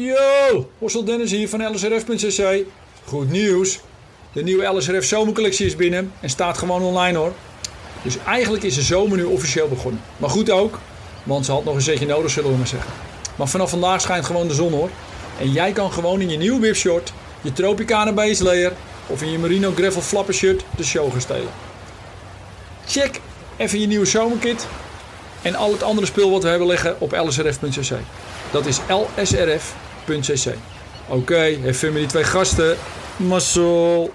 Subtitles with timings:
[0.00, 2.64] Yo, Hossel Dennis hier van LSRF.cc.
[3.04, 3.80] Goed nieuws.
[4.32, 7.32] De nieuwe LSRF zomercollectie is binnen en staat gewoon online hoor.
[8.02, 10.00] Dus eigenlijk is de zomer nu officieel begonnen.
[10.16, 10.78] Maar goed ook,
[11.22, 12.90] want ze had nog een zetje nodig zullen we maar zeggen.
[13.36, 14.90] Maar vanaf vandaag schijnt gewoon de zon hoor.
[15.38, 18.72] En jij kan gewoon in je nieuwe whipshort, je Tropicana base layer
[19.06, 21.52] of in je Merino Gravel Flapper shirt de show gaan stelen.
[22.86, 23.20] Check
[23.56, 24.66] even je nieuwe zomerkit
[25.42, 27.98] en al het andere spul wat we hebben liggen op lsrf.cc.
[28.50, 29.87] Dat is lsrf.cc.
[31.08, 32.76] Oké, even met die twee gasten.
[33.16, 34.14] Mazzel.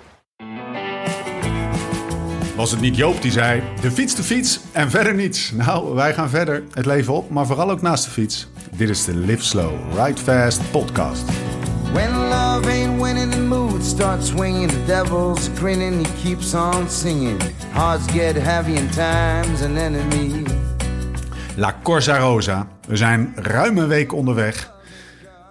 [2.55, 5.51] Was het niet Joop die zei: de fiets, de fiets en verder niets?
[5.51, 8.47] Nou, wij gaan verder, het leven op, maar vooral ook naast de fiets.
[8.71, 11.23] Dit is de Live Slow, Ride Fast podcast.
[11.93, 14.71] When love ain't winning, the mood starts swinging.
[14.71, 17.41] The devil's grinning, he keeps on singing.
[17.71, 20.43] Hearts get heavy and time's an enemy.
[21.55, 22.67] La Corsa Rosa.
[22.87, 24.72] We zijn ruim een week onderweg.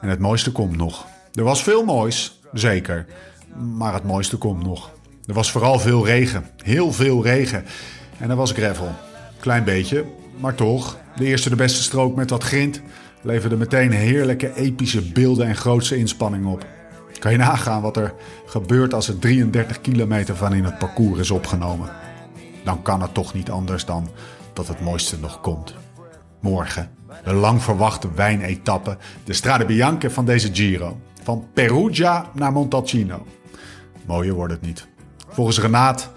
[0.03, 1.07] En het mooiste komt nog.
[1.33, 3.07] Er was veel moois, zeker.
[3.77, 4.91] Maar het mooiste komt nog.
[5.27, 6.47] Er was vooral veel regen.
[6.63, 7.65] Heel veel regen.
[8.19, 8.89] En er was gravel.
[9.41, 10.05] Klein beetje,
[10.41, 10.99] maar toch.
[11.17, 12.81] De eerste de beste strook met wat grind
[13.23, 16.67] leverde meteen heerlijke epische beelden en grootste inspanning op.
[17.19, 18.15] Kan je nagaan wat er
[18.47, 21.91] gebeurt als er 33 kilometer van in het parcours is opgenomen?
[22.65, 24.09] Dan kan het toch niet anders dan
[24.53, 25.75] dat het mooiste nog komt.
[26.41, 26.91] Morgen,
[27.25, 31.01] de lang verwachte wijnetappe, de Strade Bianche van deze Giro.
[31.23, 33.27] Van Perugia naar Montalcino.
[34.07, 34.87] Mooier wordt het niet.
[35.29, 36.11] Volgens Renaat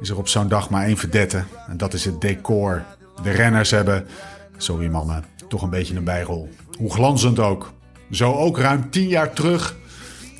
[0.00, 1.44] is er op zo'n dag maar één verdette.
[1.68, 2.82] En dat is het decor.
[3.22, 4.06] De renners hebben,
[4.56, 6.48] sorry mannen, toch een beetje een bijrol.
[6.78, 7.72] Hoe glanzend ook.
[8.10, 9.76] Zo ook ruim tien jaar terug.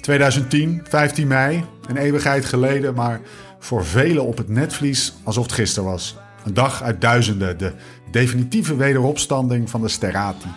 [0.01, 1.65] 2010, 15 mei.
[1.89, 3.21] Een eeuwigheid geleden, maar
[3.59, 6.17] voor velen op het netvlies alsof het gisteren was.
[6.47, 7.59] Een dag uit duizenden.
[7.59, 7.73] De
[8.11, 10.49] definitieve wederopstanding van de Sterati.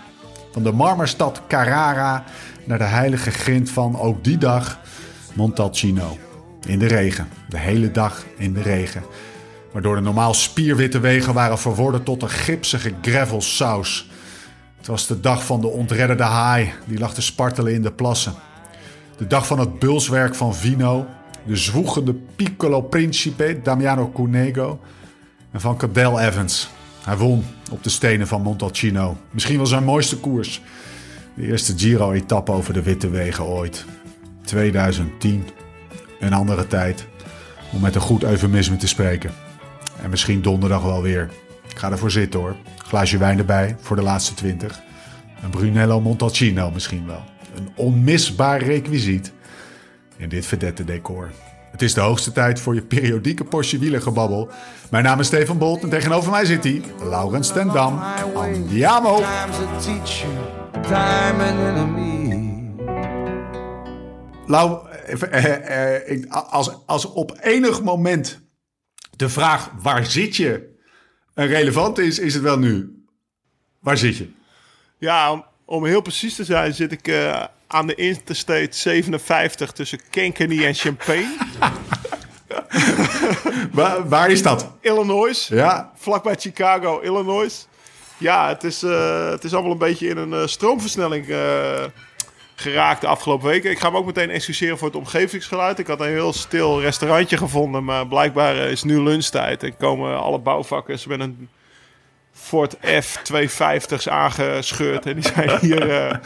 [0.51, 2.23] Van de marmerstad Carrara
[2.65, 4.79] naar de heilige grind van ook die dag
[5.33, 6.17] Montalcino.
[6.65, 7.27] In de regen.
[7.47, 9.03] De hele dag in de regen.
[9.71, 14.09] Waardoor de normaal spierwitte wegen waren verworden tot een gipsige gravelsaus.
[14.77, 18.33] Het was de dag van de ontredderde haai die lag te spartelen in de plassen.
[19.17, 21.05] De dag van het bulswerk van Vino,
[21.45, 24.79] de zwoegende Piccolo Principe Damiano Cunego
[25.51, 26.69] en van Cadel Evans.
[27.03, 29.17] Hij won op de stenen van Montalcino.
[29.31, 30.61] Misschien wel zijn mooiste koers.
[31.35, 33.85] De eerste Giro-etappe over de witte wegen ooit.
[34.41, 35.43] 2010.
[36.19, 37.07] Een andere tijd.
[37.71, 39.31] Om met een goed eufemisme te spreken.
[40.01, 41.29] En misschien donderdag wel weer.
[41.69, 42.55] Ik ga ervoor zitten hoor.
[42.77, 44.81] Glaasje wijn erbij voor de laatste 20.
[45.43, 47.23] Een Brunello Montalcino misschien wel.
[47.55, 49.31] Een onmisbaar requisiet
[50.17, 51.29] in dit verdette decor.
[51.71, 54.49] Het is de hoogste tijd voor je periodieke portie wielergebabbel.
[54.89, 57.99] Mijn naam is Stefan Bolt en tegenover mij zit hij, Laurens ten Dam.
[58.33, 59.23] Andiamo!
[64.45, 64.87] Lau,
[65.31, 68.39] eh, eh, als, als op enig moment
[69.15, 70.77] de vraag waar zit je
[71.33, 73.03] een relevant is, is het wel nu.
[73.79, 74.29] Waar zit je?
[74.97, 79.99] Ja, om, om heel precies te zijn zit ik eh, aan de Interstate 57 tussen
[80.09, 81.37] Kenkeny en Champaign,
[83.71, 84.71] Waar, waar is dat?
[84.81, 85.47] Illinois.
[85.47, 87.67] Ja, Vlakbij Chicago, Illinois.
[88.17, 91.83] Ja, het is, eh, het is allemaal een beetje in een eh, stroomversnelling eh,
[92.55, 93.71] geraakt de afgelopen weken.
[93.71, 95.79] Ik ga me ook meteen excuseren voor het omgevingsgeluid.
[95.79, 99.63] Ik had een heel stil restaurantje gevonden, maar blijkbaar is nu lunchtijd.
[99.63, 101.49] En komen alle bouwvakkers met een
[102.31, 105.05] Ford F250's aangescheurd.
[105.05, 106.19] En die zijn hier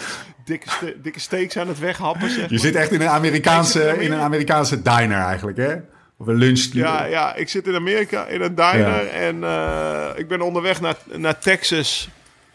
[0.45, 2.29] dikke, ste- dikke steaks aan het weghappen.
[2.29, 5.75] Zeg je zit echt in een Amerikaanse, in in een Amerikaanse diner eigenlijk, hè?
[6.17, 6.69] Of een lunch.
[6.73, 9.03] Ja, ja, ik zit in Amerika in een diner Ja.
[9.05, 12.09] en eh, ik ben onderweg naar, naar Texas.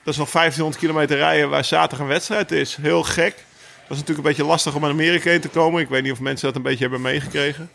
[0.04, 2.76] Dat is nog 1500 kilometer rijden waar zaterdag een wedstrijd is.
[2.80, 3.34] Heel gek.
[3.34, 5.80] Dat is natuurlijk een beetje lastig om naar Amerika heen te komen.
[5.82, 7.70] Ik weet niet of mensen dat een beetje hebben meegekregen.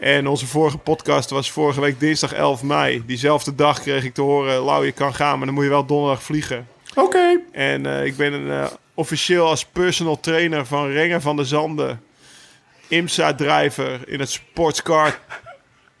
[0.00, 3.02] En onze vorige podcast was vorige week dinsdag 11 mei.
[3.06, 5.86] Diezelfde dag kreeg ik te horen, Lau, je kan gaan, maar dan moet je wel
[5.86, 6.66] donderdag vliegen.
[6.94, 7.38] Oké.
[7.52, 12.02] En eh, ik ben een, eh, officieel als personal trainer van Renger van der Zanden.
[12.88, 15.18] IMSA-drijver in het Sportscar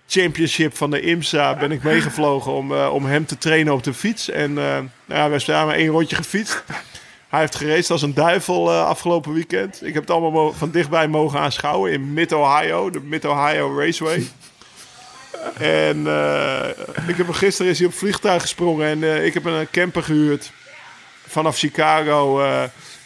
[0.06, 3.94] Championship van de IMSA ben ik meegevlogen om, eh, om hem te trainen op de
[3.94, 4.30] fiets.
[4.30, 6.64] En eh nou ja, we hebben samen één rondje gefietst.
[7.28, 9.86] Hij heeft geraced als een duivel eh, afgelopen weekend.
[9.86, 14.26] Ik heb het allemaal van dichtbij mogen aanschouwen in Mid-Ohio, de Mid-Ohio Raceway.
[15.58, 15.98] En
[17.06, 20.52] ik heb gisteren is hij op vliegtuig gesprongen en ik heb een camper gehuurd
[21.26, 22.40] vanaf Chicago.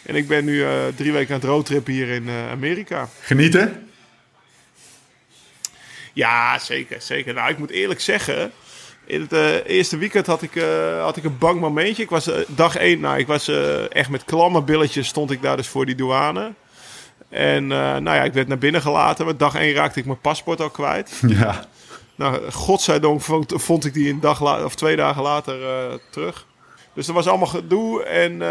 [0.09, 3.09] En ik ben nu eh, drie weken aan het roadtrippen hier in eh, Amerika.
[3.21, 3.89] Genieten?
[6.13, 7.33] Ja, zeker, zeker.
[7.33, 8.51] Nou, ik moet eerlijk zeggen,
[9.05, 10.63] In het eh, eerste weekend had ik,
[11.01, 12.03] had ik een bang momentje.
[12.03, 13.47] Ik was dag één, nou, ik was
[13.89, 16.53] echt met klamme billetjes stond ik daar dus voor die douane.
[17.29, 19.25] En nou ja, ik werd naar binnen gelaten.
[19.25, 21.21] Maar dag één raakte ik mijn paspoort al kwijt.
[21.27, 21.65] Ja.
[22.15, 25.55] Nou, godzijdank vond, vond ik die een dag of twee dagen later
[26.09, 26.45] terug.
[26.93, 28.03] Dus er was allemaal gedoe.
[28.03, 28.41] En,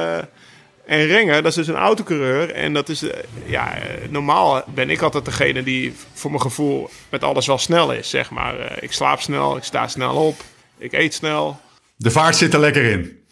[0.88, 2.50] en Renger, dat is dus een autocoureur.
[2.50, 6.90] En dat is, eh, ja, eh, normaal ben ik altijd degene die voor mijn gevoel
[7.08, 8.58] met alles wel snel is, zeg maar.
[8.58, 10.40] Eh, ik slaap snel, ik sta snel op,
[10.78, 11.60] ik eet snel.
[11.96, 13.22] De vaart zit er lekker in.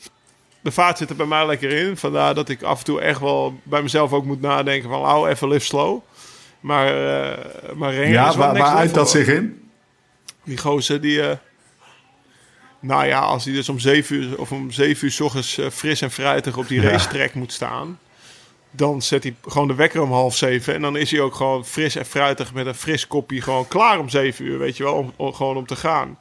[0.60, 1.96] De vaart zit er bij mij lekker in.
[1.96, 5.04] Vandaar dat ik af en toe echt wel bij mezelf ook moet nadenken van...
[5.04, 6.00] hou even live slow.
[6.60, 6.86] Maar,
[7.74, 9.70] maar Renger Ja, is wel waar, uit dat zich in?
[10.44, 11.20] Die gozer die...
[12.80, 15.70] nou ja, als hij dus om 7 uur of om 7 uur 's ochtends eh,
[15.70, 16.90] fris en fruitig op die Ja.
[16.90, 17.98] racetrack moet staan.
[18.70, 20.74] Dan zet hij gewoon de wekker om half zeven.
[20.74, 23.98] En dan is hij ook gewoon fris en fruitig met een fris kopje gewoon klaar
[23.98, 24.58] om 7 uur.
[24.58, 26.18] Weet je wel, om, om- gewoon om te gaan.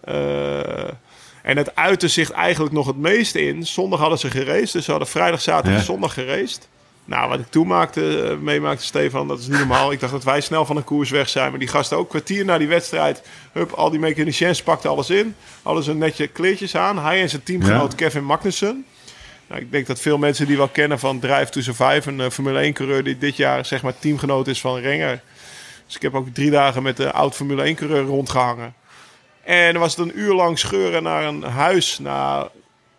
[0.00, 0.88] Eh,
[1.42, 3.66] en het uitte zich eigenlijk nog het meest in.
[3.66, 4.72] Zondag hadden ze geraced.
[4.72, 5.84] Dus ze hadden vrijdag, zaterdag, Ja.
[5.86, 6.68] zondag geraced.
[7.04, 9.92] Nou, wat ik toen maakte, eh, meemaakte, Stefan, dat is niet normaal.
[9.92, 11.50] Ik dacht dat wij snel van een koers weg zijn.
[11.50, 13.22] Maar die gasten ook kwartier na die wedstrijd.
[13.52, 15.34] Hup, al die mechaniciens pakten alles in.
[15.62, 16.98] Hadden ze netje kleertjes aan.
[16.98, 17.96] Hij en zijn teamgenoot Ja.
[17.96, 18.84] Kevin Magnussen.
[19.46, 22.30] Nou, ik denk dat veel mensen die wel kennen van Drive to Survive, een eh,
[22.30, 25.20] Formule 1 coureur die dit jaar zeg maar teamgenoot is van Renger.
[25.86, 28.74] Dus ik heb ook drie dagen met de oud Formule 1 coureur rondgehangen.
[29.44, 31.98] En dan was het een uur lang scheuren naar een huis.
[31.98, 32.48] Nou,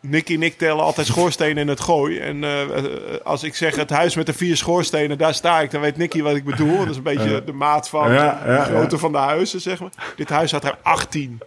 [0.06, 2.20] Nicky en ik tellen altijd schoorstenen in het gooi.
[2.20, 2.86] En eh, eh,
[3.24, 6.22] als ik zeg het huis met de vier schoorstenen, daar sta ik, dan weet Nicky
[6.22, 6.78] wat ik bedoel.
[6.78, 9.02] Dat is een beetje de maat van Ja, ja, de grootte ja.
[9.02, 9.92] van de huizen, zeg maar.
[10.16, 11.40] Dit huis had er 18.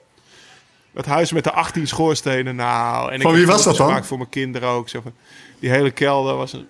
[0.95, 2.57] Het huis met de 18 schoorstenen.
[2.57, 3.87] Nou, en Van ik wie was dat dan?
[3.87, 4.89] gemaakt voor mijn kinderen ook.
[4.89, 5.13] Zo van,
[5.59, 6.67] die hele kelder was een,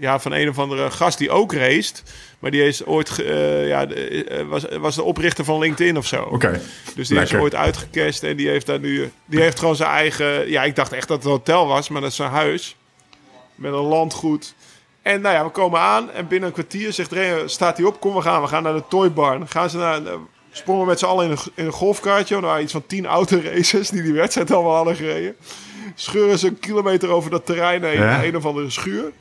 [0.00, 2.02] ja, van een of andere gast die ook raced.
[2.38, 6.22] Maar die is ooit eh, ja, eh, was, was de oprichter van LinkedIn of zo.
[6.22, 6.60] Oké.
[6.94, 7.36] Dus die Lekker.
[7.36, 9.10] is ooit uitgecast en die heeft daar nu.
[9.24, 10.50] Die heeft gewoon zijn eigen.
[10.50, 12.76] Ja, ik dacht echt dat het een hotel was, maar dat is zijn huis.
[13.54, 14.54] Met een landgoed.
[15.02, 18.00] En nou ja, we komen aan en binnen een kwartier zegt Ren, staat hij op,
[18.00, 19.48] kom we gaan, we gaan naar de Toy Barn.
[19.48, 20.12] Gaan ze naar, eh,
[20.50, 22.34] sprongen met z'n allen in een, in een golfkartje.
[22.34, 25.36] Er waren iets van tien autoraces die die wedstrijd allemaal hadden gereden.
[25.94, 28.24] Scheuren ze een kilometer over dat terrein heen, Ja.
[28.24, 29.12] een of andere schuur.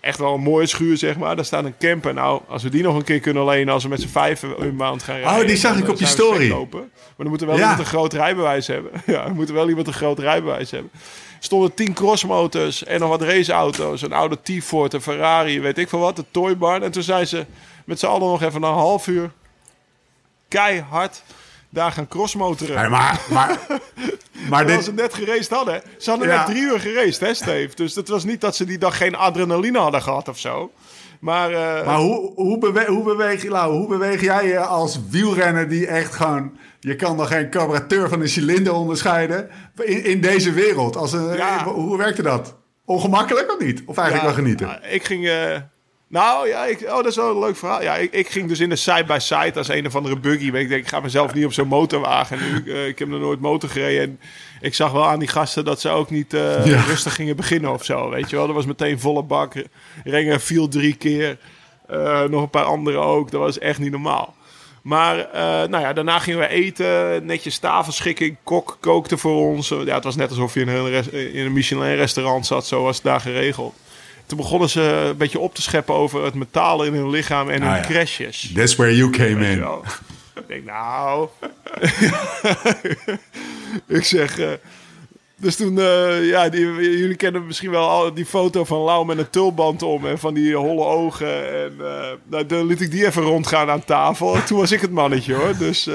[0.00, 1.36] Echt wel een mooie schuur, zeg maar.
[1.36, 2.14] Daar staat een camper.
[2.14, 4.76] Nou, als we die nog een keer kunnen lenen, als we met z'n vijf een
[4.76, 5.40] maand gaan rijden.
[5.40, 6.48] Oh, die zag dan, ik op je we story.
[6.48, 6.78] lopen.
[6.80, 7.60] Maar dan moet er wel Ja.
[7.62, 8.92] iemand een groot rijbewijs hebben.
[9.06, 10.90] Ja, moet er wel iemand een groot rijbewijs hebben.
[11.38, 14.02] Stonden tien crossmotors en nog wat raceauto's.
[14.02, 16.18] Een oude T-Ford, een Ferrari, weet ik veel wat.
[16.18, 16.82] Een Toy Barn.
[16.82, 17.46] En toen zijn ze
[17.84, 19.30] met z'n allen nog even een half uur
[20.48, 21.22] keihard
[21.70, 22.74] daar gaan crossmotoren.
[22.82, 23.58] Ja, maar maar,
[24.48, 25.82] maar dit, ze net geraced hadden.
[25.98, 26.36] Ze hadden Ja.
[26.36, 27.74] net drie uur geraced, hè, Steve?
[27.74, 30.70] Dus het was niet dat ze die dag geen adrenaline hadden gehad of zo.
[31.20, 35.68] Maar, eh, maar hoe, hoe, bewe, hoe, beweeg, Lau, hoe beweeg jij je als wielrenner
[35.68, 36.56] die echt gewoon...
[36.80, 39.50] Je kan nog geen carburateur van een cilinder onderscheiden
[39.84, 40.96] in, in deze wereld.
[40.96, 41.64] Als een, Ja.
[41.64, 42.54] Hoe werkte dat?
[42.84, 43.82] Ongemakkelijk of niet?
[43.86, 44.66] Of eigenlijk wel genieten?
[44.66, 45.26] nou, ik ging...
[45.28, 45.56] eh,
[46.10, 47.82] nou ja, ik, oh, dat is wel een leuk verhaal.
[47.82, 50.50] Ja, ik, ik ging dus in de side-by-side als een of andere buggy.
[50.50, 52.38] Maar ik denk, ik ga mezelf niet op zo'n motorwagen.
[52.38, 54.02] Nu, eh, ik heb nog nooit motor gereden.
[54.02, 54.18] En
[54.60, 56.80] ik zag wel aan die gasten dat ze ook niet eh, Ja.
[56.82, 58.10] rustig gingen beginnen of zo.
[58.10, 59.52] Weet je wel, dat was meteen volle bak.
[60.04, 61.38] Renger viel drie keer.
[61.86, 63.30] Eh, nog een paar anderen ook.
[63.30, 64.34] Dat was echt niet normaal.
[64.82, 65.28] Maar
[65.68, 67.26] nou ja, daarna gingen we eten.
[67.26, 68.36] Netjes tafelschikking.
[68.44, 69.68] Kok kookte voor ons.
[69.68, 72.66] Ja, het was net alsof je in een, in een Michelin-restaurant zat.
[72.66, 73.74] Zo was het daar geregeld.
[74.30, 77.62] Toen begonnen ze een beetje op te scheppen over het metaal in hun lichaam en
[77.62, 77.82] hun Ah, ja.
[77.82, 78.50] crashes.
[78.54, 79.64] That's where you came in.
[80.34, 81.28] ik denk, nou...
[83.86, 84.38] ik zeg...
[84.38, 84.48] eh,
[85.36, 89.18] dus toen, eh, ja, die, jullie kennen misschien wel al die foto van Lau met
[89.18, 91.62] een tulband om en van die holle ogen.
[91.62, 91.86] En uh,
[92.24, 94.34] nou, dan liet ik die even rondgaan aan tafel.
[94.34, 95.56] En toen was ik het mannetje hoor.
[95.56, 95.88] Dus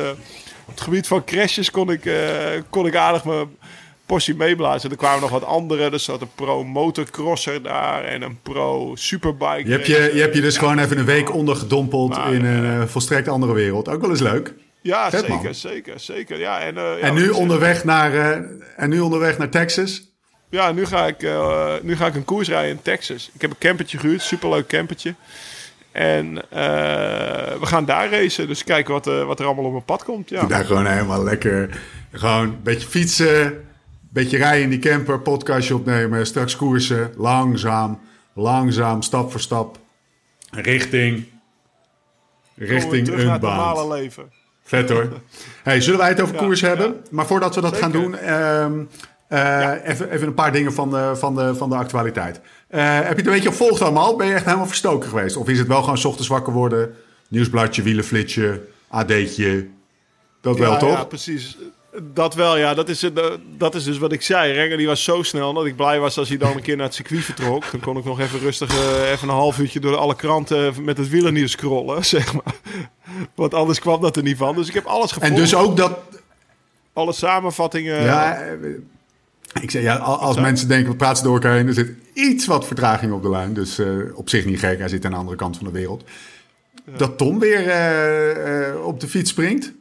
[0.66, 2.10] op het gebied van crashes kon ik,
[2.70, 3.58] kon ik aardig mijn
[4.06, 4.90] portie meeblazen.
[4.90, 5.90] Er kwamen nog wat andere.
[5.90, 9.66] Er zat een pro motocrosser daar en een pro superbike.
[9.66, 12.46] Je hebt je, je, hebt je dus ja, gewoon even een week ondergedompeld maar, in
[12.46, 13.90] een uh, volstrekt andere wereld.
[13.90, 14.54] Ook wel eens leuk.
[14.82, 15.56] Ja, Vet, zeker, man.
[15.56, 16.40] zeker, zeker.
[16.40, 18.38] Ja, en, uh, en, nu onderweg naar, uh,
[18.78, 20.14] en nu onderweg naar Texas?
[20.50, 21.22] Ja, nu ga, ik,
[21.82, 23.30] nu ga ik een koers rijden in Texas.
[23.34, 25.16] Ik heb een campertje gehuurd, superleuk campertje.
[25.96, 26.42] En uh,
[27.60, 30.30] we gaan daar racen, dus kijken wat, uh, wat er allemaal op mijn pad komt.
[30.30, 30.46] Ja.
[30.46, 31.80] Daar gewoon helemaal lekker,
[32.12, 33.65] gewoon een beetje fietsen,
[34.16, 38.00] beetje rijden in die camper, podcastje opnemen, straks koersen, langzaam,
[38.34, 39.78] langzaam, stap voor stap,
[40.52, 41.26] richting,
[42.56, 43.56] richting een naar baan.
[43.58, 44.32] normale leven.
[44.64, 45.10] Vet hoor.
[45.64, 46.86] Hey, zullen wij het over Ja, koers hebben?
[46.88, 46.94] ja.
[47.12, 47.92] Maar voordat we dat Zeker.
[47.92, 48.16] gaan doen,
[49.28, 52.42] eh, even, even een paar dingen van de, van de, van de actualiteit.
[52.68, 54.16] Eh, heb je het een beetje gevolgd allemaal?
[54.16, 55.36] Ben je echt helemaal verstoken geweest?
[55.36, 56.96] Of is het wel gewoon ochtends wakker worden,
[57.28, 59.68] nieuwsbladje, wielenflitsje, AD'tje?
[60.42, 60.98] Dat wel, toch?
[60.98, 61.58] Ja, precies.
[62.04, 62.74] Dat wel, ja.
[62.74, 63.12] Dat is, eh,
[63.58, 64.54] dat is dus wat ik zei.
[64.54, 66.86] Renger die was zo snel dat ik blij was als hij dan een keer naar
[66.86, 67.72] het circuit vertrok.
[67.72, 70.98] Dan kon ik nog even rustig uh, even een half uurtje door alle kranten met
[70.98, 72.56] het wielernieuws scrollen, zeg maar.
[73.36, 74.56] Want anders kwam dat er niet van.
[74.56, 75.34] Dus ik heb alles gevolgd.
[75.34, 76.00] En dus ook dat...
[76.94, 78.04] Alle samenvattingen.
[78.04, 78.44] Ja,
[79.62, 82.68] ik zeg, ja, als mensen denken, we praten door elkaar heen, er zit iets wat
[82.68, 83.54] vertraging op de lijn.
[83.54, 86.04] Dus uh, op zich niet gek, hij zit aan de andere kant van de wereld.
[86.86, 86.98] Ja.
[86.98, 89.74] Dat Tom weer uh, uh, op de fiets springt,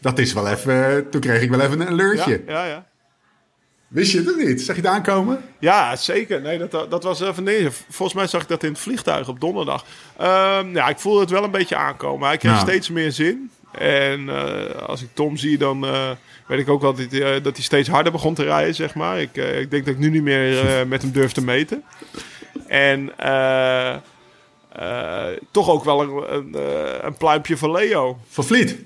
[0.00, 2.42] dat is wel even, toen kreeg ik wel even een alertje.
[2.46, 2.86] Ja, ja, ja.
[3.88, 4.62] Wist je het niet?
[4.62, 5.44] Zag je het aankomen?
[5.58, 6.40] Ja, zeker.
[6.40, 7.70] Nee, dat, dat was even nee.
[7.70, 9.84] Volgens mij zag ik dat in het vliegtuig op donderdag.
[10.20, 12.28] Um, ja, ik voelde het wel een beetje aankomen.
[12.28, 12.66] Hij kreeg nou.
[12.66, 13.50] steeds meer zin.
[13.78, 14.28] En
[14.86, 15.86] als ik Tom zie, dan
[16.46, 19.20] weet ik ook wel dat hij, dat hij steeds harder begon te rijden, zeg maar.
[19.20, 21.82] Ik, ik denk dat ik nu niet meer met hem durf te meten.
[22.66, 23.12] En
[25.50, 26.56] toch ook wel een, een,
[27.06, 28.18] een, pluimpje voor Leo.
[28.28, 28.76] Van Vliet?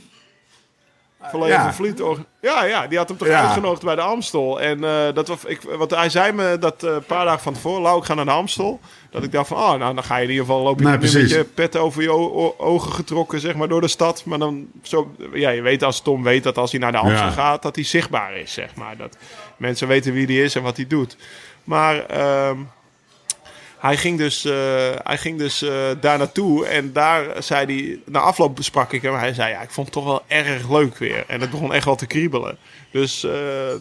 [1.32, 1.72] Leo ja.
[1.72, 2.02] Vliet.
[2.40, 3.42] Ja, ja, die had hem toch ja.
[3.42, 4.60] uitgenodigd bij de Amstel.
[4.60, 4.80] En
[5.14, 8.04] dat was, ik, wat hij zei me dat een paar dagen van tevoren, Lau, ik
[8.04, 8.80] ga naar de Amstel.
[9.10, 10.98] Dat ik dacht van, oh, nou dan ga je in ieder geval loop je nee,
[10.98, 12.12] met je pet over je
[12.58, 14.24] ogen getrokken, zeg maar, door de stad.
[14.24, 17.26] Maar dan, zo, ja, je weet als Tom weet dat als hij naar de Amstel
[17.26, 17.30] ja.
[17.30, 18.96] gaat, dat hij zichtbaar is, zeg maar.
[18.96, 19.16] Dat
[19.56, 21.16] mensen weten wie hij is en wat hij doet.
[21.64, 21.94] Maar
[22.48, 22.68] um,
[23.80, 24.52] hij ging dus, uh,
[25.02, 25.70] hij ging dus uh,
[26.00, 29.14] daar naartoe en daar zei hij, na afloop besprak ik hem.
[29.14, 31.25] Hij zei, ja, ik vond het toch wel erg leuk weer.
[31.26, 32.56] En het begon echt wel te kriebelen.
[32.90, 33.32] Dus, uh,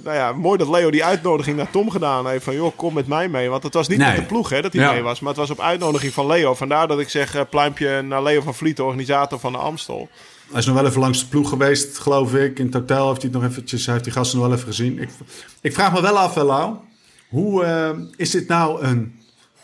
[0.04, 2.44] nou ja, mooi dat Leo die uitnodiging naar Tom gedaan heeft.
[2.44, 3.50] Van, joh, kom met mij mee.
[3.50, 4.08] Want het was niet nee.
[4.08, 4.92] met de ploeg, hè, dat hij ja.
[4.92, 5.20] mee was.
[5.20, 6.54] Maar het was op uitnodiging van Leo.
[6.54, 10.10] Vandaar dat ik zeg, pluimpje naar Leo van Vliet, de organisator van de Amstel.
[10.50, 12.60] Hij is nog wel even langs de ploeg geweest, geloof ik.
[12.60, 15.00] In totaal heeft hij het nog eventjes, heeft die gasten nog wel even gezien.
[15.00, 15.10] Ik,
[15.62, 16.76] ik vraag me wel af, Lau.
[17.30, 17.66] Hoe
[18.16, 19.19] is dit nou een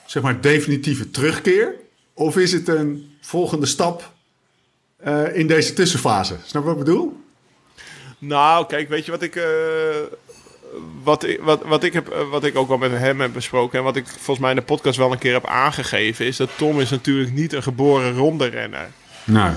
[0.05, 1.75] zeg maar, definitieve terugkeer?
[2.13, 4.13] Of is het een volgende stap
[5.07, 6.35] uh, in deze tussenfase?
[6.45, 7.23] Snap je wat ik bedoel?
[8.17, 9.43] Nou, kijk, weet je wat ik, uh,
[11.03, 13.79] wat, ik, wat, wat, ik heb, wat ik ook al met hem heb besproken...
[13.79, 16.25] en wat ik volgens mij in de podcast wel een keer heb aangegeven...
[16.25, 18.91] is dat Tom is natuurlijk niet een geboren ronde renner.
[19.23, 19.51] Nee.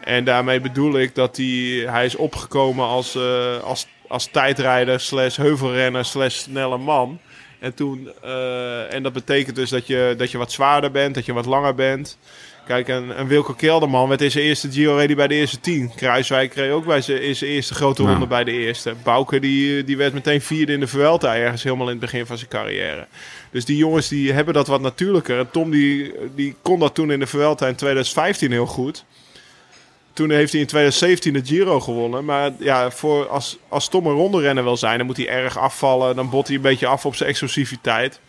[0.00, 3.16] En daarmee bedoel ik dat hij, hij is opgekomen als,
[3.62, 5.00] als, als tijdrijder...
[5.00, 7.20] slash heuvelrenner slash snelle man...
[7.60, 11.26] En, toen, uh, en dat betekent dus dat je, dat je wat zwaarder bent, dat
[11.26, 12.18] je wat langer bent.
[12.66, 15.94] Kijk, een, een Wilco Kelderman werd in zijn eerste Giro ready bij de eerste tien.
[15.94, 18.28] Kruiswijk kreeg ook bij zijn, in zijn eerste grote ronde nou.
[18.28, 18.94] bij de eerste.
[19.02, 22.38] Bouke die, die werd meteen vierde in de Vuelta ergens helemaal in het begin van
[22.38, 23.06] zijn carrière.
[23.50, 25.38] Dus die jongens die hebben dat wat natuurlijker.
[25.38, 29.04] En Tom die, die kon dat toen in de Vuelta in 2015 heel goed.
[30.20, 32.24] Toen heeft hij in 2017 de Giro gewonnen.
[32.24, 35.58] Maar ja, voor als, als Tom een ronde renner wil zijn, dan moet hij erg
[35.58, 36.16] afvallen.
[36.16, 38.20] Dan bot hij een beetje af op zijn explosiviteit.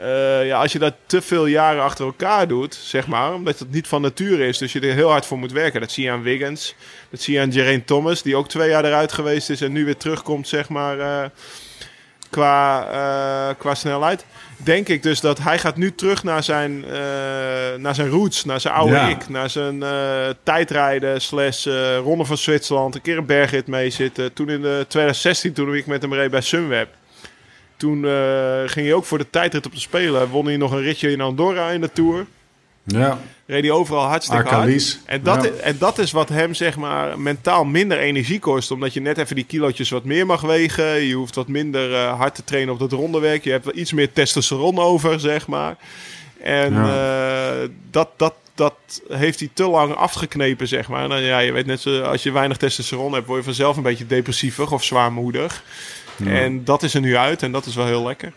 [0.00, 3.70] Uh, ja, als je dat te veel jaren achter elkaar doet, zeg maar, omdat het
[3.70, 5.80] niet van nature is, dus je er heel hard voor moet werken.
[5.80, 6.74] Dat zie je aan Wiggins,
[7.10, 9.84] dat zie je aan Geraint Thomas, die ook twee jaar eruit geweest is en nu
[9.84, 11.24] weer terugkomt, zeg maar, uh,
[12.30, 12.86] qua,
[13.48, 14.24] uh, qua snelheid.
[14.64, 16.84] Denk ik dus dat hij gaat nu terug naar zijn,
[17.76, 19.08] naar zijn roots, naar zijn oude ja.
[19.08, 19.84] ik, naar zijn
[20.42, 21.66] tijdrijden slash
[22.02, 24.32] Ronde van Zwitserland, een keer een bergrit mee zitten.
[24.32, 26.88] Toen in de 2016, toen ik met hem reed bij Sunweb.
[27.80, 30.28] Toen uh, ging hij ook voor de tijdrit op de Spelen.
[30.28, 32.26] Won hij nog een ritje in Andorra in de Tour.
[32.92, 33.18] Ja.
[33.46, 34.98] Reed hij overal hartstikke hard.
[35.06, 35.50] En dat, ja.
[35.50, 38.70] is, en dat is wat hem zeg maar mentaal minder energie kost.
[38.70, 41.00] Omdat je net even die kilootjes wat meer mag wegen.
[41.00, 43.44] Je hoeft wat minder uh, hard te trainen op dat rondewerk.
[43.44, 45.76] Je hebt wel iets meer testosteron over, zeg maar.
[46.42, 47.62] En ja.
[47.62, 48.74] uh, dat, dat, dat
[49.08, 51.08] heeft hij te lang afgeknepen, zeg maar.
[51.08, 53.82] Nou, ja, je weet net, zo, als je weinig testosteron hebt, word je vanzelf een
[53.82, 55.62] beetje depressievig of zwaarmoedig.
[56.16, 56.30] Ja.
[56.30, 58.32] En dat is er nu uit en dat is wel heel lekker.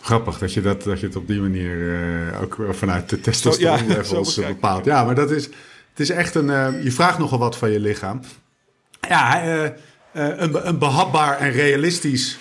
[0.00, 3.88] Grappig dat je, dat, dat je het op die manier uh, ook vanuit de testosteron
[3.88, 4.84] ja, levels bepaalt.
[4.84, 5.44] Ja, maar dat is,
[5.90, 6.48] het is echt een...
[6.48, 8.20] Uh, je vraagt nogal wat van je lichaam.
[9.08, 9.70] Ja, uh,
[10.12, 12.38] een, een behapbaar en realistisch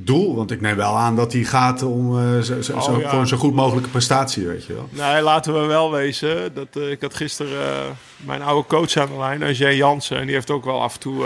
[0.00, 0.34] doel.
[0.34, 3.10] Want ik neem wel aan dat hij gaat om uh, zo, zo, oh, ja.
[3.10, 4.88] voor een zo goed mogelijke prestatie, weet je wel.
[4.90, 6.54] Nee, laten we wel wezen.
[6.54, 10.18] Dat, uh, ik had gisteren uh, mijn oude coach aan de lijn, Jay Jansen.
[10.18, 11.24] En die heeft ook wel af en toe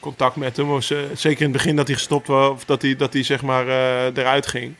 [0.00, 0.70] contact met hem.
[0.70, 3.42] Of, zeker in het begin dat hij gestopt was, of dat hij, dat hij zeg
[3.42, 3.66] maar
[4.14, 4.74] eruit ging.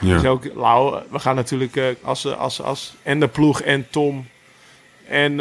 [0.00, 0.14] Ja.
[0.14, 4.26] Dus ook, Lau, we gaan natuurlijk als, als, als en de ploeg en Tom
[5.08, 5.40] en,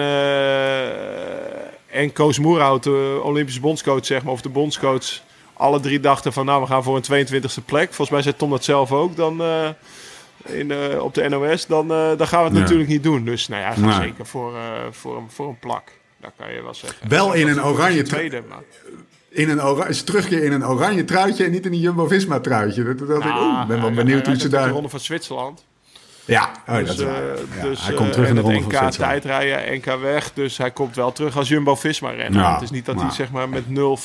[1.89, 5.21] en Koos Moerhout, de Olympische bondscoach, zeg maar, of de bondscoach
[5.57, 7.85] alle drie dachten van nou, we gaan voor een 22e plek.
[7.85, 9.69] Volgens mij zei Tom dat zelf ook dan uh,
[10.45, 11.65] in, uh, op de NOS.
[11.65, 12.61] Dan, uh, dan gaan we het ja.
[12.61, 13.25] natuurlijk niet doen.
[13.25, 14.53] Dus nou ja, zeker voor,
[14.91, 15.91] voor, een, voor een plak.
[16.21, 17.09] Dat kan je wel zeggen.
[17.09, 18.63] Wel in een oranje tweede, maar...
[19.29, 22.83] In een oranje, terugkeer in een oranje truitje en niet in een Jumbo-Visma truitje.
[22.83, 24.67] Dat, dat nou, ik, ben wel benieuwd hoe ze daar...
[24.67, 25.65] de ronde van Zwitserland.
[26.25, 27.21] Ja, oh, Dus, dat is waar.
[27.29, 30.33] eh, Ja, dus, hij komt eh, terug in de en ronde NK tijdrijden, NK weg.
[30.33, 32.41] Dus hij komt wel terug als Jumbo-Visma renner.
[32.41, 33.97] Ja, het is niet dat hij zeg maar, met nul,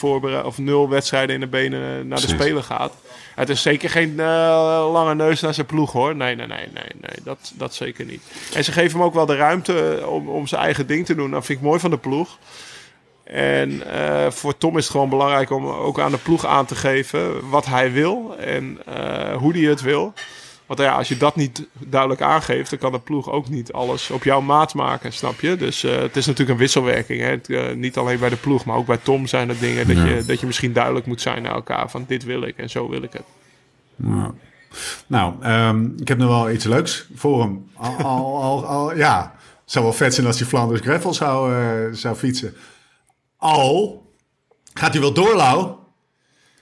[0.44, 2.28] of nul wedstrijden in de benen naar Precies.
[2.28, 2.92] de Spelen gaat.
[3.34, 6.16] Het is zeker geen eh, lange neus naar zijn ploeg hoor.
[6.16, 7.16] Nee, nee, nee, nee, nee.
[7.24, 8.22] Dat, dat zeker niet.
[8.54, 11.14] En ze geven hem ook wel de ruimte eh, om, om zijn eigen ding te
[11.14, 11.30] doen.
[11.30, 12.38] Dat vind ik mooi van de ploeg.
[13.24, 16.74] En eh, voor Tom is het gewoon belangrijk om ook aan de ploeg aan te
[16.74, 20.12] geven wat hij wil en eh, hoe hij het wil.
[20.70, 24.10] Want ja, als je dat niet duidelijk aangeeft, dan kan de ploeg ook niet alles
[24.10, 25.56] op jouw maat maken, snap je?
[25.56, 27.20] Dus eh, het is natuurlijk een wisselwerking.
[27.20, 27.26] Hè?
[27.26, 29.96] Het, eh, niet alleen bij de ploeg, maar ook bij Tom zijn er dingen dat,
[29.96, 31.90] je, dat je misschien duidelijk moet zijn naar elkaar.
[31.90, 33.22] Van dit wil ik en zo wil ik het.
[33.96, 34.32] Ja.
[35.06, 37.70] Nou, ehm, ik heb nog wel iets leuks voor hem.
[37.74, 41.54] Al, al, al, al- ja, het zou wel vet zijn als hij Flanders Gravel zou,
[41.54, 42.54] eh, zou fietsen.
[43.36, 44.02] Al
[44.74, 45.79] gaat hij wel door, Lau.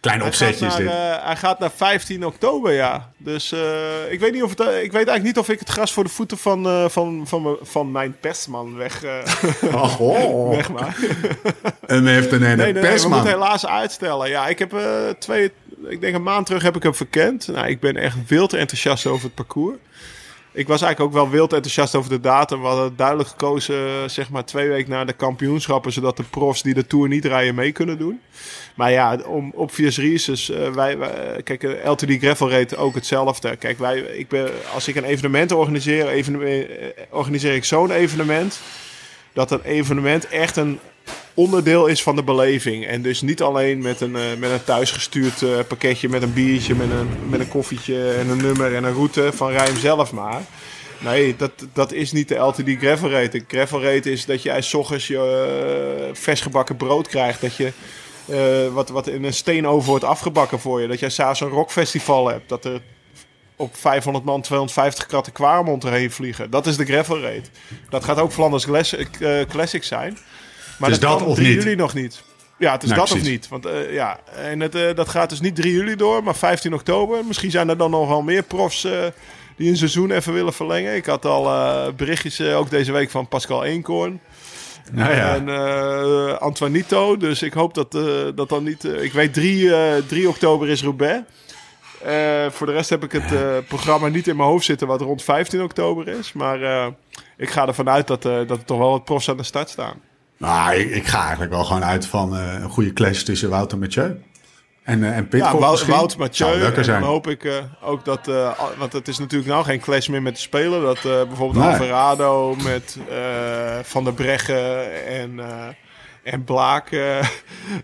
[0.08, 1.18] Klein Hij gaat, opzetje is naar, dit.
[1.20, 3.12] eh, hij gaat naar 15 oktober, ja.
[3.16, 5.68] Dus eh, ik, weet niet of het, eh, ik weet eigenlijk niet of ik het
[5.68, 9.02] gras voor de voeten van, van, van, van mijn pestman weg,
[9.74, 10.50] Oh, oh.
[11.88, 13.10] heeft een Nee, nee, nee, we persman.
[13.10, 14.28] moeten helaas uitstellen.
[14.28, 14.74] Ja, ik heb
[15.18, 15.52] twee,
[15.88, 17.48] ik denk een maand terug heb ik hem verkend.
[17.48, 19.76] Nou, ik ben echt wild enthousiast over het parcours.
[20.58, 22.60] Ik was eigenlijk ook wel wild enthousiast over de datum.
[22.60, 26.62] We hadden duidelijk gekozen, eh, zeg maar, twee weken na de kampioenschappen, zodat de profs
[26.62, 28.20] die de Tour niet rijden mee kunnen doen.
[28.74, 32.94] Maar ja, om, op Vias Reeses, eh, wij, wij, kijk, eh, LTD Gravel reed ook
[32.94, 33.56] hetzelfde.
[33.56, 36.64] Kijk, wij, ik ben, als ik een evenement organiseer, even, eh,
[37.10, 38.60] organiseer ik zo'n evenement,
[39.32, 40.78] dat een evenement echt een
[41.34, 42.86] onderdeel is van de beleving.
[42.86, 46.74] En dus niet alleen met een, eh, met een thuisgestuurd eh, pakketje met een biertje,
[46.74, 50.42] met een, met een koffietje en een nummer en een route van Rijm zelf maar.
[51.00, 53.38] Nee, dat, dat is niet de LTD gravel rate.
[53.38, 57.40] De gravel rate is dat je s ochtends je eh, vers gebakken brood krijgt.
[57.40, 57.72] Dat je
[58.72, 60.86] wat, wat in een steenoven wordt afgebakken voor je.
[60.86, 62.48] Dat jij s'avonds een rockfestival hebt.
[62.48, 62.80] Dat er
[63.56, 66.50] op 500 man 250 kratten Kwaremond erheen vliegen.
[66.50, 67.50] Dat is de gravel rate.
[67.88, 68.66] Dat gaat ook Flanders
[69.48, 70.18] Classic zijn.
[70.78, 71.62] Maar Dus dat, of 3 niet?
[71.62, 72.22] juli nog niet.
[72.58, 73.26] Ja, het is Nee, dat precies.
[73.26, 73.48] of niet.
[73.48, 76.74] Want eh, ja, en het, eh, dat gaat dus niet 3 juli door, maar 15
[76.74, 77.24] oktober.
[77.24, 78.92] Misschien zijn er dan nog wel meer profs eh,
[79.56, 80.94] die een seizoen even willen verlengen.
[80.96, 81.44] Ik had al
[81.92, 84.20] berichtjes ook deze week van Pascal Eenkorn.
[84.92, 85.34] Nou ja.
[85.34, 87.16] En Antoinito.
[87.16, 87.92] Dus ik hoop dat,
[88.36, 88.84] dat dan niet.
[88.84, 91.22] ik weet 3, eh 3 oktober is Roubaix.
[92.48, 95.62] Voor de rest heb ik het programma niet in mijn hoofd zitten wat rond 15
[95.62, 96.32] oktober is.
[96.32, 96.90] Maar
[97.36, 100.00] ik ga ervan uit dat, dat er toch wel wat profs aan de start staan.
[100.38, 103.78] Nou, ik, ik ga eigenlijk wel gewoon uit van eh, een goede clash tussen Wouter
[103.78, 104.22] Mathieu
[104.82, 105.86] en, eh en Ja, Pitcock Wout.
[105.86, 106.62] Wout Mathieu.
[106.62, 108.26] En dan hoop ik eh, ook dat...
[108.78, 110.82] want het is natuurlijk nou geen clash meer met de spelen.
[110.82, 111.68] Dat bijvoorbeeld Nee.
[111.68, 112.98] Alvarado met
[113.82, 115.40] Van der Breggen en,
[116.22, 117.18] en, Blaak, eh,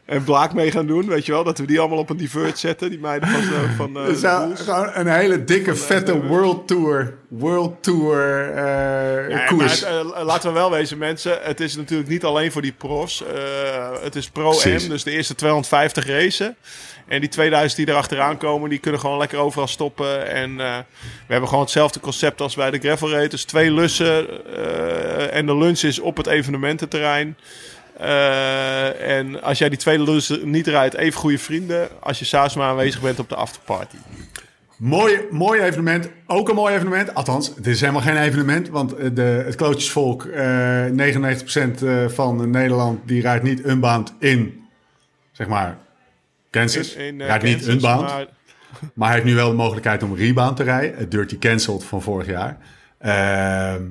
[0.04, 1.06] en Blaak mee gaan doen.
[1.08, 1.44] Weet je wel?
[1.44, 2.90] Dat we die allemaal op een divert zetten.
[2.90, 7.82] Die meiden van, zo- van eh, zou gewoon een hele dikke, vette World Tour, World
[7.82, 9.80] Tour eh, Ja, koers.
[9.80, 11.38] het, eh, laten we wel wezen, mensen.
[11.42, 13.22] Het is natuurlijk niet alleen voor die profs.
[13.26, 14.28] Eh, het is.
[14.30, 16.56] Pro-M, dus de eerste 250 racen.
[17.08, 20.28] En die 2000 die erachteraan komen, die kunnen gewoon lekker overal stoppen.
[20.30, 20.76] En eh,
[21.26, 23.28] we hebben gewoon hetzelfde concept als bij de gravel race.
[23.28, 27.36] Dus twee lussen eh, en de lunch is op het evenemententerrein.
[27.98, 31.88] Eh, en als jij die tweede lussen niet rijdt, even goede vrienden.
[32.00, 32.24] Als je
[32.56, 33.96] maar aanwezig bent op de afterparty.
[34.76, 36.08] Mooi, mooi evenement.
[36.26, 37.14] Ook een mooi evenement.
[37.14, 38.68] Althans, het is helemaal geen evenement.
[38.68, 44.64] Want eh, de, het klootjesvolk, eh 99% eh, van Nederland, die rijdt niet unbound in,
[45.32, 45.78] zeg maar,
[46.50, 46.94] Kansas.
[46.94, 48.00] In, in, rijdt niet unbound.
[48.08, 48.26] maar-
[48.94, 50.98] Maar hij heeft nu wel de mogelijkheid om rebound te rijden.
[50.98, 52.58] Het Dirty Cancelled van vorig jaar.
[52.98, 53.82] Ehm,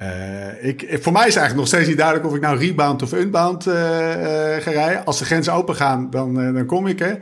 [0.00, 3.12] eh, ik, voor mij is eigenlijk nog steeds niet duidelijk of ik nou rebound of
[3.12, 5.04] unbound eh, eh, ga rijden.
[5.04, 6.98] Als de grenzen open gaan, dan, dan kom ik.
[6.98, 7.14] Hè.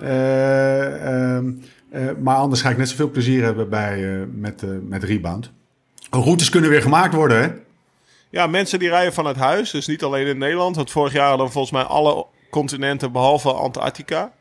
[0.00, 1.50] Eh, ehm,
[1.90, 5.50] eh, maar anders ga ik net zoveel plezier hebben bij, met, met rebound.
[6.10, 7.48] Routes kunnen weer gemaakt worden, hè?
[8.28, 9.70] Ja, mensen die rijden vanuit huis.
[9.70, 10.76] Dus niet alleen in Nederland.
[10.76, 14.32] Want vorig jaar hadden we volgens mij alle continenten behalve Antarctica.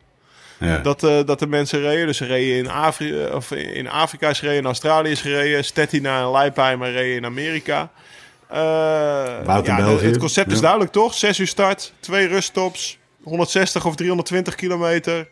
[0.59, 0.77] Ja.
[0.77, 2.07] Dat, eh, dat de mensen reden.
[2.07, 5.63] Dus ze reden in, Afri of in Afrika, is gereden, in Australië is gereden.
[5.63, 7.91] Stettina en Leipheimer reden in Amerika.
[8.51, 10.05] In ja, België.
[10.05, 11.13] het concept is duidelijk toch?
[11.13, 15.27] 6 uur start, twee ruststops, 160 of 320 kilometer.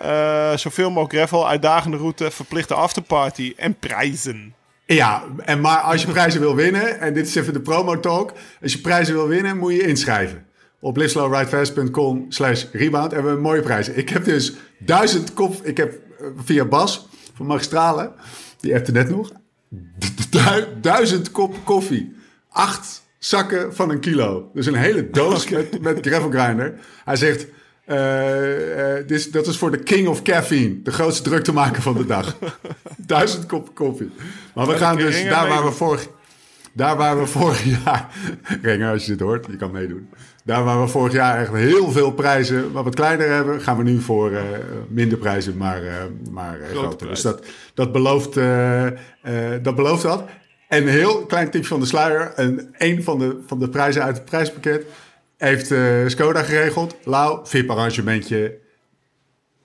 [0.00, 4.54] Eh, zoveel mogelijk gravel, uitdagende route, verplichte afterparty en prijzen.
[4.86, 8.32] Ja, en maar als je prijzen wil winnen, en dit is even de promo talk.
[8.62, 10.46] Als je prijzen wil winnen, moet je inschrijven.
[10.84, 13.96] Op liveslowridefast.com slash rebound hebben we mooie prijzen.
[13.98, 15.54] Ik heb dus duizend kop...
[15.66, 18.12] Ik heb eh, via Bas van Magistralen,
[18.60, 19.32] die appte net nog.
[20.30, 22.14] Du- duizend kop koffie.
[22.48, 24.50] Acht zakken van een kilo.
[24.54, 26.74] Dus een hele doos met, met gravel grinder.
[27.04, 27.46] Hij zegt,
[27.84, 30.82] Eh, eh, dat is voor de king of caffeine.
[30.82, 32.36] De grootste druktemaker van de dag.
[32.96, 34.10] Duizend kop koffie.
[34.54, 36.08] Maar we gaan dus daar waar we vorig...
[36.72, 38.08] Daar waar we vorig jaar...
[38.62, 40.08] Renger, als je dit hoort, je kan meedoen.
[40.44, 43.60] Daar waar we vorig jaar echt heel veel prijzen wat wat kleiner hebben...
[43.60, 44.42] gaan we nu voor eh,
[44.88, 45.94] minder prijzen, maar, eh,
[46.30, 47.08] maar eh, groter.
[47.08, 48.34] Dus dat, dat, belooft,
[49.62, 50.24] dat belooft dat.
[50.68, 52.32] En een heel klein tipje van de sluier.
[52.32, 54.86] En een van de, van de prijzen uit het prijspakket...
[55.36, 55.74] heeft
[56.06, 56.96] Skoda geregeld.
[57.04, 58.58] Lau, VIP-arrangementje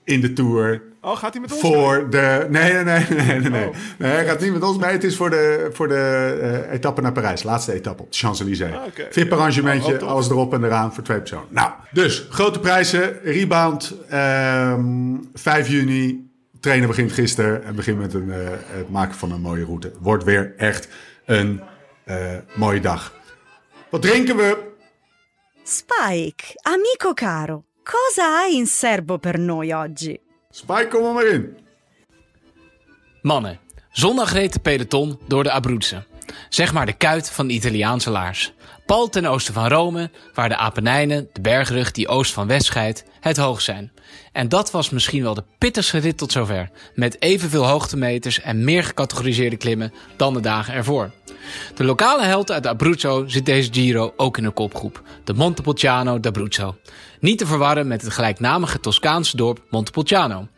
[0.04, 0.82] in de Tour...
[1.02, 1.72] Oh, gaat hij met ons mee?
[1.72, 2.46] Voor de.
[2.50, 3.50] Nee, nee, nee, nee, nee.
[3.50, 3.74] Nee, Oh.
[3.98, 4.90] nee hij gaat niet met ons mee.
[4.90, 7.42] Het is voor de, voor de eh, etappe naar Parijs.
[7.42, 8.72] Laatste etappe op de Champs-Élysées.
[8.74, 8.82] Ah.
[9.10, 10.08] VIP-arrangementje, Oh, tof.
[10.08, 11.44] alles erop en eraan voor twee personen.
[11.48, 13.18] Nou, dus grote prijzen.
[13.22, 16.28] Rebound, ehm 5 juni.
[16.60, 19.92] Trainen begint gisteren en begint met een, eh, het maken van een mooie route.
[20.00, 20.88] Wordt weer echt
[21.26, 21.60] een
[22.04, 22.16] eh,
[22.54, 23.14] mooie dag.
[23.90, 24.56] Wat drinken we?
[25.64, 30.18] Spike, amico caro, cosa hai in serbo per noi oggi?
[30.50, 31.56] Spike, kom er maar in.
[33.22, 33.58] Mannen,
[33.90, 36.06] zondag reed de peloton door de Abruzzen.
[36.48, 38.52] Zeg maar de kuit van de Italiaanse laars.
[38.86, 43.04] Pal ten oosten van Rome, waar de Apennijnen, de bergrug die oost van west scheidt,
[43.20, 43.92] het hoog zijn.
[44.32, 46.70] En dat was misschien wel de pittigste rit tot zover.
[46.94, 51.10] Met evenveel hoogtemeters en meer gecategoriseerde klimmen dan de dagen ervoor.
[51.74, 55.02] De lokale held uit Abruzzo zit deze Giro ook in een kopgroep.
[55.24, 56.76] De Montepulciano d'Abruzzo.
[57.20, 60.48] Niet te verwarren met het gelijknamige Toscaanse dorp Montepulciano.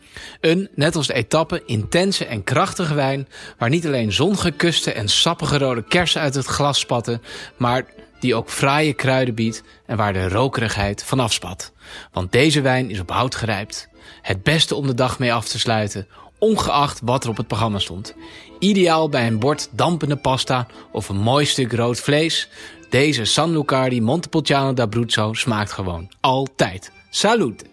[0.41, 3.29] Een, net als de etappe, intense en krachtige wijn...
[3.59, 7.23] waar niet alleen zongekuste en sappige rode kersen uit het glas spatten...
[7.57, 7.85] maar
[8.21, 11.73] die ook fraaie kruiden biedt en waar de rokerigheid vanaf spat.
[12.13, 13.89] Want deze wijn is op hout gerijpt.
[14.23, 16.07] Het beste om de dag mee af te sluiten,
[16.43, 18.15] ongeacht wat er op het programma stond.
[18.59, 22.49] Ideaal bij een bord dampende pasta of een mooi stuk rood vlees.
[22.91, 26.93] Deze San Lucardi Montepulciano d'Abruzzo smaakt gewoon altijd.
[27.11, 27.65] Salute!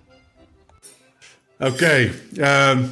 [1.60, 2.84] Oké, ehm,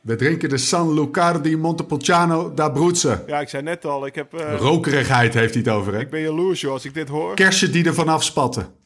[0.00, 3.18] we drinken de San Lucardi Montepulciano d'Abruzzo.
[3.26, 6.00] Ja, ik zei net al, ik, heb, eh, Rokerigheid heeft hij het over, hè?
[6.00, 7.34] ik ben jaloers joh, als ik dit hoor.
[7.34, 8.79] Kersen die er vanaf spatten.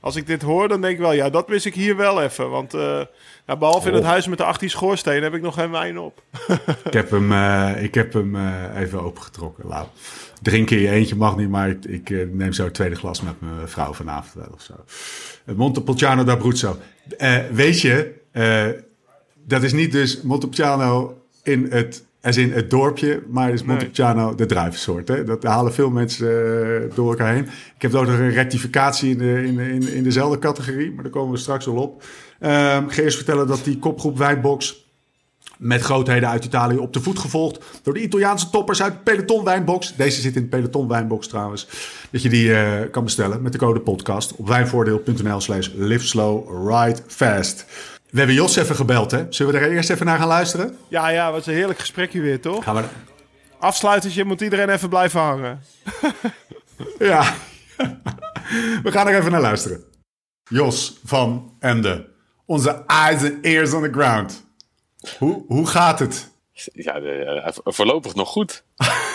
[0.00, 2.50] Als ik dit hoor, dan denk ik wel, ja, dat mis ik hier wel even.
[2.50, 3.00] Want eh,
[3.46, 4.08] nou, behalve in het Oh.
[4.08, 6.22] huis met de 18 schoorstenen heb ik nog geen wijn op.
[6.84, 9.66] Ik heb hem, eh, ik heb hem eh, even opengetrokken.
[9.68, 9.86] Lau.
[10.42, 13.40] Drinken in je eentje mag niet, maar ik, ik neem zo het tweede glas met
[13.40, 14.74] mijn vrouw vanavond wel of zo.
[15.54, 16.76] Montepulciano d'Abruzzo.
[17.52, 18.14] Weet je,
[19.44, 23.68] dat is niet dus Montepulciano in het, als in het dorpje, maar is Nee.
[23.68, 25.08] Montepulciano de druivensoort.
[25.08, 25.24] Hè?
[25.24, 27.44] Dat halen veel mensen eh, door elkaar heen.
[27.76, 31.02] Ik heb ook nog een rectificatie in, de, in, de- in, in dezelfde categorie, maar
[31.02, 32.02] daar komen we straks wel op.
[32.40, 34.86] Ik ga eerst vertellen dat die kopgroep Wijnbox
[35.58, 39.44] met grootheden uit Italië op de voet gevolgd door de Italiaanse toppers uit de Peloton
[39.44, 39.96] Wijnbox.
[39.96, 41.68] Deze zit in de Peloton Wijnbox trouwens.
[42.10, 46.68] Dat je die eh, kan bestellen met de code podcast op wijnvoordeel.nl slash live slow
[46.68, 47.64] ride fast.
[48.10, 49.26] We hebben Jos even gebeld, hè?
[49.30, 50.78] Zullen we er eerst even naar gaan luisteren?
[50.88, 52.64] Ja, ja, wat een heerlijk gesprekje weer, toch?
[52.64, 52.84] Gaan we...
[53.58, 55.60] Afsluitertje moet iedereen even blijven hangen.
[56.98, 57.34] Ja.
[58.82, 59.84] we gaan er even naar luisteren.
[60.44, 62.08] Jos van Emde.
[62.46, 64.44] Onze eyes and ears on the ground.
[65.18, 66.28] Hoe, hoe gaat het?
[66.72, 68.64] Ja, de, eh, voorlopig nog goed.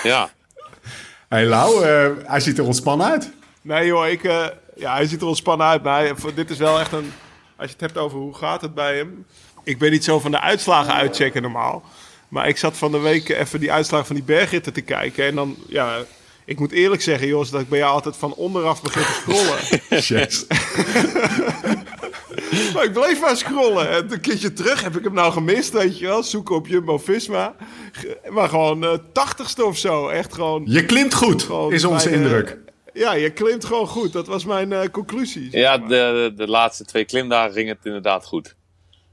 [0.04, 0.30] ja.
[1.30, 3.32] Hey Lau, eh, hij ziet er ontspannen uit.
[3.62, 5.84] Nee joh, ik, eh, ja, hij ziet er ontspannen uit.
[5.84, 7.14] Maar hij- dit is wel echt een...
[7.56, 9.26] Als je het hebt over hoe gaat het bij hem.
[9.63, 11.84] Ik ben niet zo van de uitslagen uitchecken normaal.
[12.28, 15.26] Maar ik zat van de week even die uitslagen van die bergritten te kijken.
[15.26, 15.98] En dan, ja...
[16.46, 19.82] Ik moet eerlijk zeggen, Jos, dat ik bij jou altijd van onderaf begin te scrollen.
[20.20, 20.46] Yes.
[22.74, 23.89] maar ik bleef maar scrollen.
[23.89, 26.24] En een keertje terug heb ik hem nou gemist, weet je wel.
[26.24, 27.56] Zoeken op Jumbo-Visma.
[28.30, 30.08] Maar gewoon eh tachtigste of zo.
[30.08, 30.63] Echt gewoon...
[30.66, 32.58] Je klimt goed, gewoon is onze indruk.
[32.94, 34.14] Ja, je klimt gewoon goed.
[34.14, 35.50] Dat was mijn eh, conclusie.
[35.52, 38.56] zeg Ja, de, de laatste twee klimdagen ging het inderdaad goed.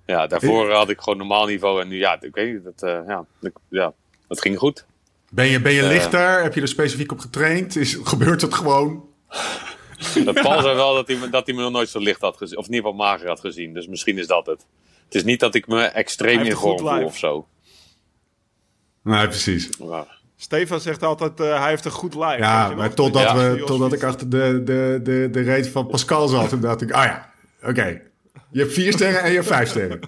[0.07, 1.81] Ja, daarvoor had ik gewoon normaal niveau.
[1.83, 3.93] En nu, ja, ik weet niet, dat, eh, ja, ik- ja,
[4.29, 4.85] dat ging goed.
[5.31, 6.43] Ben je, ben je eh, lichter?
[6.43, 7.77] Heb je er specifiek op getraind?
[7.77, 9.09] Is, gebeurt het gewoon?
[10.25, 12.37] Dat Paul zei wel dat hij, me- dat hij me nog nooit zo licht had
[12.37, 12.59] gezien.
[12.59, 13.75] Of in ieder geval mager had gezien.
[13.75, 14.67] Dus misschien is dat het.
[15.05, 17.47] Het is niet dat ik me extreem in vorm voel of zo.
[19.03, 19.77] Nee, precies.
[19.79, 22.39] Maar, Stefan zegt altijd, eh, hij heeft een goed lijf.
[22.39, 23.37] Weet Ja, maar totdat, Ja.
[23.37, 26.93] we, totdat ik achter de, de, de, de reet van Pascal zat, toen dacht ik,
[26.93, 27.31] ah ja,
[27.63, 28.01] oké.
[28.51, 30.01] Je hebt vier sterren en je hebt vijf sterren.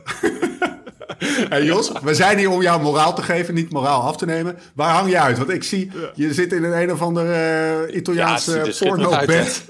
[1.52, 4.58] hey Jos, we zijn hier om jou moraal te geven, niet moraal af te nemen.
[4.74, 5.38] Waar hang je uit?
[5.38, 9.64] Want ik zie, je zit in een een of ander eh Italiaans Ja, porno-bed.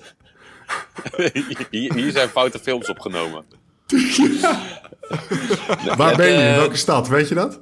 [1.70, 3.44] hier, hier zijn foute films opgenomen.
[5.96, 6.33] Waar ben je?
[6.35, 7.09] In Eh, welke stad?
[7.09, 7.59] Weet je dat?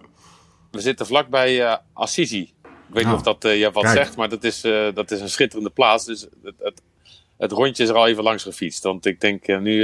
[0.71, 2.53] We zitten vlakbij eh Assisi.
[2.91, 3.97] Ik weet Nou, niet of dat eh je wat kijk.
[3.97, 6.05] zegt, maar dat is, eh, dat is een schitterende plaats.
[6.05, 6.83] Dus het, het,
[7.39, 8.83] het rondje is er al even langs gefietst.
[8.83, 9.79] Want ik denk eh, nu,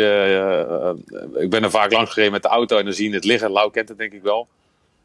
[1.38, 3.50] ik ben er vaak langs gereden met de auto en dan zie je het liggen.
[3.50, 4.48] Lau kent het denk ik wel.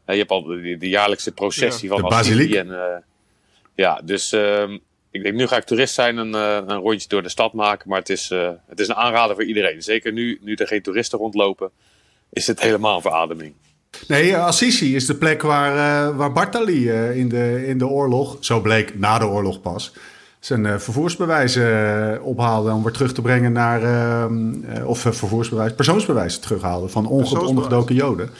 [0.06, 2.54] Je hebt al de, de jaarlijkse processie De van basiliek.
[2.56, 3.04] Assisi En,
[3.74, 4.78] ja, dus ehm,
[5.10, 7.88] ik denk nu ga ik toerist zijn en een rondje door de stad maken.
[7.88, 8.28] Maar het is,
[8.66, 9.82] het is een aanrader voor iedereen.
[9.82, 11.70] Zeker nu, nu er geen toeristen rondlopen,
[12.32, 13.54] is het helemaal een verademing.
[14.08, 15.72] Nee, Assisi is de plek waar,
[16.08, 19.92] eh, waar Bartali eh, in, de, in de oorlog, zo bleek na de oorlog pas,
[20.40, 25.74] zijn eh, vervoersbewijs eh, ophaalde om weer terug te brengen naar, ehm, eh, of vervoersbewijs,
[25.74, 28.30] persoonsbewijs terughaalde van onge- ondergedoken Joden.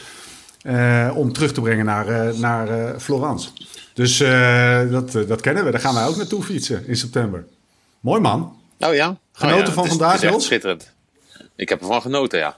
[0.62, 3.48] eh, om terug te brengen naar, eh, naar eh, Florence.
[3.94, 5.70] Dus eh, dat, dat kennen we.
[5.70, 7.44] Daar gaan wij ook naartoe fietsen in september.
[8.00, 8.56] Mooi man.
[8.78, 9.16] Oh ja?
[9.32, 10.44] Genoten Oh ja, van het is- vandaag, Het is echt Jos?
[10.44, 10.92] schitterend.
[11.56, 12.56] Ik heb ervan genoten, ja.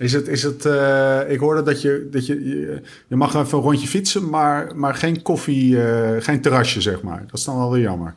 [0.00, 3.58] Is het, is het, eh, ik hoorde dat je, dat je, je, je mag even
[3.58, 7.22] een rondje fietsen, maar, maar geen koffie, eh, geen terrasje, zeg maar.
[7.26, 8.14] Dat is dan wel weer jammer.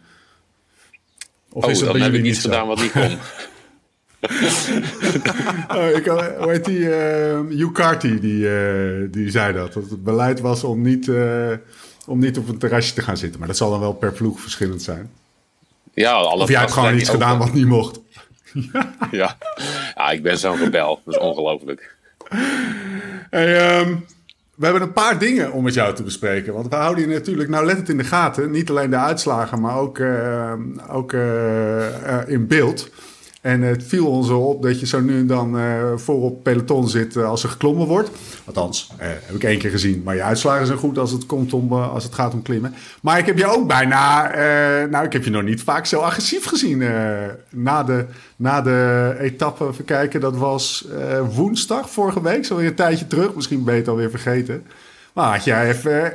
[1.50, 2.60] Of Oh, is dat dan heb ik jullie iets niet zo?
[2.60, 3.10] gedaan wat niet kon.
[5.78, 6.90] Oh, ik, had- hoe heet die?
[6.90, 9.74] eh Carty, die, eh, die zei dat.
[9.74, 11.52] Dat het beleid was om niet, eh,
[12.08, 13.40] om niet op een terrasje te gaan zitten.
[13.40, 15.10] Maar dat zal dan wel per ploeg verschillend zijn.
[15.94, 18.00] Ja, alle Of jij hebt gewoon iets gedaan wat niet mocht.
[19.12, 19.38] Ja.
[19.96, 21.02] ja, ik ben zo'n rebel.
[21.06, 21.96] Dat is ongelooflijk.
[23.30, 23.96] Ehm,
[24.56, 26.54] we hebben een paar dingen om met jou te bespreken.
[26.54, 28.52] Want we houden je natuurlijk nauwlettend in de gaten.
[28.52, 32.90] Niet alleen de uitslagen, maar ook, ehm, ook eh, eh, in beeld.
[33.44, 36.90] En het viel ons op dat je zo nu en dan eh voor op peloton
[36.90, 38.10] zit eh, als er geklommen wordt.
[38.46, 40.02] Althans, eh, heb ik één keer gezien.
[40.04, 42.74] Maar je uitslagen zijn goed als het, komt om, als het gaat om klimmen.
[43.02, 44.32] Maar ik heb je ook bijna...
[44.86, 46.84] nou, ik heb je nog niet vaak zo agressief gezien.
[47.50, 50.88] na, de, na de etappe, even kijken, dat was
[51.36, 52.46] woensdag vorige week.
[52.46, 53.36] Zo weer een tijdje terug.
[53.36, 54.66] Misschien ben je alweer vergeten.
[55.14, 56.14] Maar had jij even,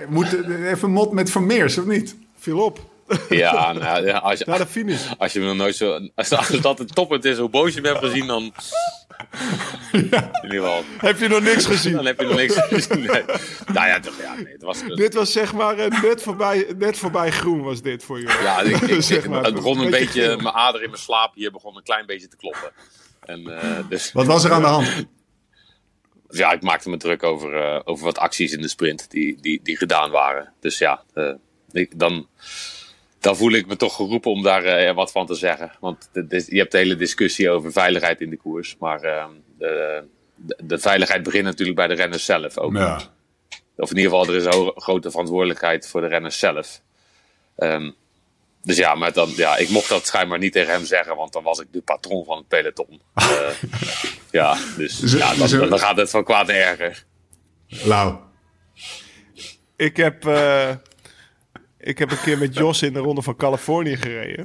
[0.64, 2.14] even mot met Vermeers, of niet?
[2.38, 2.87] Viel op.
[3.28, 5.02] Ja, nou, ja, als, Naar je, de finish.
[5.18, 6.08] als je me nog nooit zo...
[6.14, 8.52] Als, als dat het toppunt is hoe boos je me hebt gezien, dan...
[9.92, 10.02] In
[10.42, 11.92] ieder geval, Heb je nog niks gezien?
[11.92, 13.00] dan heb je nog niks gezien.
[13.00, 13.22] Nee.
[13.72, 14.82] Nou ja, toch, ja, nee, het was...
[14.86, 18.42] Dit was zeg maar eh, net voorbij, net voorbij groen was dit voor jullie.
[18.42, 21.50] Ja, ik, ik- Zeg maar, het begon een beetje mijn ader in mijn slaap hier
[21.52, 22.70] begon een klein beetje te kloppen.
[23.20, 25.06] En, eh, dus Wat was er aan de hand?
[26.30, 29.60] ja, ik maakte me druk over, eh, over wat acties in de sprint die, die,
[29.62, 30.52] die gedaan waren.
[30.60, 31.02] Dus ja,
[31.72, 32.26] ik, dan,
[33.20, 35.72] dan voel ik me toch geroepen om daar eh, wat van te zeggen.
[35.80, 38.76] Want de- de- je hebt de hele discussie over veiligheid in de koers.
[38.78, 39.26] Maar eh,
[39.58, 40.04] de,
[40.62, 42.74] de, veiligheid begint natuurlijk bij de renners zelf ook.
[42.76, 43.00] Ja.
[43.76, 46.82] Of in ieder geval, er is een grote verantwoordelijkheid voor de renners zelf.
[47.56, 47.90] Ehm,
[48.62, 51.42] dus ja, maar dan, ja, ik mocht dat schijnbaar niet tegen hem zeggen, want dan
[51.42, 53.00] was ik de patroon van het peloton.
[53.18, 53.54] Eh,
[54.30, 57.04] ja, dus ja, dan, dan gaat het van kwaad naar erger.
[57.68, 58.16] Lau.
[59.76, 60.70] Ik heb, eh,
[61.88, 64.44] ik heb een keer met Jos in de Ronde van Californië gereden.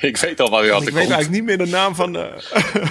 [0.00, 1.14] Ik weet al wel wie wat Ik er weet komt.
[1.14, 2.30] eigenlijk niet meer de naam van de...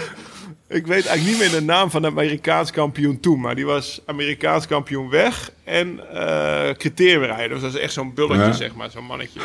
[0.80, 3.40] ik weet eigenlijk niet meer de naam van de Amerikaans kampioen toen.
[3.40, 7.50] Maar die was Amerikaans kampioen weg en eh criteriumrijder.
[7.50, 8.52] Dus dat is echt zo'n bulletje, Ja.
[8.52, 8.92] zeg maar.
[8.92, 9.40] Zo'n mannetje.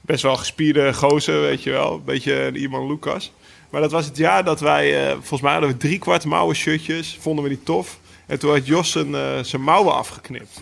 [0.00, 1.92] Best wel gespierde gozer, weet je wel.
[1.94, 3.32] Een beetje een Iman Lucas.
[3.70, 5.06] Maar dat was het jaar dat wij...
[5.06, 7.16] eh, volgens mij hadden we drie kwart mouwen shirtjes.
[7.20, 7.98] Vonden we die tof.
[8.26, 10.60] En toen had Jos zijn, eh, zijn mouwen afgeknipt.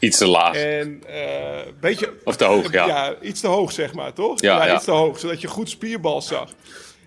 [0.00, 0.54] Iets te laag.
[0.56, 2.12] En eh, een beetje...
[2.24, 3.14] Of te hoog, ja.
[3.20, 4.40] iets te hoog, zeg maar, toch?
[4.40, 4.74] Ja, ja.
[4.74, 6.48] iets te hoog, zodat je goed spierbal zag.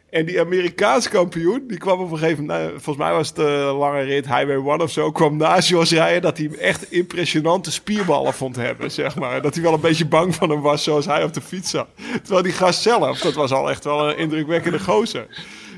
[0.10, 2.60] En die Amerikaans kampioen, die kwam op een gegeven moment...
[2.62, 5.12] nou, volgens mij was het een lange rit, Highway 1 of zo...
[5.12, 9.41] kwam naast Jos rijden dat hij hem echt impressionante spierballen vond hebben, zeg maar.
[9.41, 11.88] Dat hij wel een beetje bang van hem was, zoals hij op de fiets zat.
[12.21, 15.27] Terwijl die gast zelf, dat was al echt wel een indrukwekkende gozer.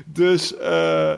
[0.06, 0.56] Dus...
[0.56, 1.12] eh,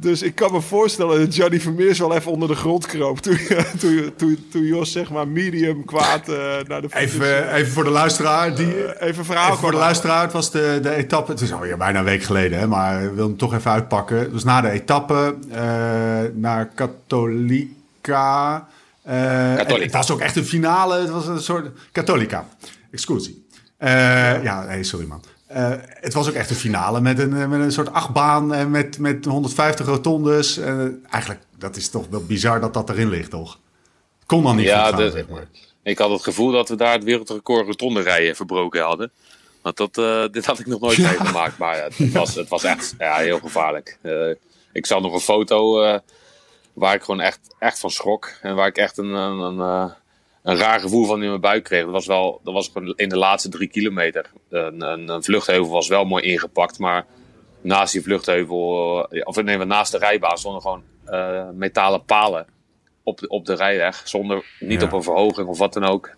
[0.00, 3.18] dus ik kan me voorstellen dat Johnny Vermeers wel even onder de grond kroop.
[3.20, 3.38] Toen,
[3.78, 7.84] toen, toen, toen Jos zeg maar medium kwaad eh, naar de finish, Even, even voor
[7.84, 8.54] de luisteraar.
[8.54, 11.30] Die, eh, even verhaal Even voor de luisteraar, het was de, de etappe.
[11.32, 14.32] Het is alweer bijna een week geleden, hè, maar ik wil hem toch even uitpakken.
[14.32, 15.60] Dus na de etappe eh,
[16.34, 18.66] naar Catholica.
[19.02, 19.56] eh.
[19.56, 21.00] Het was ook echt een finale.
[21.00, 21.68] Het was een soort.
[21.92, 22.46] Catholica.
[22.90, 23.46] Excusie.
[23.76, 25.22] Eh, ja, nee, sorry man.
[25.48, 28.70] Eh, het was ook echt een finale met een, eh, met een soort achtbaan en
[28.70, 30.58] met, met 150 rotondes.
[30.58, 30.78] Eh,
[31.10, 33.58] eigenlijk, dat is toch wel bizar dat dat erin ligt, toch?
[34.26, 35.46] Kon dan niet Ja, goed gaan, de- zeg maar.
[35.82, 39.10] Ik had het gevoel dat we daar het wereldrecord rotonde rijden verbroken hadden.
[39.62, 41.58] Want dat, eh, dit had ik nog nooit meegemaakt.
[41.58, 43.98] Maar het, het was, het was echt ja, heel gevaarlijk.
[44.02, 44.12] Eh,
[44.72, 45.98] ik zag nog een foto eh,
[46.72, 48.30] waar ik gewoon echt, echt van schrok.
[48.42, 49.90] En waar ik echt een, een, een, eh,
[50.42, 51.82] een raar gevoel van in mijn buik kreeg.
[51.82, 54.30] Dat was, wel, dat was in de laatste drie kilometer.
[54.48, 56.78] Een, een, een vluchtheuvel was wel mooi ingepakt.
[56.78, 57.06] Maar
[57.60, 62.46] naast die vluchtheuvel, eh, of nee, naast de rijbaan stonden gewoon eh, metalen palen
[63.02, 64.02] op de, op de rijweg.
[64.04, 64.86] Zonder, niet Ja.
[64.86, 66.16] op een verhoging of wat dan ook.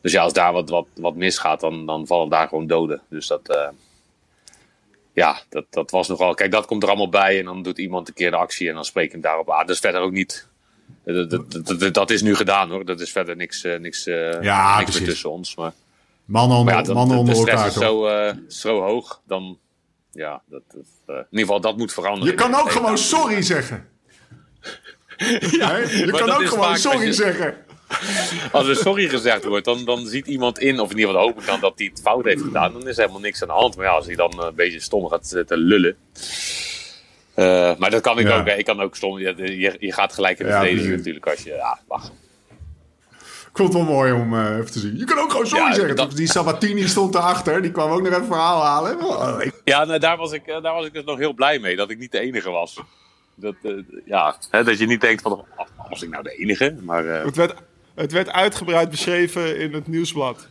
[0.00, 3.02] Dus ja, als daar wat, wat, wat misgaat, dan, dan vallen daar gewoon doden.
[3.08, 3.48] Dus dat.
[3.48, 3.68] eh,
[5.12, 6.34] ja, dat, dat was nogal.
[6.34, 7.38] Kijk, dat komt er allemaal bij.
[7.38, 9.66] En dan doet iemand een keer de actie en dan spreek ik hem daarop aan.
[9.66, 10.48] Dat is verder ook niet.
[11.04, 12.84] Dat, dat, dat, dat is nu gedaan hoor.
[12.84, 15.00] Dat is verder niks, eh, niks, eh, Ja, niks precies.
[15.00, 15.54] meer tussen ons.
[15.56, 15.72] Maar,
[16.24, 17.82] Mannen onder, maar ja, mannen de, de onder stress elkaar is toch?
[17.82, 19.20] zo, eh, zo hoog.
[19.26, 19.58] Dan,
[20.12, 22.28] ja, dat, eh, in ieder geval, dat moet veranderen.
[22.28, 23.88] Je kan ook de gewoon sorry zeggen.
[25.16, 25.76] Hè?
[25.76, 27.56] je kan ook gewoon sorry je- zeggen.
[28.52, 31.40] Als er sorry gezegd wordt, dan, dan ziet iemand in, of in ieder geval hoop
[31.40, 32.72] ik dan dat hij het fout heeft gedaan.
[32.72, 33.76] Dan is er helemaal niks aan de hand.
[33.76, 35.96] Maar ja, als hij dan eh, een beetje stom gaat zitten lullen.
[37.34, 38.38] Eh, maar dat kan ik Ja.
[38.38, 38.46] ook.
[38.46, 38.54] Hè.
[38.54, 39.18] Ik kan ook stom.
[39.18, 41.26] Je, je, gaat gelijk in de Ja, verdediging natuurlijk.
[41.26, 42.12] Als je, ja, wacht.
[43.50, 44.96] Ik vond het wel mooi om eh, even te zien.
[44.98, 45.96] Je kan ook gewoon sorry Ja, zeggen.
[45.96, 47.62] dat- Die Sabatini stond erachter.
[47.62, 49.00] Die kwam ook nog even verhaal halen.
[49.04, 51.58] Oh, ik- Ja, nou, daar, was ik, eh, daar was ik dus nog heel blij
[51.58, 51.76] mee.
[51.76, 52.80] Dat ik niet de enige was.
[53.34, 53.54] Dat,
[54.04, 55.46] ja, hè, dat je niet denkt van, oh,
[55.88, 56.76] was ik nou de enige?
[56.82, 57.54] Maar Het werd,
[57.94, 60.48] het werd uitgebreid beschreven in het nieuwsblad.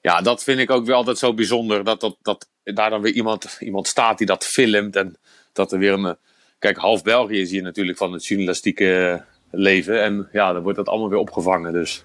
[0.00, 1.84] ja, dat vind ik ook weer altijd zo bijzonder.
[1.84, 4.96] Dat, dat, dat daar dan weer iemand, iemand staat die dat filmt.
[4.96, 5.16] En
[5.58, 6.04] dat er weer een...
[6.06, 6.12] eh,
[6.58, 10.02] Kijk, half België is hier natuurlijk van het journalistieke leven.
[10.02, 11.72] En ja, dan wordt dat allemaal weer opgevangen.
[11.72, 12.04] Dus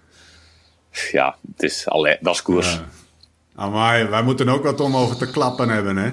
[1.12, 2.80] ja, het is alle, dat is koers.
[3.56, 6.10] Nou, maar wij moeten ook wat om over te klappen hebben, hè?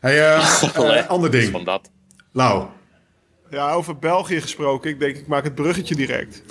[0.00, 0.62] Hey, eh,
[0.98, 1.50] eh, ander ding.
[1.50, 1.90] Van dat.
[2.32, 2.66] Lau.
[3.50, 4.90] Ja, over België gesproken.
[4.90, 6.42] Ik denk, ik maak het bruggetje direct.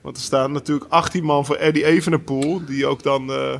[0.00, 2.64] Want er staan natuurlijk 18 man voor Eddie Evenepoel.
[2.64, 3.32] Die ook dan...
[3.32, 3.54] eh,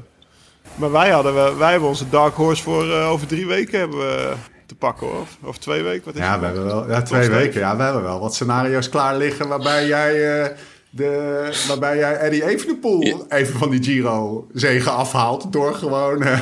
[0.74, 4.34] Maar wij, hadden, we- wij hebben onze Dark Horse voor over drie weken hebben we
[4.72, 5.20] te pakken, hoor.
[5.20, 7.60] Of, of twee weken, wat is Ja, we hebben wel, ja, twee weken.
[7.60, 10.56] Ja, we hebben wel wat scenario's klaar liggen waarbij jij, eh,
[10.90, 13.16] de, waarbij jij Eddie Evenepoel Ja.
[13.28, 15.52] even van die Giro zegen afhaalt.
[15.52, 16.38] Door gewoon, eh,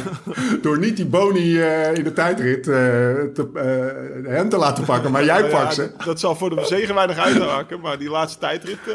[0.62, 3.50] door niet die boni eh, in de tijdrit te,
[4.28, 5.90] hem te laten pakken, maar jij Nou ja, pakt ze.
[6.04, 7.80] dat- zal voor de zegen weinig uithaken.
[7.80, 8.94] Maar die laatste tijdrit eh,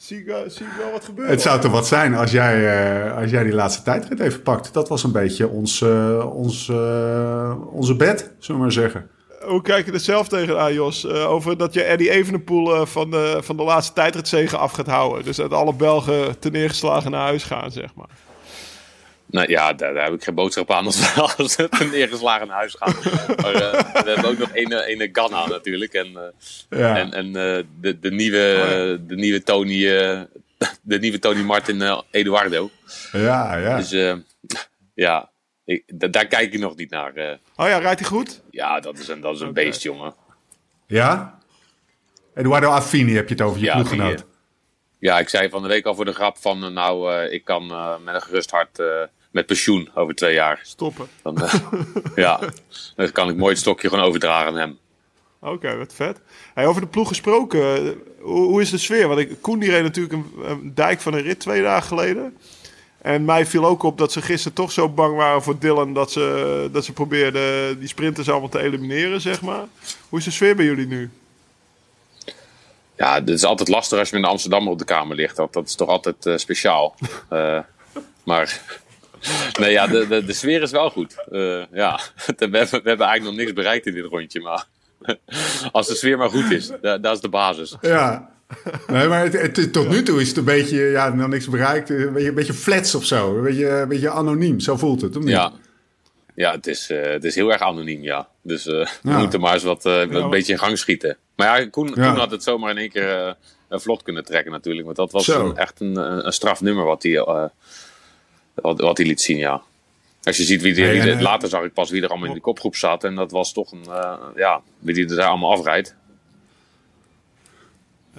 [0.00, 1.32] zie, ik, wel- zie ik wel wat gebeuren.
[1.32, 4.72] Het zou toch wat zijn als jij, eh, als jij die laatste tijdrit even pakt.
[4.74, 9.08] Dat was een beetje ons, eh, ons, eh, onze bed, zullen we maar zeggen.
[9.40, 11.06] Hoe kijk je er zelf tegenaan, Jos?
[11.06, 15.24] Over dat je Eddie Evenepoel eh, van, de, van de laatste tijdritzegen af gaat houden.
[15.24, 18.08] Dus dat alle Belgen ten neergeslagen naar huis gaan, zeg maar.
[19.30, 22.46] Nou ja, daar, daar heb ik geen boodschap aan als we, als we ten neergeslagen
[22.46, 22.94] naar huis gaan.
[23.36, 25.92] Maar eh, we hebben ook nog ene, ene Ganna natuurlijk.
[25.92, 26.06] En,
[26.68, 26.96] eh, Ja.
[26.96, 29.78] en, en eh, de, de, nieuwe, de nieuwe Tony,
[30.82, 32.70] de nieuwe Tony Martin Eduardo.
[33.12, 33.76] ja, ja.
[33.76, 34.18] Dus
[34.94, 35.30] ja,
[35.64, 37.12] ik, da- daar kijk ik nog niet naar.
[37.56, 38.42] Oh ja, rijdt hij goed?
[38.50, 40.14] ja, dat is een, dat is een beest, jongen.
[40.86, 41.38] Ja?
[42.34, 44.24] Eduardo Affini heb je het over, je Ja, ploeggenoot.
[44.98, 46.72] Ja, ik zei van de week al voor de grap van...
[46.72, 47.66] nou, ik kan
[48.04, 48.78] met een gerust hart
[49.30, 50.60] met pensioen over twee jaar.
[50.62, 51.08] Stoppen.
[51.22, 51.54] Dan, eh,
[52.14, 52.40] ja,
[52.96, 54.78] dan kan ik mooi het stokje gewoon overdragen aan hem.
[55.40, 56.20] Oké, wat vet.
[56.54, 59.08] Hey, over de ploeg gesproken, hoe, hoe is de sfeer?
[59.08, 62.36] Want ik, Koen die reed natuurlijk een, een dijk van een rit twee dagen geleden.
[62.98, 65.94] En mij viel ook op dat ze gisteren toch zo bang waren voor Dylan...
[65.94, 69.64] dat ze, dat ze probeerden die sprinters allemaal te elimineren, zeg maar.
[70.08, 71.10] Hoe is de sfeer bij jullie nu?
[72.96, 75.36] Ja, het is altijd lastig als je met een Amsterdammer op de kamer ligt.
[75.36, 76.94] Dat, dat is toch altijd eh, speciaal.
[77.28, 77.58] Eh,
[78.24, 78.62] maar
[79.60, 81.14] nee, ja, de, de, de sfeer is wel goed.
[81.30, 84.40] Eh, ja, we hebben, we hebben eigenlijk nog niks bereikt in dit rondje.
[84.40, 84.66] Maar
[85.72, 87.76] als de sfeer maar goed is, da- dat is de basis.
[87.80, 88.30] Ja.
[88.86, 91.90] Nee, maar het, het- tot nu toe is het een beetje, ja, nog niks bereikt.
[91.90, 93.36] Een beetje, een beetje flats of zo.
[93.36, 95.16] Een beetje, een beetje anoniem, zo voelt het.
[95.16, 95.32] of niet?
[95.32, 95.52] Ja,
[96.34, 98.28] ja het, is, eh, het is heel erg anoniem, ja.
[98.42, 99.18] Dus eh, we Ja.
[99.18, 100.00] moeten maar eens wat, eh, Ja.
[100.00, 101.16] een beetje in gang schieten.
[101.36, 101.92] Maar ja, Koen, Ja.
[102.08, 103.32] Koen had het zomaar in één keer eh,
[103.68, 104.84] een vlot kunnen trekken natuurlijk.
[104.84, 107.44] Want dat was een- echt een, een, straf nummer wat hij, eh,
[108.62, 109.62] wat, wat hij liet zien, ja.
[110.22, 112.76] Als je ziet wie, eh, later zag ik pas wie er allemaal in de kopgroep
[112.76, 113.04] zat.
[113.04, 115.94] En dat was toch een, eh, ja, wie die er daar allemaal afrijdt.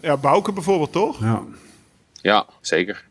[0.01, 1.19] Ja, Bouke bijvoorbeeld, toch?
[1.19, 1.43] Ja.
[2.21, 3.09] Ja, zeker.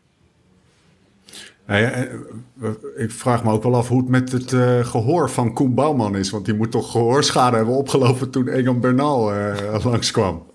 [1.70, 5.30] Nee, eh, eh, ik vraag me ook wel af hoe het met het eh, gehoor
[5.30, 6.30] van Koen Bouwman is.
[6.30, 10.46] Want die moet toch gehoorschade hebben opgelopen toen Egan Bernal eh, langskwam.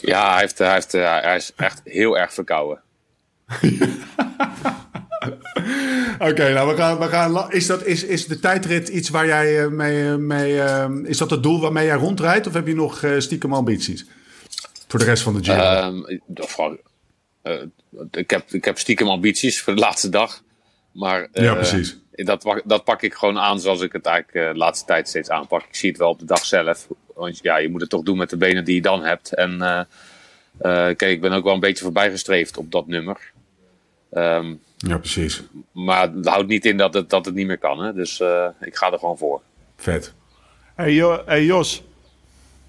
[0.00, 2.82] Ja, hij, heeft, hij, heeft, hij is echt heel erg verkouden.
[6.18, 7.52] Oké, nou we gaan, we gaan.
[7.52, 10.08] Is, dat, is, is de tijdrit iets waar jij eh, mee.
[10.08, 12.46] eh, mee eh, is dat het doel waarmee jij rondrijdt?
[12.46, 14.04] Of heb je nog eh, stiekem ambities?
[14.88, 15.56] Voor de rest van de Giro?
[15.62, 16.76] Ehm, vooral,
[17.42, 17.52] eh,
[18.10, 20.42] ik, heb, ik heb stiekem ambities voor de laatste dag.
[20.92, 21.96] Maar Ja, precies.
[22.12, 25.28] Dat, pak- dat pak ik gewoon aan zoals ik het eigenlijk de laatste tijd steeds
[25.28, 25.60] aanpak.
[25.62, 26.86] Ik zie het wel op de dag zelf.
[27.14, 29.34] Want ja, je moet het toch doen met de benen die je dan hebt.
[29.34, 29.58] En
[30.60, 33.32] kijk, ik ben ook wel een beetje voorbijgestreefd op dat nummer.
[34.16, 35.42] Ehm, ja, precies.
[35.72, 37.78] maar het houdt niet in dat het, dat het niet meer kan.
[37.78, 37.92] Hè?
[37.92, 39.40] Dus eh, ik ga er gewoon voor.
[39.76, 40.12] Vet.
[40.74, 41.82] Hey, Jo- hey Jos,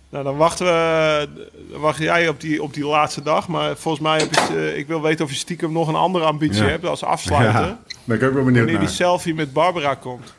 [0.09, 1.27] nou, dan wachten we,
[1.71, 3.47] dan wacht jij op die, op die laatste dag.
[3.47, 4.39] Maar volgens mij heb je,
[4.71, 6.69] eh, ik wil weten of je stiekem nog een andere ambitie Ja.
[6.69, 7.61] hebt als afsluiten.
[7.61, 10.33] Ja, ben ik ook wel benieuwd Wanneer die selfie met Barbara komt.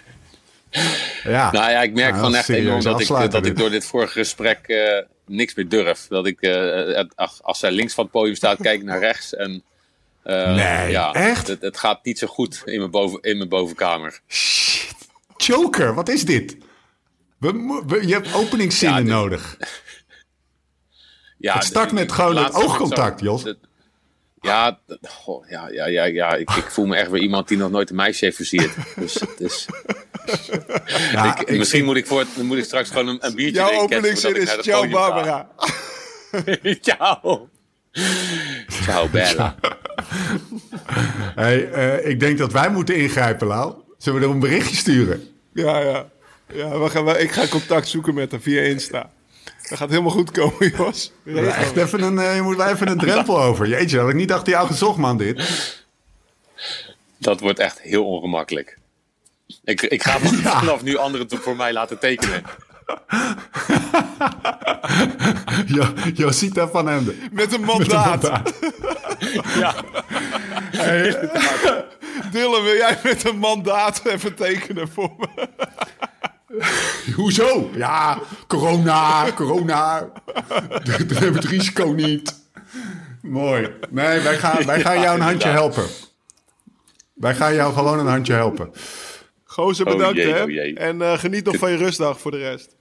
[1.25, 1.53] Ja.
[1.53, 3.87] Nou ja, ik merk Nou, gewoon dat echt enorm dat, ik, dat ik door dit
[3.87, 6.07] vorige gesprek eh, niks meer durf.
[6.09, 7.05] Dat ik, eh,
[7.43, 9.35] als zij links van het podium staat, kijk ik naar rechts.
[9.35, 9.63] En,
[10.33, 11.47] Nee, ja, echt?
[11.49, 14.21] Het, het gaat niet zo goed in mijn, boven, in mijn bovenkamer.
[15.37, 16.57] Joker, wat is dit?
[17.39, 19.57] We, je hebt openingszinnen Ja, dit- nodig.
[21.39, 23.55] Ja, Het start met gewoon het oogcontact, Jos.
[24.41, 26.35] Ja, goh, ja, ja, ja, ja.
[26.35, 28.75] Ik, ik voel me echt weer iemand die nog nooit een meisje heeft versierd.
[28.97, 29.67] Dus het is...
[31.13, 33.81] Ja, ik, ik- misschien moet ik, voor moet ik straks gewoon een, een biertje Jouw
[33.81, 34.89] openingszin is Ciao.
[34.89, 35.49] Barbara.
[36.81, 37.49] Ciao.
[38.69, 39.57] Ciao, Bella.
[41.43, 43.75] hey, eh, ik denk dat wij moeten ingrijpen, Lau.
[43.99, 45.29] Zullen we er een berichtje sturen?
[45.53, 46.09] Ja, ja.
[46.53, 49.11] ja we gaan, ik ga contact zoeken met hem via Insta.
[49.69, 51.13] Dat gaat helemaal goed komen, Jos.
[51.23, 53.69] Ja, echt even een, eh, je moet wel even een drempel over.
[53.69, 55.85] Jeetje, dat had ik niet achter jou gezocht, man, dit.
[57.19, 58.79] Dat wordt echt heel ongemakkelijk.
[59.65, 62.43] Ik, ik ga vanaf nu anderen voor mij laten tekenen.
[65.67, 67.17] Jo, Josita van Hemden.
[67.33, 68.43] Met een Met een mandaat.
[69.61, 69.75] Ja.
[72.33, 75.49] Dylan, wil jij met een mandaat even tekenen voor me?
[77.15, 77.71] Hoezo?
[77.75, 80.01] Ja, corona, corona.
[80.69, 82.45] Dan hebben we het risico niet.
[83.23, 83.71] Mooi.
[83.91, 85.85] Nee, wij gaan, wij gaan jou een handje helpen.
[87.15, 88.71] Wij gaan jou gewoon een handje helpen.
[89.45, 90.43] Gozer, Oh bedankt jee, hè.
[90.43, 90.83] oh.
[90.87, 92.77] En eh, geniet nog van je rustdag voor de rest.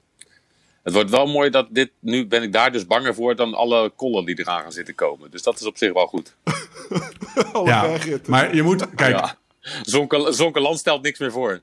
[0.86, 1.92] Het wordt wel mooi dat dit...
[2.00, 5.32] Nu ben ik daar dus banger voor dan alle kollen die eraan gaan zitten komen.
[5.32, 6.36] Dus dat is op zich wel goed.
[7.54, 8.32] Alle Ja, bergritten.
[8.32, 8.96] maar je moet...
[8.96, 9.38] Kijk, Ja.
[9.82, 11.62] Zonken, Zonkenland stelt niks meer voor.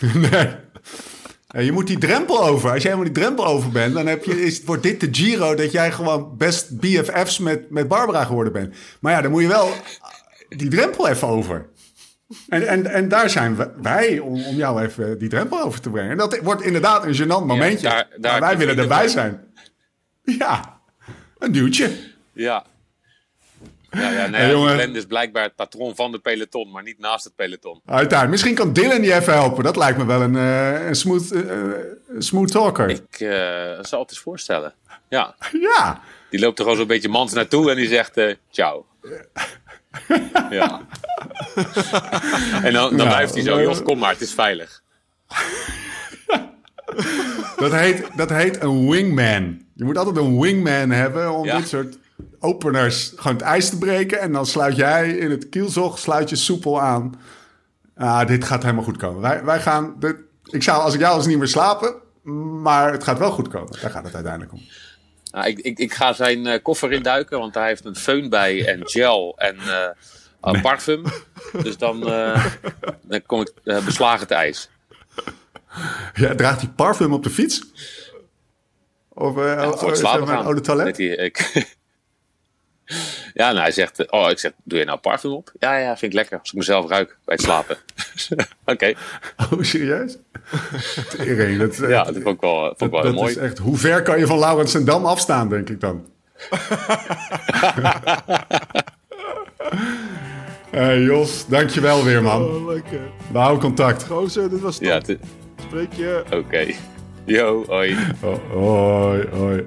[0.30, 0.48] nee.
[1.48, 2.70] Ja, Je moet die drempel over.
[2.70, 5.54] Als jij helemaal die drempel over bent, dan heb je, is, wordt dit de Giro
[5.54, 8.74] dat jij gewoon best BFF's met, met Barbara geworden bent.
[9.00, 9.70] Maar ja, dan moet je wel
[10.48, 11.68] die drempel even over.
[12.48, 16.10] En, en, en daar zijn wij om, om jou even die drempel over te brengen.
[16.10, 17.88] En dat wordt inderdaad een gênant momentje.
[17.88, 19.40] daar- daar maar heb wij willen erbij zijn.
[20.22, 20.80] Ja,
[21.38, 21.90] een duwtje.
[22.32, 22.64] Ja.
[23.90, 24.72] Ja, ja, nou Hey, ja.
[24.74, 27.80] Glenn is blijkbaar het patroon van de peloton, maar niet naast het peloton.
[27.86, 28.30] Uiteraard.
[28.30, 29.64] Misschien kan Dylan je even helpen.
[29.64, 31.58] Dat lijkt me wel een, eh, een smooth, eh,
[32.18, 32.88] smooth talker.
[32.88, 33.28] Ik eh,
[33.80, 34.74] zal het eens voorstellen.
[35.08, 36.00] Ja, Ja.
[36.30, 38.20] die loopt er gewoon zo'n beetje mans naartoe en die zegt
[38.50, 38.86] ciao.
[40.50, 40.80] Ja.
[42.62, 44.82] en dan, dan Ja, blijft hij zo, Jos, kom maar, het is veilig.
[47.56, 49.62] Dat heet, dat heet een wingman.
[49.74, 51.98] Je moet altijd een wingman hebben om dit soort
[52.38, 54.20] openers gewoon het ijs te breken.
[54.20, 57.14] En dan sluit jij in het kielzog, sluit je soepel aan.
[57.96, 59.20] Ah, dit gaat helemaal goed komen.
[59.20, 59.94] Wij, wij gaan...
[59.98, 61.94] Dit, ik zou als ik jou was niet meer slapen,
[62.62, 63.80] maar het gaat wel goed komen.
[63.80, 64.60] Daar gaat het uiteindelijk om.
[65.32, 68.66] Nou, ik, ik, ik ga zijn eh, koffer induiken, want hij heeft een föhn bij
[68.66, 69.88] en gel en eh,
[70.40, 71.04] een parfum.
[71.62, 72.46] Dus dan, eh,
[73.02, 74.70] dan kom ik eh, beslagen te ijs.
[76.14, 77.62] Ja, draagt hij parfum op de fiets?
[79.08, 80.44] Of uh, Ja, het slapen gaan.
[80.44, 81.50] oude ik...
[83.34, 85.52] ja, nou, hij zegt, eh, oh, ik zeg, doe je nou parfum op?
[85.58, 87.76] Ja, ja, vind ik lekker als ik mezelf ruik bij het slapen.
[88.64, 88.94] Oké,
[89.52, 90.18] Oh, serieus?
[91.16, 93.30] Tering, dat, ja, dat vond ik wel, vond ik wel dat heel mooi.
[93.30, 93.58] is echt...
[93.58, 96.06] Hoe ver kan je van Laurens en Dam afstaan, denk ik dan?
[100.70, 102.42] hey Jos, dankjewel weer, man.
[102.42, 103.00] Oh, lekker.
[103.32, 104.02] We houden contact.
[104.04, 104.84] Gozer, dit was top.
[104.86, 105.18] Ja, te-
[105.66, 106.24] Spreek je.
[106.32, 106.66] oké.
[107.24, 107.96] Yo, hoi.
[108.22, 109.66] Oh, hoi, hoi.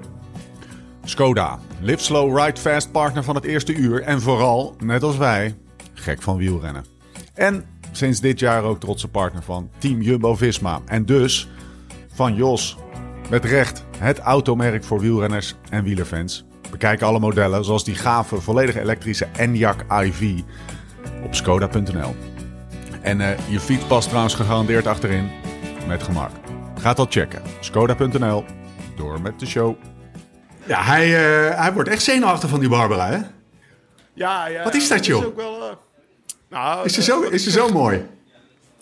[1.04, 4.02] Skoda, live slow, ride fast partner van het eerste uur.
[4.02, 5.54] En vooral, net als wij,
[5.94, 6.84] gek van wielrennen.
[7.34, 7.64] En
[7.96, 10.80] sinds dit jaar ook trotse partner van Team Jumbo-Visma.
[10.84, 11.48] En dus
[12.14, 12.76] van Jos.
[13.30, 16.44] Met recht het automerk voor wielrenners en wielerfans.
[16.70, 20.40] Bekijk alle modellen, zoals die gave, volledig elektrische Enyaq iV
[21.24, 22.14] op skoda.nl.
[23.00, 25.30] En eh, je fiets past trouwens gegarandeerd achterin
[25.86, 26.30] met gemak.
[26.78, 27.42] Ga dat checken.
[27.60, 28.44] Skoda.nl.
[28.96, 29.76] Door met de show.
[30.66, 33.18] Ja, hij, eh, hij wordt echt zenuwachtig van die Barbara, hè?
[34.14, 34.64] Ja, ja.
[34.64, 35.24] Wat is dat, joh?
[35.24, 35.76] ook wel, eh,
[36.50, 38.06] nou, Is ze zo, is ze zo mooi?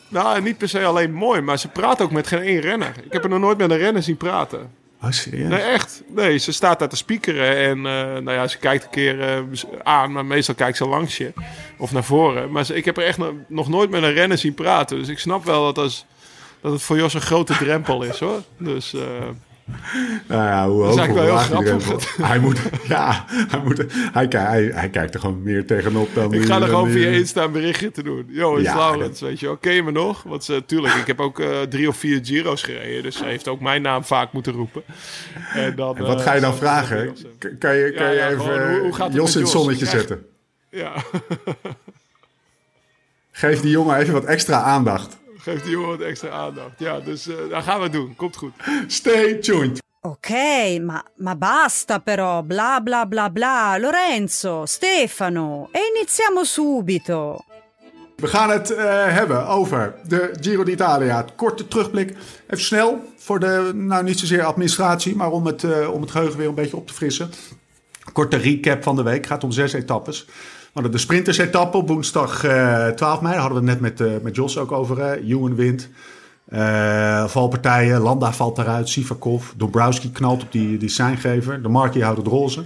[0.08, 2.94] nou, niet per se alleen mooi, maar ze praat ook met geen één renner.
[3.04, 4.70] Ik heb haar nog nooit met een renner zien praten.
[5.02, 5.48] Oh, serieus?
[5.48, 6.02] Nee, echt.
[6.08, 9.38] Nee, ze staat daar te spiekeren en eh, nou ja, ze kijkt een keer eh,
[9.82, 11.32] aan, maar meestal kijkt ze langs je
[11.78, 12.50] of naar voren.
[12.50, 14.98] Maar ze- ik heb er echt nog, nooit met een renner zien praten.
[14.98, 16.04] Dus ik snap wel dat, als,
[16.60, 18.42] dat het voor Jos een grote drempel is, hoor.
[18.58, 19.00] Dus eh,
[20.28, 21.14] Nou ja, hoe hoog, eigenlijk hoe
[21.48, 22.16] wel heel grappig.
[22.16, 22.58] Hij moet,
[22.88, 26.32] ja, hij, moet, hij, ki- hij, hij kijkt er gewoon meer tegenop dan...
[26.32, 28.26] ik ga er gewoon dan via Insta een berichtje te doen.
[28.28, 29.56] Yo, is Ja, Laurens, weet je wel.
[29.56, 30.22] Ken je me nog?
[30.22, 33.02] Want ze, tuurlijk, ik heb ook eh, drie of vier Giro's gereden.
[33.02, 34.82] Dus ze heeft ook mijn naam vaak moeten roepen.
[35.54, 37.14] En dan, En wat eh, ga je dan zal ik vragen?
[37.58, 40.26] Kan je, kan Ja, je even gewoon, hoe- Jos in het zonnetje zetten?
[40.70, 40.92] Ja,
[43.36, 45.16] Geef die jongen even wat extra aandacht.
[45.44, 46.78] Geef die jongen wat extra aandacht.
[46.78, 48.14] Ja, dus uh, dat gaan we doen.
[48.16, 48.52] Komt goed.
[48.86, 49.82] Stay tuned.
[50.00, 50.28] Ok,
[50.80, 53.78] ma, ma basta però, bla bla bla bla.
[53.78, 57.44] Lorenzo, Stefano, e iniziamo subito.
[58.16, 58.78] We gaan het uh,
[59.08, 61.24] hebben over de Giro d'Italia.
[61.36, 62.10] Korte terugblik,
[62.46, 66.38] even snel, voor de, nou niet zozeer administratie, maar om het, uh, om het geheugen
[66.38, 67.30] weer een beetje op te frissen.
[68.12, 70.26] Korte recap van de week, gaat om zes etappes.
[70.74, 73.32] Hadden de sprinters-etappe op woensdag uh, 12 mei.
[73.32, 75.18] Daar hadden we het net met, met Jos ook over.
[75.18, 75.88] Ewan wint.
[77.26, 79.50] valpartijen, Landa valt eruit, Sivakov.
[79.56, 81.60] Dombrowski knalt op die, die.
[81.62, 82.64] De Markie houdt het roze.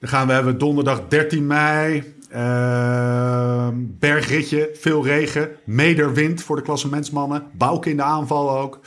[0.00, 2.14] Dan gaan we hebben donderdag 13 mei.
[2.34, 7.42] Uh, bergritje, veel regen, mederwind voor de klassementsmannen.
[7.52, 8.80] Bouke in de aanval ook.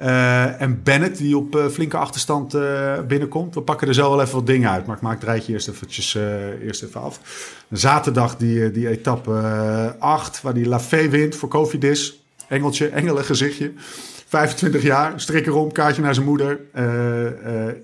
[0.00, 2.56] Uh, en Bennett die op uh, flinke achterstand
[3.06, 3.54] binnenkomt.
[3.54, 5.68] We pakken er zo wel even wat dingen uit, maar ik maak het rijtje eerst,
[5.68, 6.14] eventjes,
[6.62, 7.20] eerst even af.
[7.70, 12.22] Zaterdag die, die etappe 8, waar die Lafay wint voor Cofidis.
[12.48, 13.72] Engeltje, engelen gezichtje.
[14.26, 16.60] 25 jaar, strik erom, kaartje naar zijn moeder.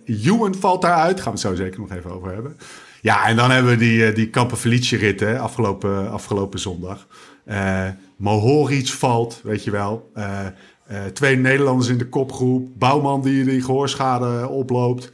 [0.05, 2.57] Ewan valt daaruit, gaan we het zo zeker nog even over hebben.
[3.01, 7.07] Ja, en dan hebben we die, die Campo-Felice-rit afgelopen, afgelopen zondag.
[7.49, 10.11] Uh, Mohoric valt, weet je wel.
[10.91, 12.69] Uh, twee Nederlanders in de kopgroep.
[12.79, 15.13] Bouwman die, die gehoorschade oploopt.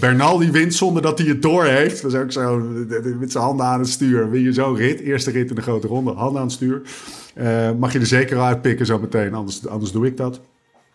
[0.00, 2.02] Bernal die wint zonder dat hij het door heeft.
[2.02, 2.58] Dat is ook zo,
[3.18, 4.30] met zijn handen aan het stuur.
[4.30, 6.82] Win je zo'n rit, eerste rit in de grote ronde, handen aan het stuur.
[7.78, 10.40] mag je er zeker uitpikken zo meteen, anders, anders doe ik dat.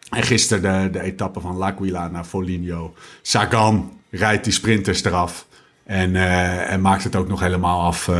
[0.09, 2.93] En gisteren de, de etappe van L'Aquila naar Foligno.
[3.21, 5.47] Sagan rijdt die sprinters eraf.
[5.83, 8.15] En, uh, en maakt het ook nog helemaal af uh,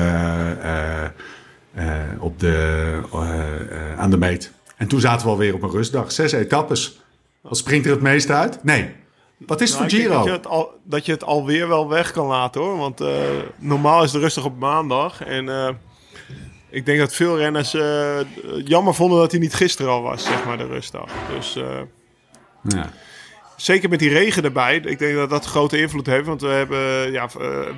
[1.78, 1.84] uh,
[2.20, 3.02] op de,
[3.98, 4.52] aan de meet.
[4.78, 6.12] En toen zaten we alweer op een rustdag.
[6.12, 7.00] Zes etappes.
[7.42, 8.64] Wat springt er het meest uit?
[8.64, 8.90] Nee.
[9.38, 10.14] Wat is het nou, voor Giro?
[10.14, 12.78] Dat je, het al, dat je het alweer wel weg kan laten hoor.
[12.78, 13.02] Want
[13.58, 15.24] normaal is het rustig op maandag.
[15.24, 15.78] En
[16.70, 17.76] ik denk dat veel renners
[18.66, 21.10] jammer vonden dat hij niet gisteren al was, zeg maar, de rustdag.
[21.36, 21.58] Dus...
[22.64, 22.92] ja.
[23.56, 24.76] Zeker met die regen erbij.
[24.76, 26.26] Ik denk dat dat grote invloed heeft.
[26.26, 27.30] Want we hebben ja,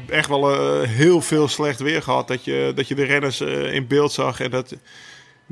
[0.09, 2.27] echt wel heel veel slecht weer gehad.
[2.27, 4.39] Dat je, dat je de renners in beeld zag.
[4.39, 4.75] En dat,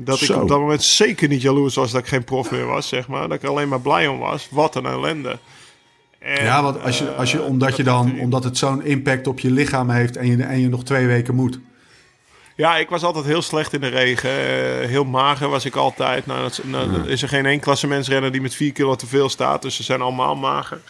[0.00, 2.88] dat ik op dat moment zeker niet jaloers was dat ik geen prof meer was.
[2.88, 3.28] Zeg maar.
[3.28, 4.48] Dat ik alleen maar blij om was.
[4.50, 5.38] Wat een ellende.
[6.18, 9.40] En, ja, want als je, als je, omdat, je dan, omdat het zo'n impact op
[9.40, 11.58] je lichaam heeft en je, en je nog twee weken moet.
[12.56, 14.30] Ja, ik was altijd heel slecht in de regen.
[14.30, 16.26] Uh, heel mager was ik altijd.
[16.26, 17.04] Nou, dat, nou, ja.
[17.04, 19.62] is er geen één klassementsrenner die met 4 kilo te veel staat.
[19.62, 20.80] Dus ze zijn allemaal mager.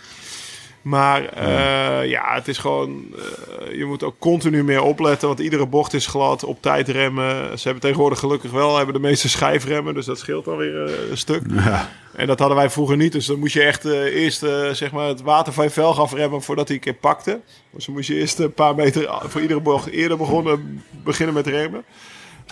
[0.83, 2.35] Maar uh, ja.
[2.35, 3.05] het is gewoon...
[3.15, 5.29] Uh, je moet ook continu meer opletten.
[5.29, 6.45] Want iedere bocht is glad.
[6.45, 7.59] Op tijd remmen.
[7.59, 8.77] Ze hebben tegenwoordig gelukkig wel...
[8.77, 9.95] hebben de meeste schijfremmen.
[9.95, 11.43] Dus dat scheelt alweer een stuk.
[11.55, 11.89] Ja.
[12.15, 13.13] En dat hadden wij vroeger niet.
[13.13, 14.39] Dus dan moest je echt eerst
[14.73, 16.43] zeg maar het water van je velg afremmen...
[16.43, 17.41] voordat hij een keer pakte.
[17.71, 21.47] Dus dan moest je eerst een paar meter voor iedere bocht eerder begonnen, beginnen met
[21.47, 21.85] remmen.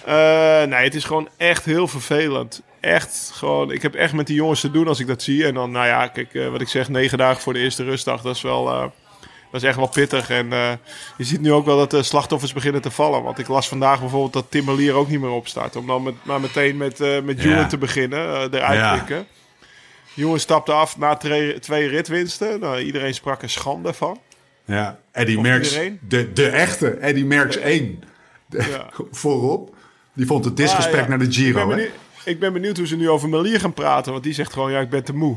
[0.09, 2.63] Uh, nee, het is gewoon echt heel vervelend.
[2.81, 5.47] Echt gewoon, ik heb echt met die jongens te doen als ik dat zie.
[5.47, 8.23] En dan, nou ja, kijk, uh, wat ik zeg, negen dagen voor de eerste rustdag,
[8.23, 8.81] dat is wel, uh,
[9.51, 10.31] dat is echt wel pittig.
[10.31, 10.49] En
[11.17, 13.23] je ziet nu ook wel dat de slachtoffers beginnen te vallen.
[13.23, 15.77] Want ik las vandaag bijvoorbeeld dat Timmerlier ook niet meer opstaat.
[15.77, 17.67] Om dan met, maar meteen met, met ja.
[17.67, 18.97] te beginnen, eruit ja.
[18.97, 19.27] pikken.
[20.39, 22.61] Stapte af na twee, twee ritwinsten.
[22.61, 24.21] Nou, iedereen sprak er schande van.
[24.65, 28.03] Ja, Eddie Merckx, de, de echte Eddie Merckx 1
[28.47, 28.91] de, ja.
[29.11, 29.76] voorop.
[30.17, 31.61] Die vond het disrespect ah, naar de Giro.
[31.61, 31.93] Ik ben, benieuwd,
[32.25, 34.13] ik ben, benieuwd, hoe ze nu over Melier gaan praten.
[34.13, 35.37] Want die zegt gewoon, ja, ik ben te moe.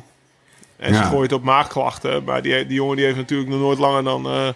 [0.77, 2.23] En ze gooit op maagklachten.
[2.23, 4.47] Maar die, die jongen die heeft natuurlijk nog nooit langer dan uh,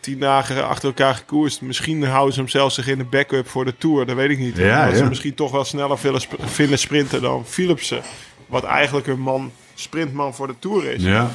[0.00, 1.60] tien dagen achter elkaar gekoerst.
[1.60, 4.06] Misschien houden ze hem zelfs zich in de backup voor de Tour.
[4.06, 4.56] Dat weet ik niet.
[4.56, 8.02] Ja, dat ze misschien toch wel sneller willen, vinden sprinten dan Philipsen.
[8.46, 11.02] Wat eigenlijk een man, sprintman voor de Tour is.
[11.02, 11.30] Ja.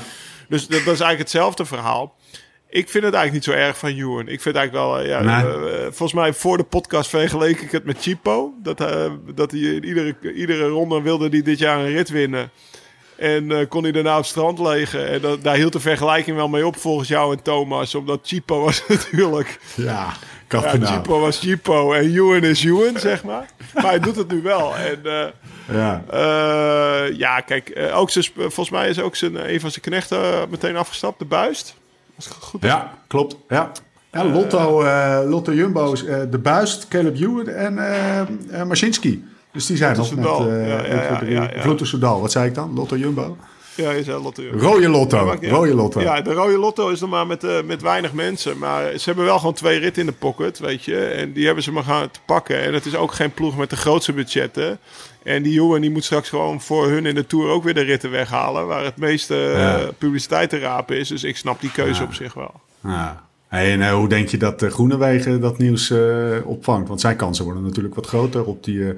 [0.47, 2.15] Dus dat, dat is eigenlijk hetzelfde verhaal.
[2.75, 4.27] Ik vind het eigenlijk niet zo erg van Ewan.
[4.27, 5.45] Ik vind eigenlijk wel, ja, nee.
[5.45, 8.53] uh, volgens mij voor de podcast vergeleek ik het met Chipo.
[8.63, 12.49] Dat, uh, dat hij in iedere, iedere ronde wilde hij dit jaar een rit winnen.
[13.17, 15.07] En uh, kon hij daarna op het strand liggen.
[15.07, 17.95] En dat, daar hield de vergelijking wel mee op volgens jou en Thomas.
[17.95, 19.59] Omdat Chipo was natuurlijk...
[19.75, 20.13] Ja,
[20.49, 23.49] ja Chipo was Chipo en Ewan is Ewan, zeg maar.
[23.73, 24.75] maar hij doet het nu wel.
[24.75, 25.01] En
[25.71, 26.03] ja,
[27.13, 31.19] ja kijk, ook zijn, volgens mij is ook zijn, een van zijn knechten meteen afgestapt,
[31.19, 31.75] de buist.
[32.39, 33.37] Goed, ja, klopt.
[33.49, 33.71] Ja.
[34.11, 37.73] Ja, Lotto, uh, Lotto Jumbo, uh, De Buist, Caleb Ewan en
[38.51, 39.23] uh, Marcinski.
[39.51, 41.61] Dus die zijn nog met ja, ja, ja, ja, ja.
[41.61, 42.21] Vloete Soudal.
[42.21, 42.73] Wat zei ik dan?
[42.73, 43.37] Lotto Jumbo?
[43.75, 44.43] Ja, je zei Lotto.
[44.51, 45.37] Rode Lotto.
[45.41, 46.01] Ja, Rode Lotto.
[46.01, 48.57] Ja, de Rode Lotto is nog maar met, uh, met weinig mensen.
[48.57, 51.05] Maar ze hebben wel gewoon twee ritten in de pocket, weet je.
[51.05, 52.61] En die hebben ze maar gaan te pakken.
[52.61, 54.79] En het is ook geen ploeg met de grootste budgetten.
[55.23, 57.81] En die jongen die moet straks gewoon voor hun in de Tour ook weer de
[57.81, 58.67] ritten weghalen.
[58.67, 59.79] Waar het meeste ja.
[59.79, 61.07] uh, publiciteit te rapen is.
[61.07, 62.07] Dus ik snap die keuze ja.
[62.07, 62.53] op zich wel.
[62.83, 63.23] Ja.
[63.47, 65.93] Hey, en uh, hoe denk je dat de Groenewegen dat nieuws
[66.43, 66.87] opvangt?
[66.87, 68.93] Want zijn kansen worden natuurlijk wat groter op die,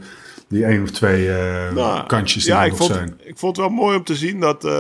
[0.50, 3.20] Die één of twee eh, Nou, kantjes die ja, ik vond, zijn.
[3.24, 4.66] ik vond het wel mooi om te zien dat...
[4.66, 4.72] eh,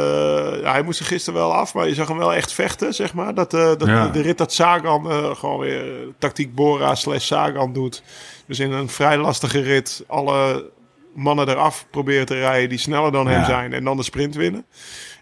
[0.61, 3.13] ja, hij moest er gisteren wel af, maar je zag hem wel echt vechten, zeg
[3.13, 3.34] maar.
[3.34, 4.07] Dat, eh, dat Ja.
[4.07, 5.84] de rit dat Sagan gewoon weer
[6.18, 8.03] tactiek Bora slash Sagan doet.
[8.45, 10.70] Dus in een vrij lastige rit alle
[11.15, 13.74] mannen eraf proberen te rijden die sneller dan hem zijn.
[13.74, 14.65] En dan de sprint winnen.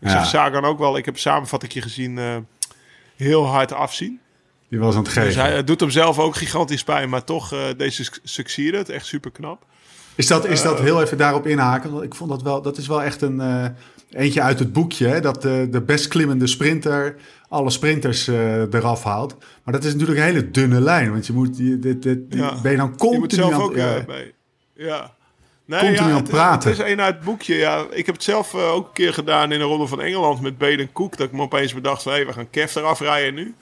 [0.02, 2.20] Ik zag Sagan ook wel, ik heb samenvatting gezien,
[3.16, 4.20] heel hard afzien.
[4.70, 5.24] Die was aan het geven.
[5.26, 8.90] Dus hij het doet hem zelf ook gigantisch pijn, maar toch deze succeeded.
[8.90, 9.66] Echt super knap.
[10.16, 11.92] Is dat, is Eh, dat heel even daarop inhaken?
[11.92, 13.66] Want ik vond dat wel, dat is wel echt een eh,
[14.10, 15.08] eentje uit het boekje.
[15.08, 15.20] Hè?
[15.22, 17.16] Dat de, de best klimmende sprinter
[17.50, 19.36] alle sprinters eh, eraf haalt.
[19.64, 21.12] Maar dat is natuurlijk een hele dunne lijn.
[21.12, 22.54] Want je moet, je, dit, dit, Ja.
[22.62, 24.34] ben je dan Je continu moet zelf aan, ook ja, eh, bij.
[24.74, 25.14] Ja.
[25.66, 26.70] Nee, Continu aan ja, het het is- praten.
[26.70, 27.56] Het is een uit het boekje.
[27.56, 27.86] Ja.
[27.92, 30.58] Ik heb het zelf eh, ook een keer gedaan in de Ronde van Engeland met
[30.58, 31.18] Baden Koek.
[31.18, 33.56] Dat ik me opeens bedacht hé, we gaan Kev eraf rijden nu.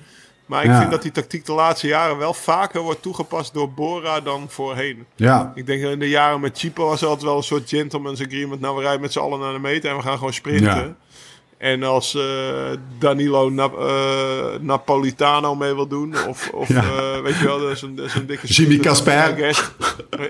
[0.45, 0.79] Maar ik Ja.
[0.79, 5.05] vind dat die tactiek de laatste jaren wel vaker wordt toegepast door Bora dan voorheen.
[5.15, 7.69] ja, Ik denk dat in de jaren met Chipo was er altijd wel een soort
[7.69, 8.61] gentleman's agreement.
[8.61, 10.65] Nou, we rijden met z'n allen naar de meter en we gaan gewoon sprinten.
[10.65, 10.95] Ja.
[11.57, 12.23] En als eh,
[12.99, 16.83] Danilo Nap- eh, Napolitano mee wil doen, of, of Ja.
[16.83, 19.37] eh, weet je wel, dat is een, dat is een dikke Jimmy Casper.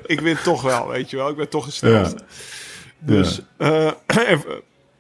[0.06, 1.30] Ik win toch wel, weet je wel.
[1.30, 2.18] Ik ben toch snelste.
[3.00, 4.44] Dus, en,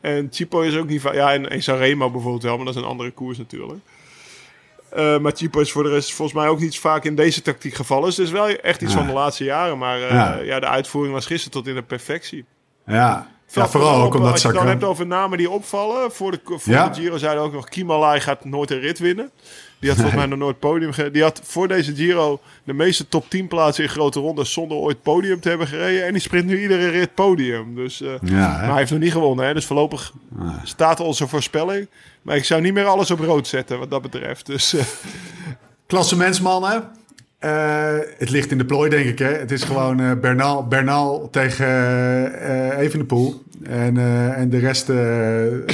[0.01, 1.13] en Chipo is ook niet van...
[1.13, 3.79] Ja, en, en Sanremo bijvoorbeeld wel, maar dat is een andere koers natuurlijk.
[4.95, 7.73] Eh, maar Chipo is voor de rest volgens mij ook niet vaak in deze tactiek
[7.73, 8.05] gevallen.
[8.05, 8.97] Dus het is wel echt iets Ja.
[8.97, 9.77] van de laatste jaren.
[9.77, 10.37] Maar eh, Ja.
[10.37, 10.59] ja.
[10.59, 12.45] de uitvoering was gisteren tot in de perfectie.
[12.85, 13.31] ja.
[13.47, 16.11] Ja, vooral ook op, omdat Als je het dan hebt over namen die opvallen.
[16.11, 16.87] Voor de, voor Ja.
[16.89, 17.69] de Giro zeiden ook nog...
[17.69, 19.31] Kimalai gaat nooit een rit winnen.
[19.79, 23.07] Die had volgens mij nog nooit podium ge- Die had voor deze Giro de meeste
[23.07, 24.53] top 10 plaatsen in grote rondes...
[24.53, 26.05] zonder ooit podium te hebben gereden.
[26.05, 27.75] En die sprint nu iedere rit podium.
[27.75, 28.67] Dus, eh, Ja, maar hè?
[28.67, 29.45] hij heeft nog niet gewonnen.
[29.45, 29.53] Hè?
[29.53, 30.13] Dus voorlopig
[30.63, 31.87] staat onze voorspelling.
[32.21, 34.45] Maar ik zou niet meer alles op rood zetten wat dat betreft.
[34.45, 34.83] Dus eh,
[35.87, 36.83] Klassementsmannen.
[37.43, 39.19] Eh het ligt in de plooi, denk ik.
[39.19, 39.31] Hè?
[39.31, 41.67] Het is gewoon eh, Bernal, Bernal tegen
[42.41, 43.43] eh Evenepoel.
[43.63, 43.97] En,
[44.35, 44.87] en de rest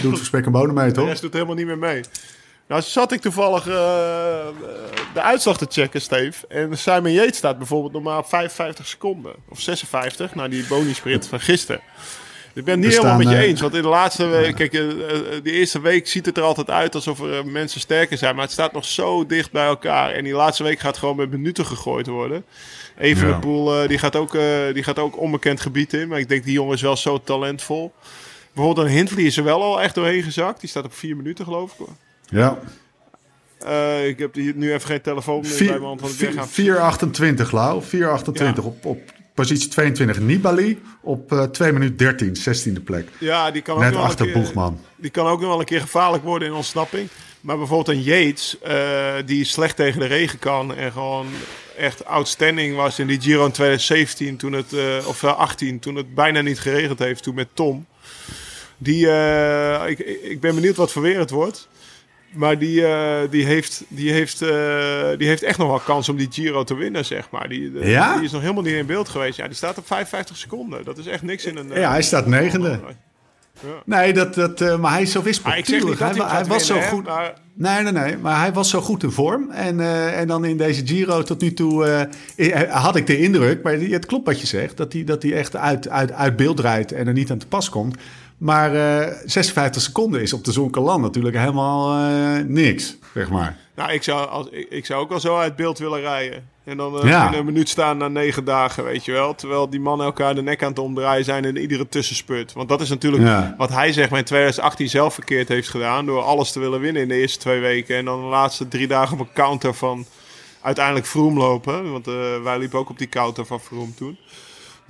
[0.02, 1.08] doet spek en bonen mee, de toch?
[1.08, 2.02] rest doet helemaal niet meer mee.
[2.68, 3.64] Nou, zat ik toevallig
[5.14, 6.48] de uitslag te checken, Steve.
[6.48, 9.34] En Simon Yates staat bijvoorbeeld op 55 seconden.
[9.50, 11.82] Of 56, nou die boni-sprint van gisteren.
[12.54, 13.62] Ik ben het niet helemaal met je eh, eens.
[13.62, 16.70] Want in de laatste week, kijk, eh, eh, de eerste week ziet het er altijd
[16.70, 18.36] uit alsof er mensen sterker zijn.
[18.36, 20.12] Maar het staat nog zo dicht bij elkaar.
[20.12, 22.44] En die laatste week gaat gewoon met minuten gegooid worden.
[22.98, 24.38] Evenepoel, eh, die, gaat ook,
[24.74, 26.08] die gaat ook onbekend gebied in.
[26.08, 27.94] Maar ik denk, die jongen is wel zo talentvol.
[28.54, 30.60] Bijvoorbeeld een Hindley is er wel al echt doorheen gezakt.
[30.60, 31.86] Die staat op vier minuten, geloof ik.
[32.30, 32.60] Ja.
[33.60, 36.02] Eh, ik heb nu even geen telefoon meer bij mijn hand.
[36.02, 37.48] Want ik ben gaan...
[37.48, 37.84] 4,28 Lau.
[37.84, 37.90] 4,28
[38.34, 38.54] Ja.
[38.62, 39.00] op, op
[39.40, 40.82] positie 22 Nibali.
[41.02, 43.08] Op eh 2 minuten 13, 16e plek.
[43.20, 44.80] Ja, die kan ook Net nog wel achter een keer- Boegman.
[44.96, 47.10] Die kan ook nog wel een keer gevaarlijk worden in ontsnapping.
[47.42, 51.28] Maar bijvoorbeeld een Yates, eh, die slecht tegen de regen kan en gewoon
[51.78, 55.96] echt outstanding was in die Giro in 2017, toen het, eh, of eh, 18, toen
[55.96, 57.86] het bijna niet geregend heeft, toen met Tom.
[58.78, 59.08] Die,
[59.88, 61.68] ik, ik ben benieuwd wat voor weer het wordt.
[62.34, 64.50] Maar die, eh, die, heeft, die, heeft, eh,
[65.18, 67.50] die heeft echt nog wel kans om die Giro te winnen, zeg maar.
[67.50, 68.16] Die, eh, Ja?
[68.16, 69.38] die is nog helemaal niet in beeld geweest.
[69.38, 70.86] Ja, die staat op 55 seconden.
[70.86, 71.70] Dat is echt niks in een...
[71.74, 72.80] Ja, hij staat negende.
[73.86, 76.00] Nee, dat, dat, maar hij is zo wispelturig.
[76.00, 77.06] hij, hij, hij was zo hè, goed.
[77.06, 78.18] maar- Nee, nee, nee.
[78.18, 79.52] Maar hij was zo goed in vorm.
[79.52, 79.80] En,
[80.16, 82.08] en dan in deze Giro tot nu toe
[82.70, 83.64] had ik de indruk...
[83.64, 84.78] maar het klopt wat je zegt...
[84.78, 87.48] dat hij, dat hij echt uit, uit, uit beeld rijdt en er niet aan te
[87.48, 87.96] pas komt.
[88.40, 93.58] Maar eh 56 seconden is op de Zonkerland natuurlijk helemaal eh, niks, zeg maar.
[93.76, 96.48] Nou, ik zou, als, ik, ik zou ook wel zo uit beeld willen rijden.
[96.64, 97.32] En dan eh, Ja.
[97.32, 99.36] in een minuut staan na negen dagen, weet je wel.
[99.36, 102.54] Terwijl die mannen elkaar de nek aan het omdraaien zijn in iedere tussenspurt.
[102.54, 103.56] Want dat is natuurlijk Ja.
[103.58, 106.06] wat hij zeg maar in 2018 zelf verkeerd heeft gedaan.
[106.06, 107.96] Door alles te willen winnen in de eerste twee weken.
[107.98, 110.06] En dan de laatste drie dagen op een counter van
[110.62, 111.92] uiteindelijk Vroom lopen.
[111.92, 112.06] Want
[112.44, 114.18] wij liepen ook op die counter van Vroom toen.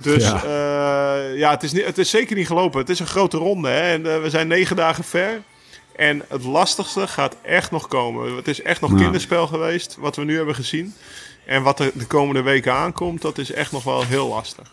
[0.02, 0.42] Dus Ja.
[0.44, 2.80] ja, ja het, is niet, het is zeker niet gelopen.
[2.80, 3.68] Het is een grote ronde.
[3.68, 3.80] Hè?
[3.92, 5.42] En eh, we zijn negen dagen ver.
[5.96, 8.36] En het lastigste gaat echt nog komen.
[8.36, 10.94] Het is echt nog kinderspel geweest, wat we nu hebben gezien.
[11.46, 14.72] En wat er de komende weken aankomt, dat is echt nog wel heel lastig.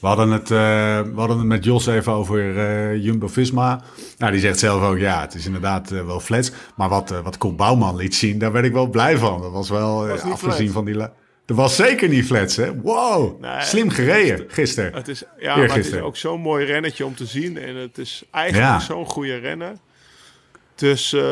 [0.00, 0.58] We hadden het, eh,
[1.00, 3.82] we hadden het met Jos even over eh, Jumbo-Visma.
[4.18, 6.50] Nou, die zegt zelf ook, ja, het is inderdaad eh, wel flats.
[6.76, 9.40] Maar wat, eh wat Koen Bouwman liet zien, daar werd ik wel blij van.
[9.40, 11.06] Dat was wel, eh, Was afgezien van die...
[11.46, 12.80] Dat was zeker niet flats, hè?
[12.80, 14.94] Wow, Nee, slim gereden gisteren.
[14.94, 17.58] Het is, ja, maar het is ook zo'n mooi rennetje om te zien.
[17.58, 18.80] En het is eigenlijk Ja.
[18.80, 19.72] zo'n goede renner.
[20.74, 21.22] Dus eh,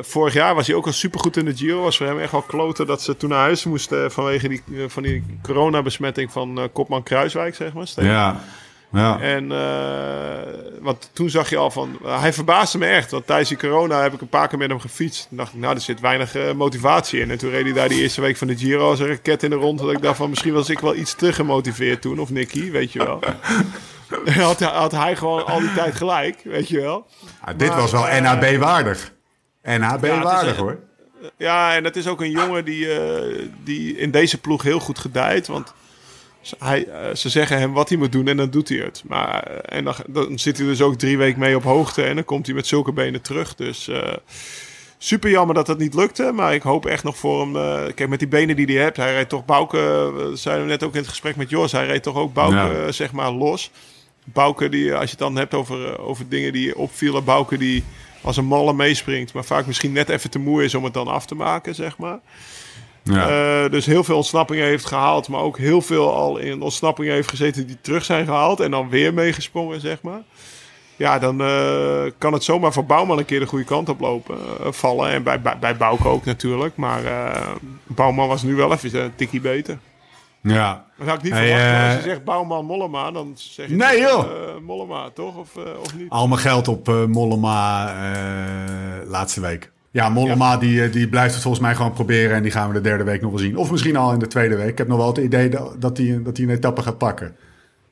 [0.00, 1.82] vorig jaar was hij ook al supergoed in de Giro.
[1.82, 4.84] Was voor hem echt wel kloten dat ze toen naar huis moesten vanwege die, eh,
[4.88, 7.86] van die coronabesmetting van eh, Kopman Kruiswijk, zeg maar.
[7.86, 8.10] Steven.
[8.10, 8.40] Ja,
[8.92, 9.20] Ja.
[9.20, 13.10] En eh, want toen zag je al van, hij verbaasde me echt.
[13.10, 15.26] Want tijdens die corona heb ik een paar keer met hem gefietst.
[15.28, 17.30] Toen dacht ik, nou, er zit weinig eh, motivatie in.
[17.30, 19.50] En toen reed hij daar die eerste week van de Giro als een raket in
[19.50, 19.78] de rond.
[19.78, 22.18] Dat ik dacht van, misschien was ik wel iets te gemotiveerd toen.
[22.18, 23.20] Of Nicky, weet je wel.
[24.46, 27.06] had, hij- had hij gewoon al die tijd gelijk, weet je wel.
[27.56, 29.12] Dit Maar, was wel eh, NAB waardig.
[29.62, 30.78] NAB Ja, het is waardig echt- hoor.
[31.36, 34.98] Ja, en dat is ook een jongen die, eh, die in deze ploeg heel goed
[34.98, 35.46] gedijt.
[35.46, 35.72] Want
[36.58, 39.02] hij, eh, ze zeggen hem wat hij moet doen en dan doet hij het.
[39.06, 42.14] Maar, eh, en dan, dan zit hij dus ook drie weken mee op hoogte en
[42.14, 43.54] dan komt hij met zulke benen terug.
[43.54, 44.12] Dus eh,
[44.98, 46.32] super jammer dat dat niet lukte.
[46.34, 47.52] Maar ik hoop echt nog voor hem.
[47.94, 50.12] kijk, met die benen die hij heeft, hij reed toch Bouke.
[50.34, 51.72] zeiden we net ook in het gesprek met Jos.
[51.72, 52.70] Hij reed toch ook Bouke, Ja.
[52.72, 53.70] eh, zeg maar, los.
[54.24, 57.24] Bouke, die, als je het dan hebt over, over dingen die opvielen.
[57.24, 57.84] Bouke die
[58.20, 59.32] als een malle meespringt.
[59.32, 61.98] Maar vaak misschien net even te moe is om het dan af te maken, zeg
[61.98, 62.18] maar.
[63.02, 63.28] Ja.
[63.64, 65.28] Eh, dus heel veel ontsnappingen heeft gehaald.
[65.28, 68.60] Maar ook heel veel al in ontsnappingen heeft gezeten die terug zijn gehaald.
[68.60, 70.20] En dan weer meegesprongen, zeg maar.
[70.96, 74.36] Ja, dan eh, kan het zomaar voor Bouwman een keer de goede kant op lopen,
[74.60, 75.10] eh, vallen.
[75.10, 76.76] En bij, bij, bij Bouke ook natuurlijk.
[76.76, 77.02] Maar
[77.86, 79.78] Bouwman was nu wel even een tikkie beter.
[80.40, 80.84] ja.
[80.98, 81.70] Dat had ik niet Hey, verwacht.
[81.70, 84.24] maar eh, als je zegt Bouwman Mollema, dan zeg je Nee, joh.
[84.60, 85.36] Mollema, toch?
[85.36, 85.48] Of,
[85.80, 86.10] of niet?
[86.10, 87.92] Al mijn geld op Mollema
[89.06, 89.70] laatste week.
[89.92, 92.36] Ja, Mollema Die, eh, die blijft het volgens mij gewoon proberen.
[92.36, 93.56] En die gaan we de derde week nog wel zien.
[93.56, 94.68] Of misschien al in de tweede week.
[94.68, 97.36] Ik heb nog wel het idee dat, dat hij dat hij een etappe gaat pakken.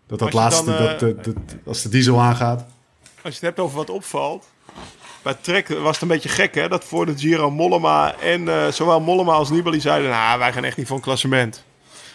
[0.06, 1.34] Dat dat Als laatste, dan, eh, dat, dat, dat-
[1.66, 2.60] als de diesel aangaat.
[3.22, 4.48] Als je het hebt over wat opvalt.
[5.22, 6.68] Bij Trek was het een beetje gek, hè?
[6.68, 10.10] Dat voor de Giro Mollema en eh, zowel Mollema als Nibali zeiden...
[10.10, 11.64] Nou, wij gaan echt niet voor een klassement.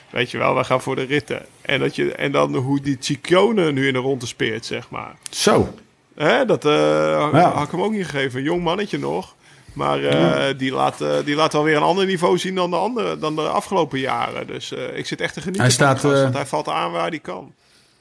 [0.10, 1.46] Weet je wel, wij gaan voor de ritten.
[1.62, 5.16] En, dat je, en dan hoe die Ciccone nu in de ronde speert, zeg maar.
[5.30, 5.74] Zo.
[6.16, 7.52] Hè, dat Ja.
[7.54, 8.40] had ik hem ook niet gegeven.
[8.40, 9.36] Een jong mannetje nog.
[9.76, 13.18] Maar eh, die, laat, eh, die laat alweer een ander niveau zien dan de, andere,
[13.18, 14.48] dan de afgelopen jaren.
[14.48, 17.10] Dus eh, ik zit echt te genieten Hij staat, gast, want hij valt aan waar
[17.10, 17.54] hij kan.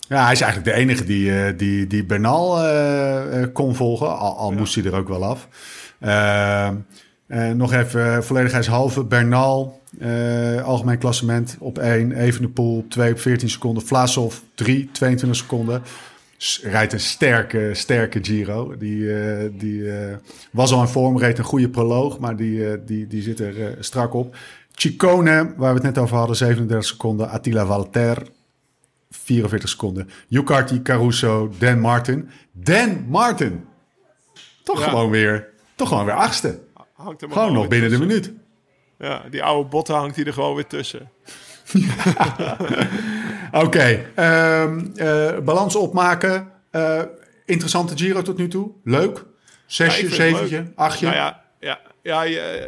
[0.09, 2.59] Ja, hij is eigenlijk de enige die, die, die Bernal
[3.53, 4.19] kon volgen.
[4.19, 5.49] Al, al moest hij er ook wel af.
[7.55, 9.05] Nog even volledigheidshalve.
[9.05, 9.81] Bernal,
[10.65, 12.13] algemeen klassement op 1.
[12.13, 13.87] Evenepoel op 2 op 14 seconden.
[13.87, 15.83] Vlasov 3, 22 seconden.
[16.63, 18.77] Rijdt een sterke, sterke Giro.
[18.77, 20.17] Die, eh, die eh,
[20.53, 22.19] was al in vorm, reed een goede proloog.
[22.19, 24.37] Maar die, eh, die, die zit er strak op.
[24.73, 27.29] Ciccone, waar we het net over hadden, 37 seconden.
[27.29, 28.23] Attila Valter,
[29.11, 30.11] 44 seconden.
[30.29, 32.29] Yukarty, Caruso, Dan Martin.
[32.53, 33.65] Dan Martin!
[34.63, 34.89] Toch Ja.
[34.89, 36.61] gewoon weer, toch gewoon weer achtste.
[36.93, 38.33] Hangt er maar Gewoon nog binnen de minuut.
[38.99, 41.11] Ja, die oude botten hangt hij er gewoon weer tussen.
[43.63, 46.49] Oké, ehm, eh, balans opmaken.
[46.71, 47.01] Eh,
[47.45, 48.71] interessante Giro tot nu toe.
[48.85, 49.17] Leuk.
[49.17, 49.23] Ja,
[49.67, 51.07] Zesje, het zeventje, achtje.
[51.07, 52.23] Nou ja, ja, ja,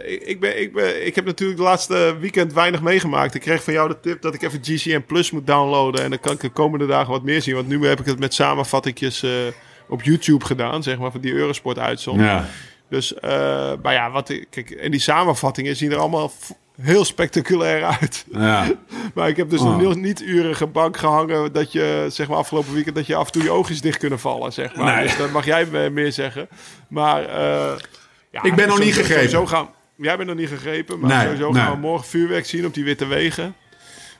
[0.04, 3.34] ik, ben, ik, ben, ik heb natuurlijk de laatste weekend weinig meegemaakt.
[3.34, 6.02] Ik kreeg van jou de tip dat ik even GCN Plus moet downloaden.
[6.02, 7.54] En dan kan ik de komende dagen wat meer zien.
[7.54, 9.30] Want nu heb ik het met samenvattingjes eh,
[9.88, 12.32] op YouTube gedaan, zeg maar, van die Eurosport uitzondering.
[12.32, 12.46] Ja.
[12.88, 13.14] Dus,
[13.82, 16.32] maar ja, wat ik, kijk, en die samenvattingen zien er allemaal
[16.80, 18.24] heel spectaculair uit.
[18.32, 18.66] Ja.
[19.14, 19.82] Maar ik heb dus Oh.
[19.82, 23.32] een niet urige bank gehangen dat je, zeg maar, afgelopen weekend dat je af en
[23.32, 24.94] toe je oogjes dicht kunnen vallen, zeg maar.
[24.94, 25.02] Nee.
[25.06, 26.48] Dus dat mag jij me- meer zeggen.
[26.88, 27.72] Maar eh,
[28.30, 29.30] ja, Ik ben nog niet gegrepen.
[29.30, 31.62] Sowieso gaan, jij bent nog niet gegrepen, maar Nee, sowieso nee.
[31.62, 33.54] gaan we morgen vuurwerk zien op die witte wegen.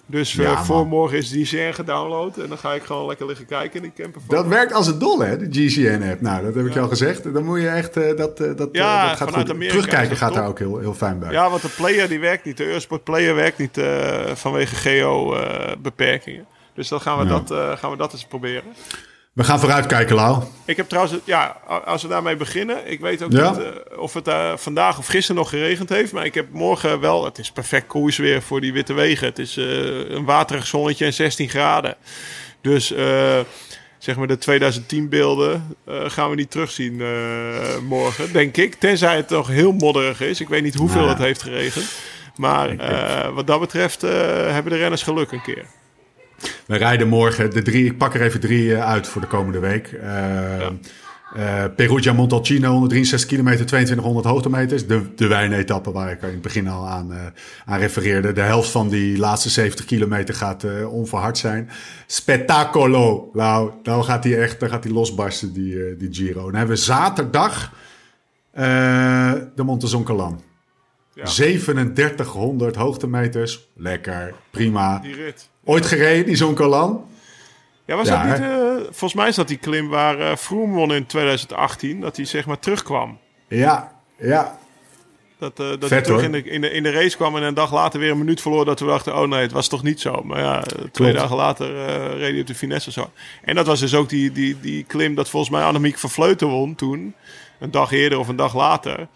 [0.06, 3.26] Dus eh, Ja, voor morgen is die CR gedownload en dan ga ik gewoon lekker
[3.26, 4.20] liggen kijken in die camper.
[4.28, 6.20] Dat werkt als een dol, hè, de GCN-app.
[6.20, 7.34] Nou, dat heb ik je al gezegd.
[7.34, 9.54] Dan moet je echt, eh, dat, eh, dat, Ja, dat gaat vanuit goed.
[9.54, 11.32] Amerika Terugkijken gaat daar ook heel, heel fijn bij.
[11.32, 12.56] Ja, want de player die werkt niet.
[12.56, 13.80] De Eurosport player werkt niet
[14.34, 16.46] vanwege geo-beperkingen.
[16.74, 17.40] dus dan gaan we, Ja.
[17.40, 18.62] dat, gaan we dat eens proberen.
[19.36, 20.42] We gaan vooruitkijken, Lau.
[20.64, 22.90] Ik heb trouwens, ja, als we daarmee beginnen.
[22.90, 23.50] Ik weet ook Ja?
[23.50, 26.12] niet eh, of het eh, vandaag of gisteren nog geregend heeft.
[26.12, 29.26] Maar ik heb morgen wel, het is perfect koersweer voor die witte wegen.
[29.26, 29.64] Het is eh,
[30.10, 31.96] een waterig zonnetje en 16 graden.
[32.60, 32.86] Dus
[33.98, 37.02] zeg maar de 2010 beelden gaan we niet terugzien
[37.84, 38.74] morgen, denk ik.
[38.74, 40.40] Tenzij het toch heel modderig is.
[40.40, 41.12] Ik weet niet hoeveel Nou.
[41.12, 41.86] het heeft geregend.
[42.36, 42.76] Maar
[43.34, 45.64] wat dat betreft hebben de renners geluk een keer.
[46.66, 47.84] We rijden morgen de drie.
[47.84, 49.86] Ik pak er even drie eh, uit voor de komende week.
[49.86, 50.66] Eh
[51.34, 54.86] eh, Perugia Montalcino, 163 kilometer, 2200 hoogtemeters.
[54.86, 57.32] De, de wijnetappe waar ik in het begin al aan,
[57.64, 58.32] aan refereerde.
[58.32, 61.70] De helft van die laatste 70 kilometer gaat onverhard zijn.
[62.06, 63.30] Spettacolo.
[63.32, 66.42] Nou, nou gaat hij echt dan gaat hij losbarsten, die, die Giro.
[66.42, 67.72] Dan hebben we zaterdag
[68.52, 70.42] de Montezoncalan.
[71.14, 71.24] Ja.
[71.24, 73.68] 3700 hoogtemeters.
[73.74, 74.98] Lekker, prima.
[74.98, 75.48] Die rit.
[75.68, 77.04] Ooit gereden, die Zoncolan?
[77.86, 78.48] Ja, was Ja, dat niet...
[78.48, 82.00] eh, volgens mij is dat die klim waar eh Froome won in 2018.
[82.00, 83.18] Dat hij zeg maar terugkwam.
[83.48, 84.58] Ja, ja.
[85.38, 87.42] Dat, eh, dat Vet, hij terug in de, in, de, in de race kwam en
[87.42, 88.64] een dag later weer een minuut verloor.
[88.64, 90.22] Dat we dachten, oh nee, het was toch niet zo.
[90.24, 91.14] Maar ja, twee Klopt.
[91.14, 93.10] dagen later eh, reed hij op de finesse zo.
[93.44, 96.48] En dat was dus ook die, die, die klim dat volgens mij Annemiek van Vleuten
[96.48, 97.14] won toen.
[97.60, 99.08] Een dag eerder of een dag later.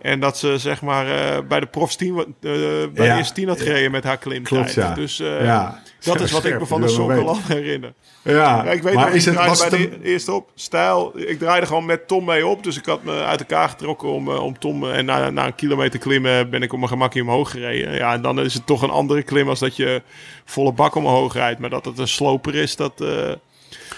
[0.00, 1.06] En dat ze zeg maar
[1.46, 3.16] bij de profs 10, wa- eh, bij de Ja.
[3.16, 4.62] eerste 10 had gereden met haar klimtijd.
[4.62, 4.94] Klopt, ja.
[4.94, 5.82] Dus ja.
[6.00, 7.92] Dat is wat ik me van de Zonkerland herinner.
[8.22, 10.50] Ja, Ja, ik weet maar nog, is ik het, draaide bij de eerste op.
[10.54, 12.62] Stijl, ik draaide gewoon met Tom mee op.
[12.64, 14.84] Dus ik had me uit elkaar getrokken om, eh, om Tom...
[14.84, 17.94] eh, En na, na een kilometer klimmen ben ik op mijn gemakje omhoog gereden.
[17.94, 20.02] Ja, en dan is het toch een andere klim als dat je
[20.44, 21.60] volle bak omhoog rijdt.
[21.60, 23.00] Maar dat het een sloper is, dat...
[23.00, 23.30] eh,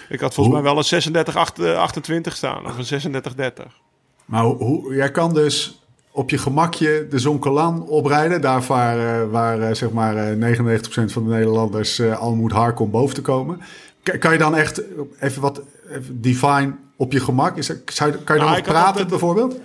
[0.08, 2.66] ik had volgens Hoe- mij wel een 36 acht- 28 staan.
[2.66, 3.64] Of een 36 30.
[4.24, 5.77] Maar hoe, hoe- jij kan dus
[6.18, 8.40] op je gemakje de Zonkelan oprijden.
[8.40, 12.52] Daar waar, eh, waar eh, zeg maar eh, 99% van de Nederlanders eh, al moet
[12.52, 13.60] harken om boven te komen.
[14.02, 14.82] Ka- Kan je dan echt
[15.20, 17.56] even wat even define op je gemak?
[17.56, 19.56] Is zou, kan je dan Nou, nog praten altijd- bijvoorbeeld?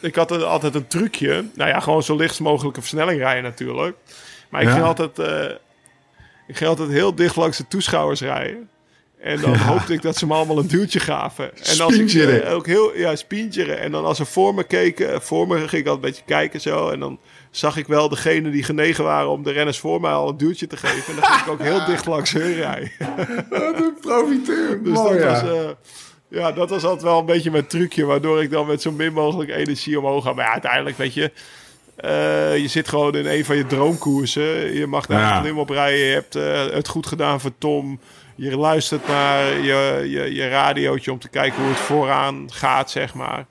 [0.00, 1.44] Ik had er altijd een trucje.
[1.54, 3.96] Nou ja, gewoon zo lichtst mogelijke versnelling rijden natuurlijk.
[4.48, 4.74] Maar ik, Ja.
[4.74, 5.44] ging altijd, eh,
[6.46, 8.68] ik ging altijd heel dicht langs de toeschouwers rijden.
[9.22, 9.58] En dan Ja.
[9.58, 11.44] hoopte ik dat ze me allemaal een duwtje gaven.
[11.44, 13.78] En als ik ook heel, ja, spientjeren.
[13.80, 16.60] En dan als ze voor me keken, voor me ging ik altijd een beetje kijken
[16.60, 16.88] zo.
[16.88, 17.18] En dan
[17.50, 20.66] zag ik wel degene die genegen waren om de renners voor mij al een duwtje
[20.66, 21.14] te geven.
[21.14, 22.90] En dan ging ik ook heel dicht langs hun rijden.
[23.50, 24.82] Wat een profiteur.
[24.82, 25.30] Dus Mooi, dat, ja.
[25.46, 25.68] was, eh,
[26.28, 28.04] ja, dat was altijd wel een beetje mijn trucje.
[28.04, 30.32] Waardoor ik dan met zo min mogelijk energie omhoog ga.
[30.32, 31.32] Maar ja, uiteindelijk, weet je.
[31.96, 34.74] eh, je zit gewoon in een van je droomkoersen.
[34.74, 35.36] Je mag daar Ja.
[35.36, 35.98] een klim op rijden.
[36.06, 38.00] Je hebt eh, het goed gedaan voor Tom.
[38.42, 43.14] Je luistert naar je, je, je radiootje om te kijken hoe het vooraan gaat, zeg
[43.14, 43.46] maar.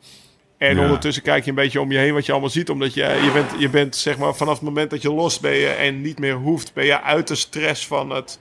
[0.58, 0.82] En Ja.
[0.84, 2.70] ondertussen kijk je een beetje om je heen wat je allemaal ziet.
[2.70, 5.54] Omdat je, je bent, je bent, zeg maar, vanaf het moment dat je los ben
[5.56, 8.40] je en niet meer hoeft, ben je uit de stress van het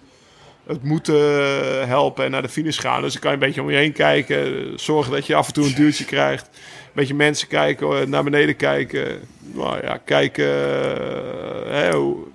[0.66, 3.02] het moeten helpen en naar de finish gaan.
[3.02, 4.72] Dus dan kan je een beetje om je heen kijken.
[4.80, 6.46] Zorgen dat je af en toe een duwtje krijgt.
[6.52, 9.20] Een beetje mensen kijken, eh, naar beneden kijken.
[9.38, 10.44] Nou ja, kijken.
[10.46, 12.26] eh, hè, hoe-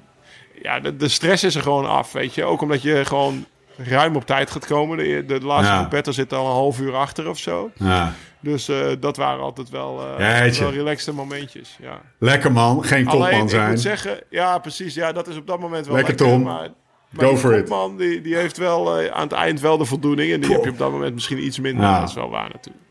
[0.62, 2.44] ja, de, de stress is er gewoon af, weet je.
[2.44, 3.46] Ook omdat je gewoon
[3.88, 4.98] ruim op tijd gaat komen.
[4.98, 6.12] De, de laatste Ja.
[6.12, 7.72] zit al een half uur achter of zo.
[7.76, 8.14] Ja.
[8.40, 10.64] Dus eh, dat waren altijd wel, Jeetje.
[10.64, 11.78] wel relaxte momentjes.
[11.82, 12.02] Ja.
[12.20, 13.70] Lekker man, geen Alleen, kopman ik zijn.
[13.70, 16.34] moet zeggen, ja precies, ja, dat is op dat moment wel Lekker, lekker.
[16.36, 16.44] Tom.
[16.44, 16.70] Maar,
[17.10, 17.60] maar Go for it.
[17.60, 20.32] kopman, die, die heeft wel eh, aan het eind wel de voldoening.
[20.34, 21.86] En die heb je op dat moment misschien iets minder.
[21.86, 22.00] Ja.
[22.00, 22.84] Dat is wel waar natuurlijk.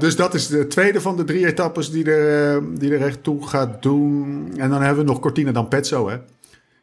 [0.00, 3.48] Dus dat is de tweede van de drie etappes die er, die er echt toe
[3.48, 4.52] gaat doen.
[4.56, 6.16] En dan hebben we nog Cortina d'Ampezzo, hè.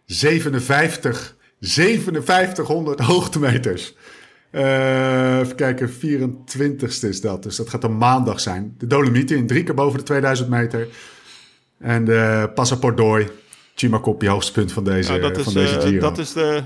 [0.05, 1.36] 57,
[1.66, 3.93] 5700 hoogtemeters.
[4.51, 7.43] Eh, even kijken, 24ste is dat.
[7.43, 8.76] Dus dat gaat een maandag zijn.
[8.78, 10.88] De Dolomieten in drie keer boven de 2000 meter.
[11.80, 13.30] En de Passaport
[13.76, 16.63] Cimacoppi, hoogtepunt van deze, dat, is, van deze eh, dat is de...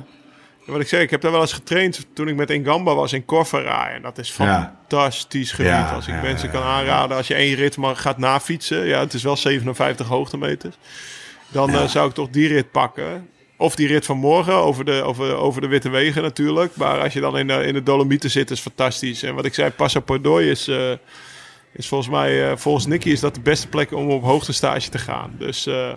[0.65, 3.25] Wat ik zeg, ik heb daar wel eens getraind toen ik met Ingamba was in
[3.25, 3.89] Corvara.
[3.89, 4.75] En dat is Ja.
[4.87, 5.71] fantastisch gebied.
[5.71, 8.85] Ja, als ik ja, mensen kan aanraden, als je één rit maar gaat nafietsen.
[8.85, 10.75] Ja, het is wel 57 hoogtemeters.
[11.47, 13.29] Dan eh, zou ik toch die rit pakken.
[13.61, 16.75] Of die rit van morgen over de, over, over de Witte Wegen natuurlijk.
[16.75, 19.23] Maar als je dan in de, in de Dolomieten zit, is fantastisch.
[19.23, 20.91] En wat ik zei, Passapordooi is, eh,
[21.73, 24.97] is volgens mij, eh, volgens Nicky is dat de beste plek om op hoogtestage te
[24.97, 25.35] gaan.
[25.37, 25.91] Dus, eh,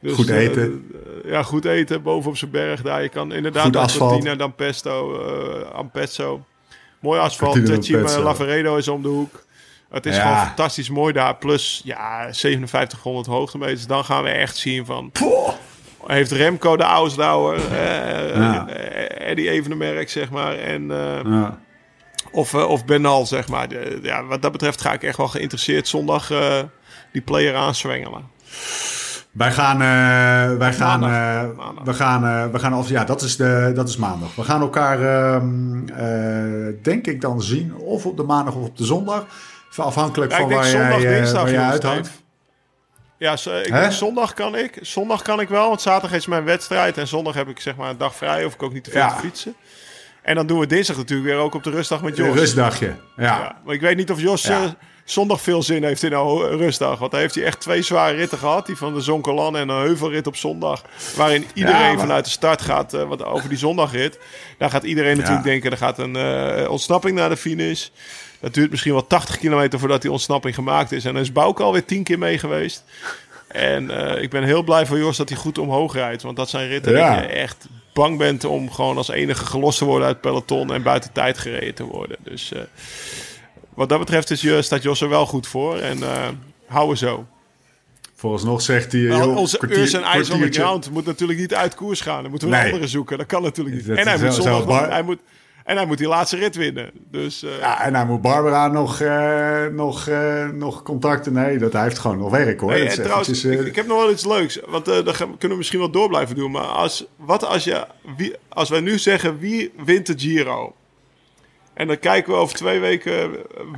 [0.00, 0.90] dus Goed eh, eten.
[1.24, 3.02] eh, ja, goed eten boven op zijn berg daar.
[3.02, 3.96] Je kan inderdaad.
[3.96, 6.44] Cortina d'Ampezzo, eh Ampezzo.
[7.00, 7.66] Mooi asfalt.
[7.66, 8.22] D'Ampezzo.
[8.22, 9.44] Lavaredo is om de hoek.
[9.90, 10.22] Het is Ja.
[10.22, 11.36] gewoon fantastisch mooi daar.
[11.36, 13.86] Plus ja, 5700 hoogtemeters.
[13.86, 15.10] Dan gaan we echt zien van...
[16.06, 18.68] Heeft Remco de Ausdauer, eh, Ja.
[18.68, 20.54] eh, Eddie Evenemerk, zeg maar.
[20.58, 21.58] En, eh, Ja.
[22.32, 23.66] of, of Benal, zeg maar.
[24.02, 26.30] Ja, wat dat betreft ga ik echt wel geïnteresseerd zondag
[27.12, 28.22] die player aanzwengelen.
[29.30, 31.56] Wij gaan, eh, wij gaan, Maandag.
[31.56, 31.84] Maandag.
[31.84, 34.34] we gaan, we gaan af, ja, dat is, de, dat is maandag.
[34.34, 38.76] We gaan elkaar, ehm, eh, denk ik dan zien, of op de maandag of op
[38.76, 39.26] de zondag.
[39.76, 42.22] Afhankelijk Ja, van waar zondag, jij, dinsdag, waar jij jongens, uithangt.
[43.20, 44.78] Ja, zo- ik denk zondag kan ik.
[44.80, 46.98] Zondag kan ik wel, want zaterdag is mijn wedstrijd.
[46.98, 49.00] En zondag heb ik zeg maar een dag vrij, of ik ook niet te veel
[49.00, 49.14] Ja.
[49.14, 49.54] te fietsen.
[50.22, 52.26] En dan doen we dinsdag natuurlijk weer ook op de rustdag met Jos.
[52.28, 52.86] Een rustdagje.
[53.16, 53.24] Ja.
[53.24, 54.62] Ja, maar ik weet niet of Jos Ja.
[54.62, 54.68] eh,
[55.04, 56.98] zondag veel zin heeft in een rustdag.
[56.98, 58.66] Want hij heeft hij echt twee zware ritten gehad.
[58.66, 60.82] Die van de Zonkolan en een heuvelrit op zondag.
[61.16, 62.94] Waarin iedereen maar- vanuit de start gaat.
[62.94, 64.18] eh, wat over die zondagrit.
[64.58, 65.70] Daar gaat iedereen natuurlijk denken.
[65.70, 67.88] Er gaat een eh, ontsnapping naar de finish.
[68.40, 71.04] Dat duurt misschien wel 80 kilometer voordat die ontsnapping gemaakt is.
[71.04, 72.84] En dan is Bouke alweer 10 keer mee geweest.
[73.48, 76.22] En eh, ik ben heel blij voor Jos dat hij goed omhoog rijdt.
[76.22, 77.14] Want dat zijn ritten Ja.
[77.14, 80.72] dat je echt bang bent om gewoon als enige gelost te worden uit het peloton.
[80.72, 82.16] En buiten tijd gereden te worden.
[82.22, 82.60] Dus eh,
[83.74, 85.78] wat dat betreft is, staat Jos er wel goed voor.
[85.78, 86.28] En eh
[86.66, 87.26] houden zo.
[88.14, 89.00] Vooralsnog zegt hij...
[89.00, 92.20] Joh, onze Urs en IJs on the ground moet natuurlijk niet uit koers gaan.
[92.22, 92.64] Dan moeten we Nee.
[92.64, 93.18] een andere zoeken.
[93.18, 93.86] Dat kan natuurlijk niet.
[93.86, 95.18] Dat en hij moet zondag nog, hij moet,
[95.70, 96.90] En hij moet die laatste rit winnen.
[97.10, 101.32] Dus eh, Ja, en hij moet Barbara nog, eh, nog, eh, nog contacten.
[101.32, 102.70] Nee, dat hij heeft gewoon nog werk hoor.
[102.70, 104.60] Nee, en is trouwens, eventjes, ik, ik heb nog wel iets leuks.
[104.66, 106.50] Want daar gaan- kunnen we misschien wel door blijven doen.
[106.50, 110.74] Maar als, wat als, je, wie, als wij nu zeggen wie wint de Giro?
[111.74, 113.30] En dan kijken we over twee weken.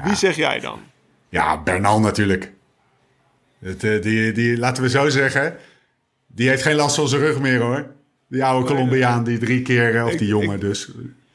[0.04, 0.80] Wie zeg jij dan?
[1.28, 2.52] Ja, Bernal natuurlijk.
[3.58, 5.56] Het, die, die, laten we zo zeggen.
[6.26, 7.86] Die heeft geen last van zijn rug meer hoor.
[8.28, 10.90] Die oude Colombiaan die drie keer, of Ik- die jongen ik- dus.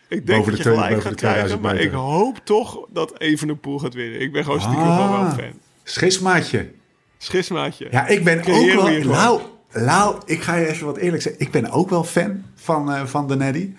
[0.09, 1.77] Ik denk Boven dat de je gelijk boven gaat de 2000 krijgen.
[1.77, 4.21] Maar ik hoop toch dat Evenepoel gaat winnen.
[4.21, 4.95] Ik ben gewoon stiekem Ah.
[4.95, 5.59] gewoon wel een fan.
[5.83, 6.71] Schismaatje.
[7.17, 7.87] Schismaatje.
[7.91, 8.85] Ja, ik ben ook wel...
[8.85, 9.41] gewoon.
[9.71, 11.41] Lau, ik ga je even wat eerlijk zeggen.
[11.41, 13.73] Ik ben ook wel fan van, eh, van de Neddy.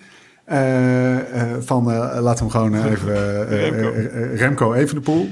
[0.45, 1.85] Eh, eh, van,
[2.21, 3.47] laten we hem gewoon even...
[3.49, 3.91] Remco.
[4.35, 5.29] Remco Evenepoel.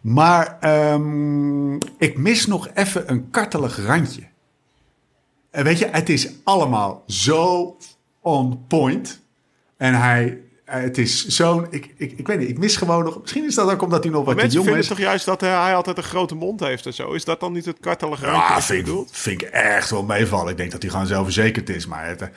[0.00, 4.22] Maar ehm, ik mis nog even een kartelig randje.
[5.50, 7.76] En weet je, het is allemaal zo
[8.20, 9.22] on point.
[9.80, 10.38] En hij...
[10.64, 11.66] eh, Het is zo'n...
[11.70, 13.20] Ik, ik, ik weet niet, ik mis gewoon nog...
[13.20, 14.86] Misschien is dat ook omdat hij nog wat jong vinden is.
[14.86, 17.12] toch juist dat hij, hij altijd een grote mond heeft en zo.
[17.12, 20.50] Is dat dan niet het kartelige Ja, vind, ik- vind ik echt wel meevallen.
[20.50, 21.86] Ik denk dat hij gewoon zelfverzekerd is.
[21.86, 22.28] Maar het, eh,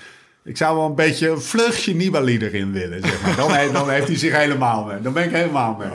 [0.43, 3.01] ik zou wel een beetje een vleugje Nibali erin willen.
[3.01, 3.35] Zeg maar.
[3.35, 5.01] dan, dan heeft hij zich helemaal mee.
[5.01, 5.87] Dan ben ik helemaal mee.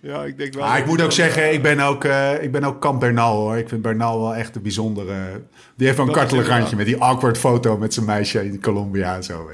[0.00, 0.64] Ja, ik denk wel.
[0.64, 3.56] Maar ik moet ook zeggen, ik ben ook, eh, ik ben ook kamp Bernal hoor.
[3.56, 5.42] Ik vind Bernal wel echt een bijzondere...
[5.76, 9.14] Die heeft wel een kartelig randje met die awkward foto met zijn meisje in Colombia
[9.14, 9.50] en zo.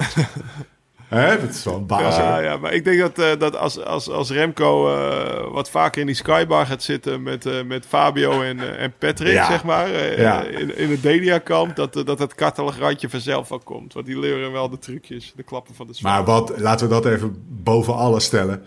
[1.10, 1.40] Hè?
[1.40, 4.30] Dat is wel een baas Ja, maar ik denk dat, eh, dat als, als, als
[4.30, 8.92] Remco eh, wat vaker in die skybar gaat zitten met, eh, met Fabio en, en
[8.98, 9.46] Patrick, Ja.
[9.46, 9.88] zeg maar,
[10.20, 10.42] Ja.
[10.44, 13.92] in, in het Delia-kamp, dat, dat het kartelig randje vanzelf wel komt.
[13.92, 16.26] Want die leren wel de trucjes, de klappen van de zwaard.
[16.26, 18.62] Maar wat, laten we dat even boven alles stellen.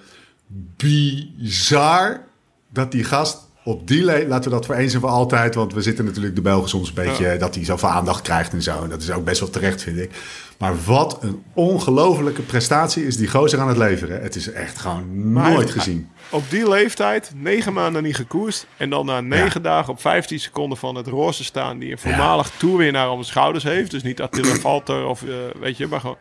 [0.77, 2.21] Bizar
[2.69, 5.73] dat die gast op die le- laten we dat voor eens en voor altijd, want
[5.73, 8.83] we zitten natuurlijk de Belgen soms een beetje dat hij zoveel aandacht krijgt en zo.
[8.83, 10.11] En dat is ook best wel terecht, vind ik.
[10.63, 14.21] Maar wat een ongelofelijke prestatie is die gozer aan het leveren.
[14.21, 16.09] Het is echt gewoon nooit heeft- gezien.
[16.29, 18.67] Op die leeftijd, negen maanden niet gekoerst.
[18.77, 21.79] En dan na negen dagen op 15 seconden van het roze staan.
[21.79, 23.91] Die een voormalig toerwinnaar om de schouders heeft.
[23.91, 26.17] Dus niet Attila Valter of eh, weet je, maar gewoon...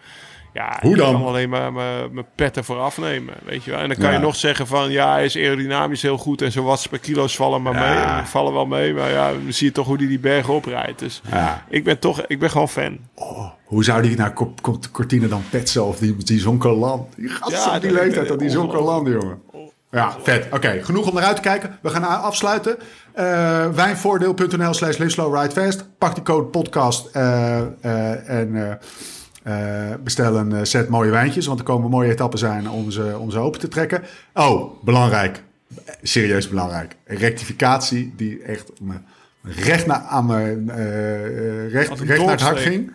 [0.55, 1.13] Ja, Hoe ik dan?
[1.13, 3.81] kan alleen maar mijn mijn pet ervoor afnemen, weet je wel.
[3.81, 4.13] En dan kan Ja.
[4.13, 6.43] je nog zeggen van, ja, hij is aerodynamisch heel goed.
[6.43, 7.83] En zo watts per kilo's vallen maar mee.
[7.95, 8.27] Ja.
[8.27, 10.99] Vallen wel mee, maar ja, dan zie je toch hoe hij die bergen oprijdt.
[10.99, 11.23] Dus
[11.69, 12.99] ik ben toch, ik ben gewoon fan.
[13.15, 17.17] Oh, hoe zou die naar Cor- Cortina dan petsen of die, die Zonkerland?
[17.17, 18.73] Die gast Ja, op die leeftijd, dat die ongelooflijk.
[18.83, 19.43] Zonkerland, jongen.
[19.91, 20.47] Ja, vet.
[20.51, 21.79] Oké, genoeg om naar uit te kijken.
[21.83, 22.77] We gaan afsluiten.
[23.13, 24.97] Eh wijnvoordeel.nl slash.
[25.99, 28.79] Pak die code podcast eh, eh, en
[30.03, 31.47] bestel een eh, set mooie wijntjes.
[31.47, 34.03] Want er komen mooie etappen zijn om ze, om ze open te trekken.
[34.35, 35.43] Oh, belangrijk.
[36.03, 36.97] Serieus belangrijk.
[37.05, 38.95] Rectificatie die echt me
[39.43, 42.93] recht, naar, aan me, eh, eh, recht, recht naar het hart ging.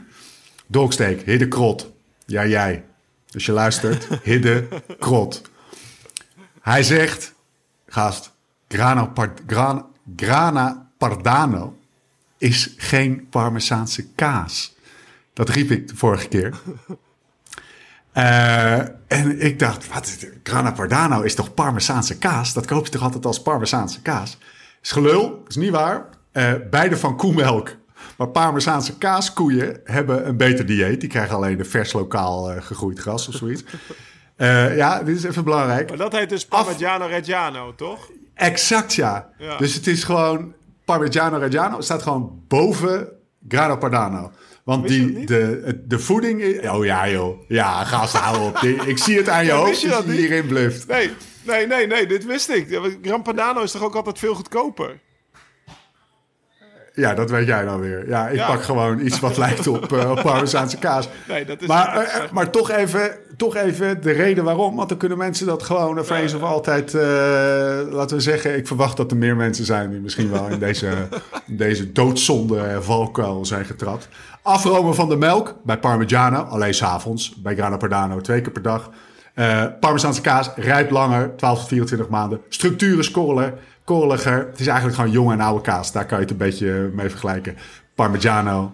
[0.68, 1.92] Dolksteek, Hidde Krot.
[2.26, 2.84] Ja, jij.
[3.34, 4.68] Als je luistert, Hidde
[5.00, 5.42] Krot.
[6.62, 7.34] Hij zegt,
[7.88, 8.32] gast,
[8.68, 9.86] Grana, Pard- Gran-
[10.16, 11.78] Grana Pardano
[12.38, 14.76] is geen Parmezaanse kaas.
[15.38, 16.54] Dat riep ik de vorige keer.
[18.12, 18.78] Eh,
[19.08, 20.18] en ik dacht, wat?
[20.44, 22.54] Grana Padano is toch Parmezaanse kaas?
[22.54, 24.38] Dat koop je toch altijd als Parmezaanse kaas?
[24.82, 26.06] Is gelul, is niet waar.
[26.32, 27.76] Eh, beide van koemelk.
[28.18, 31.00] Maar Parmezaanse kaaskoeien hebben een beter dieet.
[31.00, 33.64] Die krijgen alleen een vers lokaal eh, gegroeid gras of zoiets.
[34.36, 35.90] Eh, ja, dit is even belangrijk.
[35.90, 38.10] Maar dat heet dus Parmigiano Reggiano, toch?
[38.34, 39.30] Exact, ja.
[39.38, 39.58] Ja.
[39.58, 40.54] Dus het is gewoon
[40.86, 41.76] Parmigiano Reggiano.
[41.76, 43.08] Het staat gewoon boven
[43.48, 44.32] Grana Padano.
[44.68, 46.70] Want die, de, de voeding...
[46.70, 47.40] Oh ja, joh.
[47.48, 48.60] Ja, gast, hou op.
[48.60, 50.88] Die- Ik zie het aan je Ja, hoofd je als dat je hierin bluft.
[50.88, 51.10] Nee,
[51.44, 52.80] nee, nee, nee, dit wist ik.
[53.02, 55.00] Gran Padano is toch ook altijd veel goedkoper?
[56.98, 58.08] Ja, dat weet jij dan weer.
[58.08, 58.48] Ja, ik Ja.
[58.48, 61.10] pak gewoon iets wat lijkt op, op Parmezaanse kaas.
[61.28, 61.68] Nee, dat is...
[61.68, 64.76] Maar, eh, maar toch, even, toch even de reden waarom.
[64.76, 66.94] Want dan kunnen mensen dat gewoon voor eens of altijd...
[66.94, 67.02] eh,
[67.90, 69.90] laten we zeggen, ik verwacht dat er meer mensen zijn...
[69.90, 70.88] die misschien wel in deze,
[71.46, 74.08] deze doodzonde valkuil zijn getrapt.
[74.42, 76.42] Afromen van de melk bij Parmigiano.
[76.42, 77.34] Alleen s'avonds.
[77.42, 78.90] Bij Grana Padano twee keer per dag.
[79.80, 81.36] Parmezaanse kaas rijpt langer.
[81.36, 82.42] 12 tot 24 maanden.
[82.50, 83.54] Structuur is korreler,
[83.92, 84.38] korreliger.
[84.52, 85.92] Het is eigenlijk gewoon jonge en oude kaas.
[85.92, 87.58] Daar kan je het een beetje mee vergelijken.
[87.96, 88.72] Parmigiano,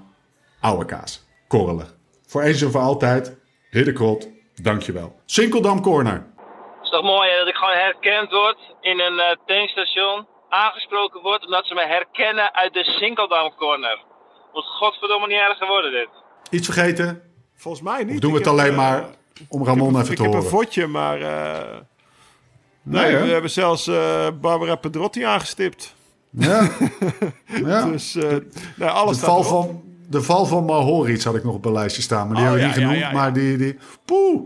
[0.62, 1.12] oude kaas.
[1.48, 1.96] Korrelig.
[2.28, 3.38] Voor eens en voor altijd.
[3.72, 4.30] Hiddekrot,
[4.62, 5.16] dankjewel.
[5.26, 6.14] Sinkeldam Corner.
[6.14, 10.28] Het is toch mooi dat ik gewoon herkend word in een eh, tankstation.
[10.50, 13.98] Aangesproken word omdat ze me herkennen uit de Sinkeldam Corner.
[14.52, 16.10] Wordt godverdomme niet erger worden dit.
[16.50, 17.22] Iets vergeten?
[17.56, 18.14] Volgens mij niet.
[18.14, 19.06] Of doen we het alleen eh, maar
[19.50, 20.46] om Ramon ik heb, even ik te heb horen?
[20.46, 21.22] een vodje, maar...
[21.22, 21.80] eh,
[22.84, 25.96] Nee, we hebben zelfs eh, Barbara Pedrotti aangestipt.
[26.30, 26.70] Ja.
[27.66, 27.86] ja.
[27.86, 28.14] Dus
[28.76, 29.48] nou, alles de, val erop.
[29.48, 32.28] van, de val van Mahorits had ik nog op een lijstje staan.
[32.28, 33.12] Maar die Oh, hebben we ja, niet genoemd.
[33.12, 33.12] ja.
[33.12, 33.58] Maar die...
[33.58, 34.42] die poeh.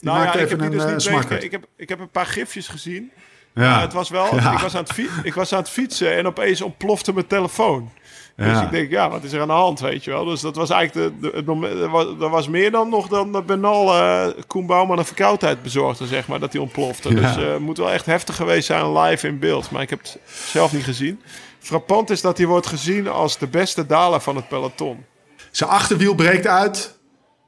[0.00, 2.68] Nou maakt even heb die een dus eh, ik, heb, ik heb een paar gifjes
[2.68, 3.10] gezien.
[3.54, 3.70] Ja.
[3.70, 6.60] Maar het was wel, ik, was aan het ik was aan het fietsen en opeens
[6.60, 7.90] ontplofte mijn telefoon.
[8.36, 10.24] Dus ik denk, ja, wat is er aan de hand, weet je wel.
[10.24, 11.80] Dus dat was eigenlijk, de, de- het moment,
[12.20, 16.06] er was, er meer dan nog dan dat Benal eh Koen Bouwman een verkoudheid bezorgde,
[16.06, 17.14] zeg maar, dat hij ontplofte.
[17.14, 19.70] Dus het moet wel echt heftig geweest zijn live in beeld.
[19.70, 21.20] Maar ik heb het zelf niet gezien.
[21.58, 25.04] Frappant is dat hij wordt gezien als de beste daler van het peloton.
[25.50, 26.98] Zijn achterwiel breekt uit.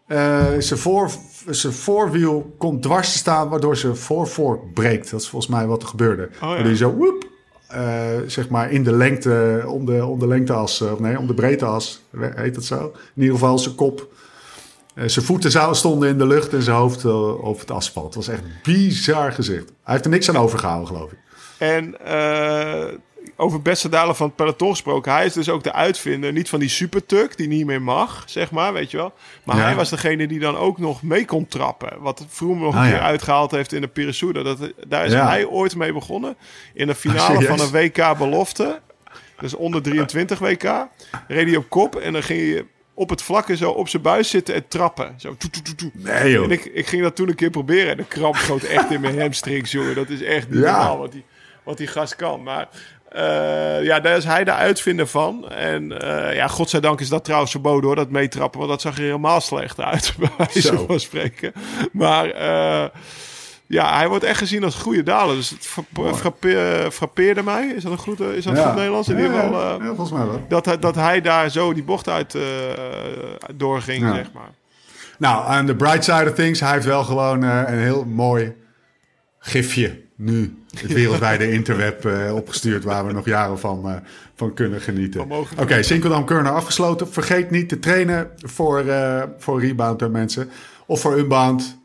[0.07, 1.11] Eh, zijn, voor,
[1.51, 5.11] zijn voorwiel komt dwars te staan, waardoor zijn voorvork breekt.
[5.11, 6.28] Dat is volgens mij wat er gebeurde.
[6.41, 6.47] ja.
[6.47, 7.24] Waardoor hij zo, woep,
[7.77, 11.27] eh, zeg maar in de lengte, om de, om de lengteas, eh, of nee, om
[11.27, 12.03] de breedteas,
[12.35, 12.93] heet dat zo?
[13.14, 14.09] In ieder geval zijn kop.
[14.95, 18.07] eh, zijn voeten zou- stonden in de lucht en zijn hoofd eh, over het asfalt.
[18.07, 19.64] Het was echt bizar gezicht.
[19.83, 21.18] Hij heeft er niks aan overgehouden, geloof ik.
[21.59, 21.95] En
[23.37, 25.12] over beste dalen van het peloton gesproken.
[25.12, 28.51] Hij is dus ook de uitvinder, niet van die supertuk die niet meer mag, zeg
[28.51, 29.12] maar, weet je wel.
[29.45, 29.62] Maar Ja.
[29.62, 31.93] hij was degene die dan ook nog mee kon trappen.
[32.01, 33.01] Wat Vroom nog een Ah, keer ja.
[33.01, 34.43] uitgehaald heeft in de Pirasuda.
[34.43, 35.28] Dat, daar is Ja.
[35.28, 36.37] hij ooit mee begonnen.
[36.74, 37.47] In de Ah, finale serieus?
[37.47, 38.80] van een WK belofte.
[39.41, 40.62] Dus onder 23 WK.
[41.28, 44.30] Reed hij op kop en dan ging hij op het vlakke zo op zijn buis
[44.30, 45.14] zitten en trappen.
[45.16, 45.91] Zo toe, toe, toe, toe.
[45.95, 46.45] Nee, joh.
[46.45, 47.91] En ik, ik ging dat toen een keer proberen.
[47.91, 49.95] En de kramp schoot echt in mijn hamstrings, jongen.
[49.95, 50.70] Dat is echt niet Ja.
[50.76, 51.24] normaal wat die,
[51.62, 52.43] wat die gast kan.
[52.43, 52.68] Maar
[53.17, 55.49] eh, ja, daar is hij de uitvinder van.
[55.51, 58.59] En eh, ja, godzijdank is dat trouwens verboden hoor, dat meetrappen.
[58.59, 60.85] Want dat zag er helemaal slecht uit, bij wijze Zo.
[60.87, 61.53] van spreken.
[61.93, 62.85] Maar eh,
[63.67, 65.35] ja, hij wordt echt gezien als goede daler.
[65.37, 67.67] Dus het fra- frappe- frappeerde mij.
[67.67, 68.67] Is dat een goed, is dat Ja.
[68.67, 69.09] goed Nederlands?
[69.09, 69.61] In ieder geval...
[69.61, 70.45] ja, ja, volgens mij wel.
[70.49, 72.37] dat, hij, dat hij daar zo die bocht uit
[73.55, 74.51] doorging, zeg maar.
[75.19, 78.55] Nou, aan de bright side of things, hij heeft wel gewoon een heel mooi
[79.39, 83.97] gifje nu het wereldwijde interweb eh, opgestuurd waar we nog jaren van, eh,
[84.35, 85.31] van kunnen genieten.
[85.59, 87.12] Oké, Sinkeldam Keurne afgesloten.
[87.12, 90.51] Vergeet niet te trainen voor, eh voor Rebound hè, mensen.
[90.87, 91.79] Of voor Unbound.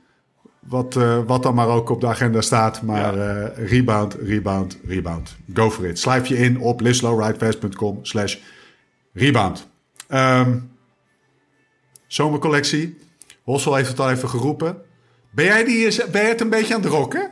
[0.60, 0.94] Wat,
[1.26, 2.82] wat dan maar ook op de agenda staat.
[2.82, 3.14] Maar
[3.56, 5.36] rebound, rebound, rebound.
[5.54, 6.00] Go for it.
[6.00, 8.38] Slijf je in op lislowridefest.com slash
[9.14, 9.68] rebound.
[10.08, 10.58] Ehm,
[12.08, 12.98] zomercollectie.
[13.44, 14.78] Hossel heeft het al even geroepen.
[15.30, 17.32] Ben jij, die, ben jij het een beetje aan het rocken?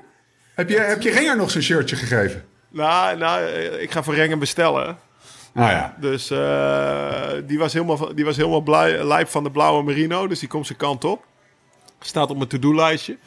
[0.59, 2.43] Heb je, heb je Renger nog zijn shirtje gegeven?
[2.69, 3.45] Nou, nou,
[3.79, 4.97] ik ga voor Rengen bestellen.
[5.53, 5.95] Nou ja.
[5.99, 10.27] Dus eh, die was helemaal, die was helemaal blij, lijp van de blauwe merino.
[10.27, 11.23] Dus die komt zijn kant op.
[11.99, 13.17] Staat op mijn to-do-lijstje.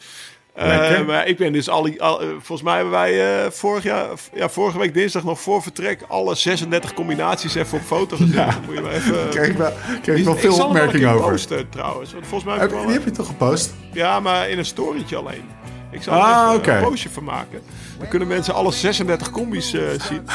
[0.54, 4.08] Eh, maar ik ben dus al, die- al volgens mij hebben wij eh, vorig jaar,
[4.34, 8.34] ja, vorige week dinsdag nog voor vertrek alle 36 combinaties even op foto gezet.
[8.34, 8.58] Ja.
[8.66, 9.28] Moet je maar even.
[9.28, 9.72] Kreeg ik wel,
[10.02, 11.30] kreeg ik wel Ik veel opmerkingen over.
[11.30, 12.12] posten, trouwens.
[12.12, 13.74] Want volgens mij heb Heb, ik wel die heb je toch gepost?
[13.92, 15.44] ja, maar in een storytje alleen.
[15.92, 17.60] Ik zal Ah, er een postje van maken.
[17.98, 20.26] Dan kunnen mensen alle 36 combis eh, zien.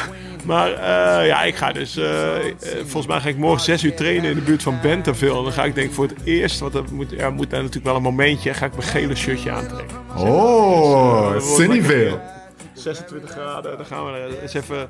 [0.45, 1.97] Maar eh, ja, ik ga dus...
[1.97, 2.36] eh,
[2.82, 5.38] volgens mij ga ik morgen 6 uur trainen in de buurt van Bentonville.
[5.38, 6.60] En dan ga ik denk ik voor het eerst...
[6.60, 8.53] Want dat moet, ja, moet daar natuurlijk wel een momentje...
[8.53, 9.97] Ga ik mijn gele shirtje aantrekken.
[10.18, 11.97] Oh, Sunnyvale.
[11.97, 12.36] lekker, eh,
[12.74, 13.78] 26 graden.
[13.78, 14.89] Dan gaan we er eens even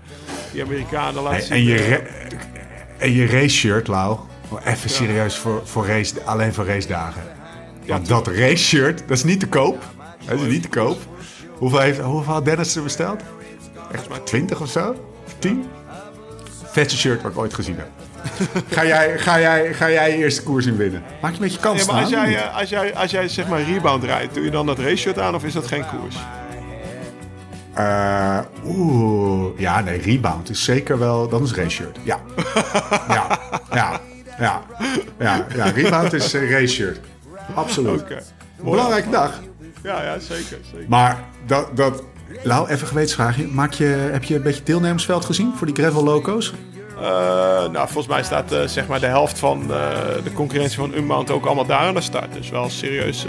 [0.51, 1.55] die Amerikanen laten En, zien.
[1.55, 2.07] en, je
[2.97, 4.17] en je race shirt, Lau.
[4.49, 7.21] Oh, even serieus voor, voor race, alleen voor race dagen.
[7.85, 9.83] Want dat race shirt, dat is niet te koop.
[10.27, 10.99] Dat is niet te koop.
[11.57, 13.21] Hoeveel, heeft, hoeveel had Dennis er besteld?
[13.91, 14.95] Echt maar 20 of zo?
[15.25, 15.65] Of 10?
[16.63, 17.89] Vetste shirt wat ik ooit gezien heb.
[18.75, 21.03] ga, jij, ga, jij, ga jij je eerste koers in winnen?
[21.21, 23.47] Maak je een beetje kans Ja, maar als jij, eh, als, jij, als jij zeg
[23.47, 26.15] maar rebound rijdt, doe je dan dat race shirt aan of is dat geen koers?
[27.73, 31.29] Eh, Oeh, ja, nee, rebound is zeker wel.
[31.29, 31.97] Dan is race shirt.
[32.03, 32.19] Ja.
[33.07, 33.39] ja,
[33.71, 33.99] ja,
[34.39, 34.61] ja,
[35.19, 35.65] ja, ja.
[35.65, 36.99] Rebound is eh, race shirt.
[37.55, 38.03] Absoluut.
[38.61, 39.39] Belangrijke dag.
[39.87, 40.57] Ja, ja, zeker.
[40.71, 40.85] zeker.
[40.87, 42.03] Maar dat, dat.
[42.43, 43.47] Lau, even gewetensvraagje.
[43.47, 46.53] Maak je, heb je een beetje deelnemersveld gezien voor die gravel loco's?
[46.97, 47.03] Eh,
[47.69, 49.77] nou, volgens mij staat eh, zeg maar de helft van eh,
[50.23, 52.33] de concurrentie van Unbound ook allemaal daar aan de start.
[52.33, 53.25] Dus wel serieus.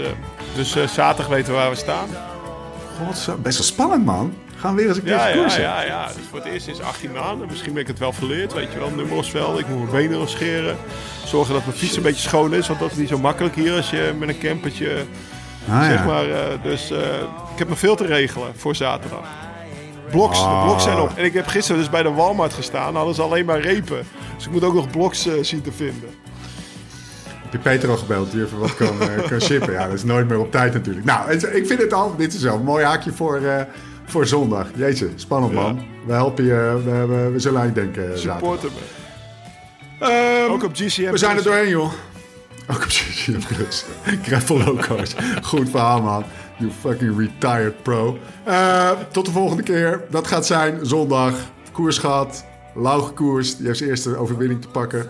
[0.55, 2.07] dus zaterdag weten we waar we staan.
[2.97, 4.33] God, best wel spannend, man.
[4.55, 6.05] Gaan we weer eens een keer Ja, ja, ja, ja.
[6.05, 7.47] Dus voor het eerst sinds 18 maanden.
[7.47, 8.89] Misschien ben ik het wel verleerd, weet je wel.
[8.89, 10.77] Nummerosveld, ik moet mijn benen nog scheren.
[11.25, 13.75] Zorgen dat mijn fiets een beetje schoon is, want dat is niet zo makkelijk hier
[13.75, 15.05] als je met een campertje,
[15.69, 16.05] Ah, zeg ja.
[16.05, 16.29] maar.
[16.29, 16.97] eh, dus eh,
[17.53, 19.23] ik heb nog veel te regelen voor zaterdag.
[20.11, 20.63] Bloks, de Ah.
[20.65, 21.11] bloks zijn op.
[21.15, 24.07] En ik heb gisteren dus bij de Walmart gestaan, hadden ze alleen maar repen.
[24.35, 26.09] Dus ik moet ook nog bloks eh, zien te vinden.
[27.43, 28.97] Heb je Peter al gebeld die even wat kan,
[29.29, 29.73] kan shippen?
[29.73, 31.05] Ja, dat is nooit meer op tijd natuurlijk.
[31.05, 33.41] Nou, ik vind het al, dit is wel een mooi haakje voor,
[34.05, 34.67] voor zondag.
[34.75, 35.61] Jeetje, spannend Ja.
[35.61, 35.83] man.
[36.05, 38.19] We helpen je, we, we, we zullen aan je denken.
[38.19, 40.07] Supporten me.
[40.07, 41.11] Ehm, Ook op GCM.
[41.11, 41.91] we zijn er doorheen, joh.
[42.71, 43.85] Ook op GCM Plus.
[44.23, 45.15] Gravel Loco's.
[45.41, 46.23] Goed verhaal, man.
[46.57, 48.17] You fucking retired pro.
[48.43, 50.03] Eh, tot de volgende keer.
[50.09, 51.33] Dat gaat zijn zondag.
[51.71, 52.45] Koers gehad.
[52.75, 53.57] Lau gekoerst.
[53.57, 55.09] Die heeft zijn eerste overwinning te pakken.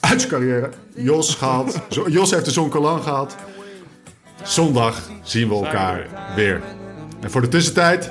[0.00, 0.70] Uit zijn carrière.
[0.94, 1.80] Jos gehad.
[1.88, 3.36] Zo- Jos heeft de Zonkolan gehad.
[4.42, 6.06] Zondag zien we elkaar
[6.36, 6.62] weer.
[7.20, 8.10] En voor de tussentijd,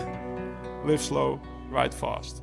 [0.86, 1.38] Live slow,
[1.74, 2.42] ride fast.